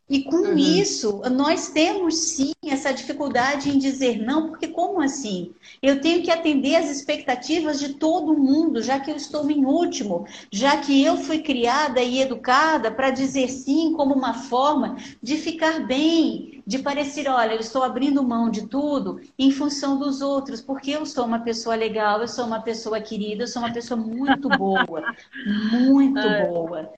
E 0.08 0.22
com 0.22 0.36
uhum. 0.36 0.58
isso, 0.58 1.22
nós 1.30 1.68
temos 1.68 2.14
sim 2.14 2.52
essa 2.66 2.92
dificuldade 2.92 3.70
em 3.70 3.78
dizer 3.78 4.22
não, 4.22 4.48
porque 4.48 4.68
como 4.68 5.00
assim? 5.00 5.54
Eu 5.80 5.98
tenho 6.00 6.22
que 6.22 6.30
atender 6.30 6.76
às 6.76 6.90
expectativas 6.90 7.80
de 7.80 7.94
todo 7.94 8.36
mundo, 8.36 8.82
já 8.82 9.00
que 9.00 9.10
eu 9.10 9.16
estou 9.16 9.50
em 9.50 9.64
último, 9.64 10.26
já 10.52 10.76
que 10.76 11.02
eu 11.02 11.16
fui 11.16 11.38
criada 11.38 12.02
e 12.02 12.20
educada 12.20 12.90
para 12.90 13.10
dizer 13.10 13.48
sim 13.48 13.94
como 13.94 14.14
uma 14.14 14.34
forma 14.34 14.96
de 15.22 15.38
ficar 15.38 15.86
bem, 15.86 16.62
de 16.66 16.78
parecer, 16.80 17.26
olha, 17.26 17.54
eu 17.54 17.60
estou 17.60 17.82
abrindo 17.82 18.22
mão 18.22 18.50
de 18.50 18.66
tudo 18.66 19.22
em 19.38 19.50
função 19.50 19.98
dos 19.98 20.20
outros, 20.20 20.60
porque 20.60 20.90
eu 20.90 21.06
sou 21.06 21.24
uma 21.24 21.40
pessoa 21.40 21.74
legal, 21.74 22.20
eu 22.20 22.28
sou 22.28 22.44
uma 22.44 22.60
pessoa 22.60 23.00
querida, 23.00 23.44
eu 23.44 23.48
sou 23.48 23.62
uma 23.62 23.72
pessoa 23.72 23.98
muito 23.98 24.50
boa, 24.50 25.02
muito 25.72 26.20
boa. 26.46 26.92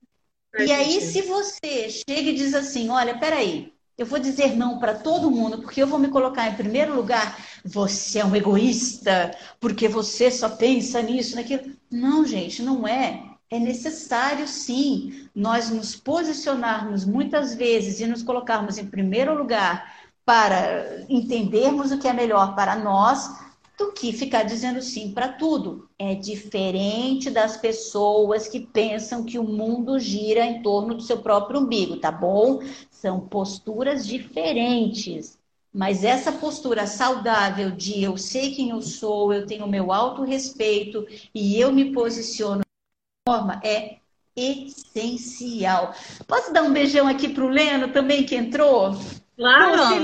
E 0.59 0.73
aí, 0.73 1.01
se 1.01 1.23
você 1.23 1.89
chega 1.91 2.31
e 2.31 2.35
diz 2.35 2.55
assim, 2.55 2.89
olha, 2.89 3.19
peraí, 3.19 3.73
eu 3.99 4.05
vou 4.07 4.19
dizer 4.19 4.57
não 4.57 4.79
para 4.79 4.95
todo 4.95 5.31
mundo, 5.31 5.63
porque 5.63 5.83
eu 5.83 5.87
vou 5.87 5.99
me 5.99 6.09
colocar 6.09 6.49
em 6.49 6.55
primeiro 6.55 6.95
lugar. 6.95 7.39
Você 7.65 8.19
é 8.19 8.25
um 8.25 8.37
egoísta, 8.37 9.37
porque 9.59 9.89
você 9.89 10.31
só 10.31 10.51
pensa 10.51 11.01
nisso, 11.03 11.37
naquilo. 11.37 11.73
Não, 11.91 12.25
gente, 12.27 12.63
não 12.63 12.87
é. 12.87 13.23
É 13.49 13.59
necessário, 13.59 14.47
sim, 14.49 15.29
nós 15.35 15.71
nos 15.71 15.95
posicionarmos 15.95 17.05
muitas 17.05 17.55
vezes 17.55 18.01
e 18.01 18.07
nos 18.07 18.23
colocarmos 18.23 18.77
em 18.77 18.87
primeiro 18.87 19.37
lugar 19.37 19.95
para 20.25 21.05
entendermos 21.09 21.93
o 21.93 21.99
que 21.99 22.09
é 22.09 22.13
melhor 22.13 22.57
para 22.57 22.75
nós, 22.75 23.31
do 23.77 23.93
que 23.93 24.13
ficar 24.13 24.43
dizendo 24.43 24.81
sim 24.81 25.13
para 25.13 25.29
tudo. 25.29 25.89
É 25.99 26.15
diferente 26.15 27.31
das 27.31 27.57
pessoas 27.57 28.49
que 28.49 28.61
pensam 28.61 29.25
que 29.25 29.39
o 29.39 29.45
mundo 29.45 29.99
gira 29.99 30.45
em 30.45 30.63
torno 30.63 30.95
do 30.95 31.03
seu 31.03 31.19
próprio 31.19 31.61
umbigo, 31.61 31.99
tá 31.99 32.11
bom? 32.11 32.61
São 32.91 33.21
posturas 33.21 34.07
diferentes. 34.07 35.39
Mas 35.73 36.05
essa 36.05 36.33
postura 36.33 36.87
saudável 36.87 37.71
de 37.71 38.03
eu 38.03 38.17
sei 38.17 38.55
quem 38.55 38.71
eu 38.71 38.81
sou, 38.81 39.33
eu 39.33 39.47
tenho 39.47 39.69
meu 39.69 39.93
autorrespeito 39.93 41.07
e 41.35 41.61
eu 41.61 41.71
me 41.71 41.93
posiciono 41.93 42.61
de 42.61 43.31
forma 43.31 43.61
é 43.63 43.99
essencial. 44.35 45.95
Posso 46.27 46.53
dar 46.53 46.63
um 46.63 46.73
beijão 46.73 47.07
aqui 47.07 47.29
para 47.29 47.45
o 47.45 47.49
Leno 47.49 47.93
também 47.93 48.25
que 48.25 48.35
entrou? 48.35 48.95
Claro. 49.37 50.03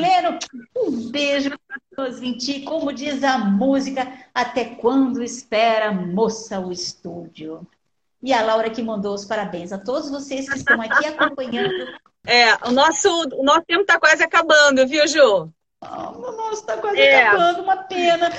Um 0.76 1.10
beijo 1.10 1.50
para 1.96 2.10
ti. 2.38 2.60
Como 2.60 2.92
diz 2.92 3.24
a 3.24 3.38
música, 3.38 4.06
até 4.34 4.64
quando 4.64 5.22
espera 5.22 5.92
moça 5.92 6.60
o 6.60 6.70
estúdio? 6.70 7.66
E 8.22 8.32
a 8.32 8.42
Laura 8.42 8.70
que 8.70 8.82
mandou 8.82 9.14
os 9.14 9.24
parabéns 9.24 9.72
a 9.72 9.78
todos 9.78 10.10
vocês 10.10 10.48
que 10.48 10.56
estão 10.56 10.80
aqui 10.80 11.06
acompanhando 11.06 11.86
é, 12.26 12.54
o 12.68 12.70
nosso, 12.70 13.08
o 13.32 13.42
nosso 13.42 13.62
tempo 13.62 13.82
está 13.82 13.98
quase 13.98 14.22
acabando, 14.22 14.86
viu, 14.86 15.06
Ju? 15.08 15.50
Oh, 15.80 15.86
o 15.86 16.32
nosso 16.36 16.60
está 16.60 16.76
quase 16.76 17.00
é. 17.00 17.26
acabando, 17.26 17.62
uma 17.62 17.76
pena. 17.78 18.30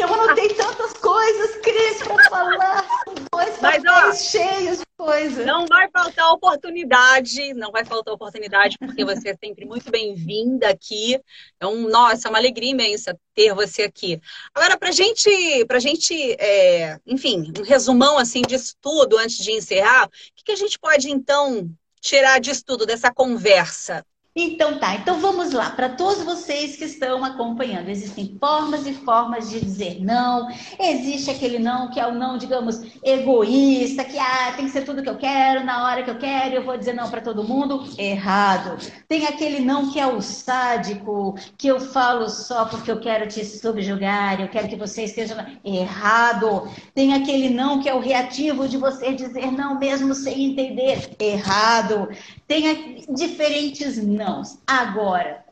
Eu 0.00 0.14
anotei 0.14 0.48
tantas 0.54 0.94
coisas, 0.94 1.56
Cris, 1.56 1.98
para 1.98 2.30
falar. 2.30 2.88
Dois 3.30 3.60
Mas, 3.60 3.82
ó, 3.86 4.12
cheios 4.14 4.78
de 4.78 4.84
coisas. 4.96 5.44
Não 5.44 5.66
vai 5.66 5.90
faltar 5.90 6.32
oportunidade, 6.32 7.52
não 7.52 7.70
vai 7.70 7.84
faltar 7.84 8.14
oportunidade, 8.14 8.78
porque 8.78 9.04
você 9.04 9.28
é 9.28 9.36
sempre 9.36 9.66
muito 9.66 9.90
bem-vinda 9.90 10.70
aqui. 10.70 11.20
É 11.60 11.66
um, 11.66 11.86
nossa, 11.86 12.28
é 12.28 12.30
uma 12.30 12.38
alegria 12.38 12.70
imensa 12.70 13.14
ter 13.34 13.54
você 13.54 13.82
aqui. 13.82 14.18
Agora, 14.54 14.78
para 14.78 14.90
gente, 14.90 15.28
pra 15.66 15.78
gente 15.78 16.14
é, 16.38 16.98
enfim, 17.06 17.52
um 17.58 17.62
resumão 17.62 18.18
assim 18.18 18.40
disso 18.40 18.74
tudo 18.80 19.18
antes 19.18 19.36
de 19.36 19.52
encerrar, 19.52 20.06
o 20.06 20.10
que, 20.34 20.44
que 20.44 20.52
a 20.52 20.56
gente 20.56 20.78
pode, 20.78 21.10
então, 21.10 21.70
tirar 22.00 22.40
disso 22.40 22.62
tudo, 22.64 22.86
dessa 22.86 23.12
conversa? 23.12 24.02
Então 24.34 24.78
tá, 24.78 24.94
então 24.94 25.18
vamos 25.18 25.50
lá, 25.50 25.70
para 25.70 25.88
todos 25.88 26.22
vocês 26.22 26.76
que 26.76 26.84
estão 26.84 27.24
acompanhando, 27.24 27.88
existem 27.88 28.36
formas 28.38 28.86
e 28.86 28.92
formas 28.92 29.50
de 29.50 29.60
dizer 29.60 29.98
não, 30.00 30.48
existe 30.78 31.32
aquele 31.32 31.58
não 31.58 31.90
que 31.90 31.98
é 31.98 32.06
o 32.06 32.14
não, 32.14 32.38
digamos, 32.38 32.80
egoísta, 33.02 34.04
que 34.04 34.16
ah, 34.16 34.52
tem 34.54 34.66
que 34.66 34.70
ser 34.70 34.84
tudo 34.84 35.02
que 35.02 35.08
eu 35.08 35.16
quero, 35.16 35.64
na 35.64 35.84
hora 35.84 36.04
que 36.04 36.10
eu 36.10 36.18
quero, 36.18 36.54
eu 36.54 36.64
vou 36.64 36.78
dizer 36.78 36.92
não 36.92 37.10
para 37.10 37.20
todo 37.20 37.42
mundo, 37.42 37.84
errado. 37.98 38.78
Tem 39.08 39.26
aquele 39.26 39.58
não 39.58 39.90
que 39.90 39.98
é 39.98 40.06
o 40.06 40.20
sádico, 40.20 41.34
que 41.58 41.66
eu 41.66 41.80
falo 41.80 42.28
só 42.28 42.66
porque 42.66 42.90
eu 42.90 43.00
quero 43.00 43.26
te 43.26 43.44
subjugar, 43.44 44.40
eu 44.40 44.48
quero 44.48 44.68
que 44.68 44.76
você 44.76 45.04
esteja 45.04 45.44
errado. 45.64 46.70
Tem 46.94 47.14
aquele 47.14 47.50
não 47.50 47.80
que 47.80 47.88
é 47.88 47.94
o 47.94 48.00
reativo 48.00 48.68
de 48.68 48.76
você 48.76 49.12
dizer 49.12 49.50
não 49.50 49.76
mesmo 49.76 50.14
sem 50.14 50.44
entender, 50.44 51.16
errado. 51.18 52.08
Tem 52.50 53.04
diferentes 53.14 53.96
nãos. 53.96 54.58
Agora, 54.66 55.44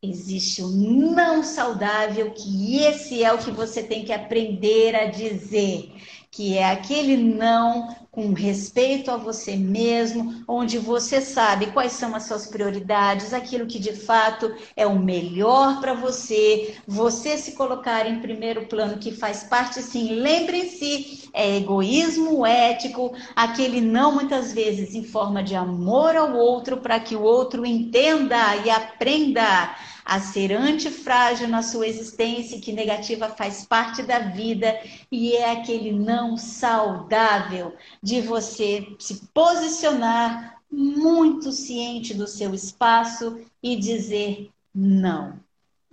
existe 0.00 0.62
um 0.62 1.10
não 1.12 1.42
saudável, 1.42 2.30
que 2.30 2.76
esse 2.78 3.24
é 3.24 3.32
o 3.32 3.38
que 3.38 3.50
você 3.50 3.82
tem 3.82 4.04
que 4.04 4.12
aprender 4.12 4.94
a 4.94 5.06
dizer 5.06 5.92
que 6.34 6.58
é 6.58 6.68
aquele 6.68 7.16
não 7.16 7.94
com 8.10 8.32
respeito 8.32 9.08
a 9.08 9.16
você 9.16 9.54
mesmo, 9.54 10.44
onde 10.48 10.78
você 10.78 11.20
sabe 11.20 11.66
quais 11.66 11.92
são 11.92 12.14
as 12.14 12.24
suas 12.24 12.46
prioridades, 12.46 13.32
aquilo 13.32 13.66
que 13.66 13.78
de 13.78 13.92
fato 13.92 14.52
é 14.76 14.84
o 14.84 14.98
melhor 14.98 15.80
para 15.80 15.94
você, 15.94 16.74
você 16.88 17.36
se 17.36 17.52
colocar 17.52 18.08
em 18.08 18.20
primeiro 18.20 18.66
plano, 18.66 18.98
que 18.98 19.12
faz 19.12 19.44
parte, 19.44 19.80
sim, 19.80 20.14
lembrem-se, 20.14 21.28
é 21.32 21.56
egoísmo 21.56 22.44
ético, 22.44 23.12
aquele 23.36 23.80
não 23.80 24.12
muitas 24.12 24.52
vezes 24.52 24.92
em 24.94 25.04
forma 25.04 25.40
de 25.40 25.54
amor 25.54 26.16
ao 26.16 26.34
outro, 26.34 26.78
para 26.78 26.98
que 26.98 27.14
o 27.14 27.22
outro 27.22 27.64
entenda 27.64 28.56
e 28.64 28.70
aprenda 28.70 29.72
a 30.04 30.20
ser 30.20 30.52
antifrágil 30.52 31.48
na 31.48 31.62
sua 31.62 31.88
existência, 31.88 32.60
que 32.60 32.72
negativa 32.72 33.28
faz 33.28 33.64
parte 33.64 34.02
da 34.02 34.18
vida 34.18 34.78
e 35.10 35.32
é 35.32 35.52
aquele 35.52 35.92
não 35.92 36.36
saudável 36.36 37.74
de 38.02 38.20
você 38.20 38.86
se 38.98 39.26
posicionar 39.32 40.60
muito 40.70 41.52
ciente 41.52 42.12
do 42.12 42.26
seu 42.26 42.52
espaço 42.54 43.40
e 43.62 43.76
dizer 43.76 44.50
não. 44.74 45.38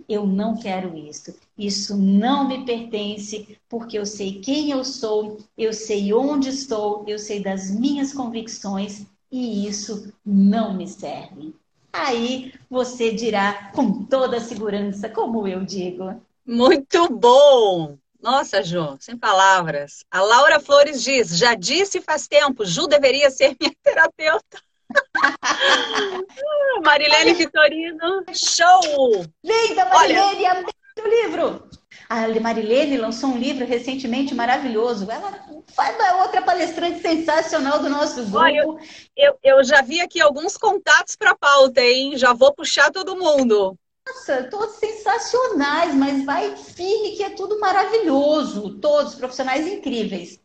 Eu 0.08 0.26
não 0.26 0.56
quero 0.56 0.96
isso. 0.96 1.34
Isso 1.56 1.96
não 1.96 2.48
me 2.48 2.64
pertence, 2.64 3.56
porque 3.68 3.98
eu 3.98 4.04
sei 4.04 4.40
quem 4.40 4.70
eu 4.70 4.84
sou, 4.84 5.38
eu 5.56 5.72
sei 5.72 6.12
onde 6.12 6.48
estou, 6.48 7.04
eu 7.06 7.18
sei 7.18 7.40
das 7.40 7.70
minhas 7.70 8.12
convicções 8.12 9.06
e 9.30 9.66
isso 9.66 10.12
não 10.24 10.74
me 10.74 10.86
serve. 10.88 11.54
Aí 11.92 12.54
você 12.70 13.12
dirá 13.12 13.70
com 13.74 14.04
toda 14.04 14.38
a 14.38 14.40
segurança, 14.40 15.08
como 15.08 15.46
eu 15.46 15.64
digo. 15.64 16.22
Muito 16.46 17.08
bom! 17.08 17.98
Nossa, 18.20 18.62
Ju, 18.62 18.96
sem 19.00 19.16
palavras. 19.16 20.04
A 20.10 20.22
Laura 20.22 20.60
Flores 20.60 21.02
diz: 21.02 21.36
já 21.36 21.54
disse 21.54 22.00
faz 22.00 22.28
tempo, 22.28 22.64
Ju 22.64 22.86
deveria 22.86 23.30
ser 23.30 23.56
minha 23.60 23.74
terapeuta. 23.82 24.62
Marilene 26.84 27.34
Vitorino, 27.34 28.24
show! 28.32 29.26
Linda, 29.42 29.84
Marilene, 29.86 30.44
Olha... 30.44 30.50
amei 30.52 30.72
o 30.98 31.08
livro! 31.08 31.68
A 32.12 32.28
Marilene 32.40 32.98
lançou 32.98 33.30
um 33.30 33.38
livro 33.38 33.64
recentemente 33.64 34.34
maravilhoso. 34.34 35.10
Ela 35.10 35.32
foi 35.74 36.20
outra 36.20 36.42
palestrante 36.42 37.00
sensacional 37.00 37.78
do 37.78 37.88
nosso 37.88 38.16
grupo. 38.24 38.36
Olha, 38.36 38.58
eu, 38.58 38.78
eu, 39.16 39.38
eu, 39.42 39.64
já 39.64 39.80
vi 39.80 39.98
aqui 40.02 40.20
alguns 40.20 40.58
contatos 40.58 41.16
para 41.16 41.34
pauta, 41.34 41.80
hein? 41.80 42.18
Já 42.18 42.34
vou 42.34 42.52
puxar 42.52 42.90
todo 42.90 43.16
mundo. 43.16 43.74
Nossa, 44.06 44.44
todos 44.50 44.76
sensacionais, 44.76 45.94
mas 45.94 46.22
vai 46.26 46.54
firme 46.54 47.12
que 47.16 47.22
é 47.22 47.30
tudo 47.30 47.58
maravilhoso. 47.58 48.78
Todos 48.78 49.14
profissionais 49.14 49.66
incríveis. 49.66 50.38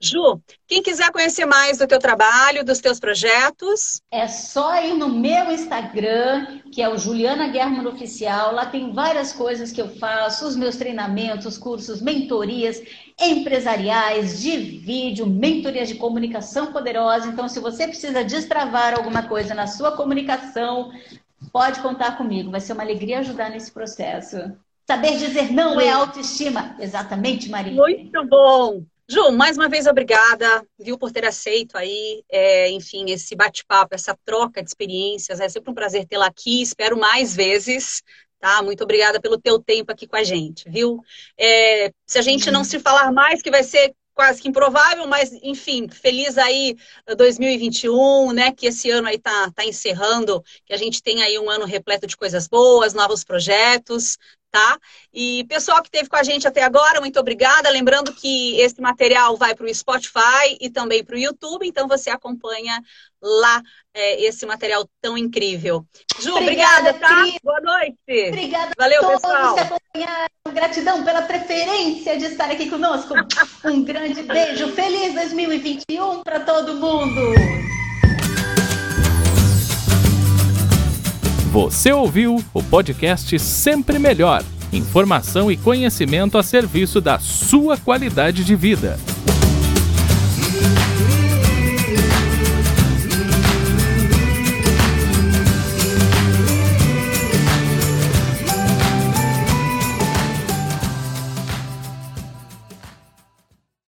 Ju, 0.00 0.40
quem 0.66 0.80
quiser 0.80 1.10
conhecer 1.10 1.44
mais 1.44 1.78
do 1.78 1.86
teu 1.86 1.98
trabalho, 1.98 2.64
dos 2.64 2.78
teus 2.78 3.00
projetos. 3.00 4.00
É 4.12 4.28
só 4.28 4.80
ir 4.80 4.94
no 4.94 5.08
meu 5.08 5.50
Instagram, 5.50 6.60
que 6.72 6.80
é 6.80 6.88
o 6.88 6.96
Juliana 6.96 7.48
Guerra 7.48 7.88
Oficial. 7.88 8.54
Lá 8.54 8.66
tem 8.66 8.92
várias 8.92 9.32
coisas 9.32 9.72
que 9.72 9.82
eu 9.82 9.88
faço, 9.96 10.46
os 10.46 10.54
meus 10.54 10.76
treinamentos, 10.76 11.58
cursos, 11.58 12.00
mentorias 12.00 12.80
empresariais, 13.20 14.40
de 14.40 14.56
vídeo, 14.56 15.26
mentorias 15.26 15.88
de 15.88 15.96
comunicação 15.96 16.72
poderosa. 16.72 17.26
Então, 17.26 17.48
se 17.48 17.58
você 17.58 17.88
precisa 17.88 18.22
destravar 18.22 18.94
alguma 18.94 19.24
coisa 19.24 19.52
na 19.52 19.66
sua 19.66 19.96
comunicação, 19.96 20.92
pode 21.52 21.80
contar 21.80 22.16
comigo. 22.16 22.52
Vai 22.52 22.60
ser 22.60 22.72
uma 22.72 22.84
alegria 22.84 23.18
ajudar 23.18 23.50
nesse 23.50 23.72
processo. 23.72 24.36
Saber 24.86 25.18
dizer 25.18 25.52
não 25.52 25.80
é 25.80 25.90
autoestima. 25.90 26.76
Exatamente, 26.78 27.50
Maria. 27.50 27.72
Muito 27.72 28.24
bom. 28.26 28.84
Ju, 29.10 29.32
mais 29.32 29.56
uma 29.56 29.70
vez 29.70 29.86
obrigada, 29.86 30.66
viu, 30.78 30.98
por 30.98 31.10
ter 31.10 31.24
aceito 31.24 31.78
aí, 31.78 32.22
é, 32.30 32.70
enfim, 32.70 33.10
esse 33.10 33.34
bate-papo, 33.34 33.94
essa 33.94 34.14
troca 34.22 34.62
de 34.62 34.68
experiências. 34.68 35.40
É 35.40 35.48
sempre 35.48 35.70
um 35.70 35.74
prazer 35.74 36.06
tê-la 36.06 36.26
aqui. 36.26 36.60
Espero 36.60 36.94
mais 36.94 37.34
vezes, 37.34 38.02
tá? 38.38 38.62
Muito 38.62 38.84
obrigada 38.84 39.18
pelo 39.18 39.40
teu 39.40 39.58
tempo 39.58 39.90
aqui 39.90 40.06
com 40.06 40.16
a 40.16 40.22
gente, 40.22 40.68
viu? 40.68 41.00
É, 41.38 41.90
se 42.06 42.18
a 42.18 42.22
gente 42.22 42.50
não 42.50 42.62
se 42.62 42.78
falar 42.80 43.10
mais, 43.10 43.40
que 43.40 43.50
vai 43.50 43.64
ser 43.64 43.94
quase 44.18 44.42
que 44.42 44.48
improvável, 44.48 45.06
mas 45.06 45.32
enfim, 45.42 45.88
feliz 45.88 46.36
aí 46.36 46.76
2021, 47.16 48.32
né? 48.32 48.52
Que 48.52 48.66
esse 48.66 48.90
ano 48.90 49.08
aí 49.08 49.16
tá, 49.16 49.50
tá 49.54 49.64
encerrando, 49.64 50.42
que 50.66 50.74
a 50.74 50.76
gente 50.76 51.00
tem 51.00 51.22
aí 51.22 51.38
um 51.38 51.48
ano 51.48 51.64
repleto 51.64 52.06
de 52.06 52.16
coisas 52.16 52.46
boas, 52.46 52.92
novos 52.92 53.24
projetos, 53.24 54.18
tá? 54.50 54.78
E 55.12 55.44
pessoal 55.48 55.82
que 55.82 55.88
esteve 55.88 56.08
com 56.08 56.16
a 56.16 56.22
gente 56.22 56.46
até 56.46 56.62
agora, 56.62 57.00
muito 57.00 57.18
obrigada. 57.18 57.70
Lembrando 57.70 58.12
que 58.14 58.60
esse 58.60 58.80
material 58.80 59.36
vai 59.36 59.54
para 59.54 59.66
o 59.66 59.74
Spotify 59.74 60.56
e 60.60 60.70
também 60.70 61.04
para 61.04 61.16
o 61.16 61.18
YouTube, 61.18 61.66
então 61.66 61.86
você 61.86 62.10
acompanha 62.10 62.80
lá 63.20 63.62
é, 63.92 64.22
esse 64.22 64.46
material 64.46 64.88
tão 65.00 65.18
incrível. 65.18 65.84
Ju, 66.20 66.34
obrigada, 66.36 66.90
obrigada 66.90 66.98
tá? 66.98 67.22
Cris. 67.22 67.38
Boa 67.42 67.60
noite. 67.60 68.28
Obrigada 68.28 68.72
Valeu, 68.78 69.00
a 69.00 69.06
todos 69.06 69.20
pessoal. 69.22 69.54
que 69.54 69.60
acompanharam. 69.60 70.28
Gratidão 70.52 71.04
pela 71.04 71.22
preferência 71.22 72.16
de 72.16 72.24
estar 72.26 72.50
aqui 72.50 72.70
conosco. 72.70 73.14
Um 73.64 73.84
grande 73.84 74.22
beijo. 74.22 74.72
Feliz 74.72 75.14
2021 75.14 76.22
para 76.22 76.40
todo 76.40 76.74
mundo. 76.74 77.77
Você 81.60 81.92
ouviu 81.92 82.40
o 82.54 82.62
podcast 82.62 83.36
Sempre 83.36 83.98
Melhor. 83.98 84.44
Informação 84.72 85.50
e 85.50 85.56
conhecimento 85.56 86.38
a 86.38 86.42
serviço 86.44 87.00
da 87.00 87.18
sua 87.18 87.76
qualidade 87.76 88.44
de 88.44 88.54
vida. 88.54 88.96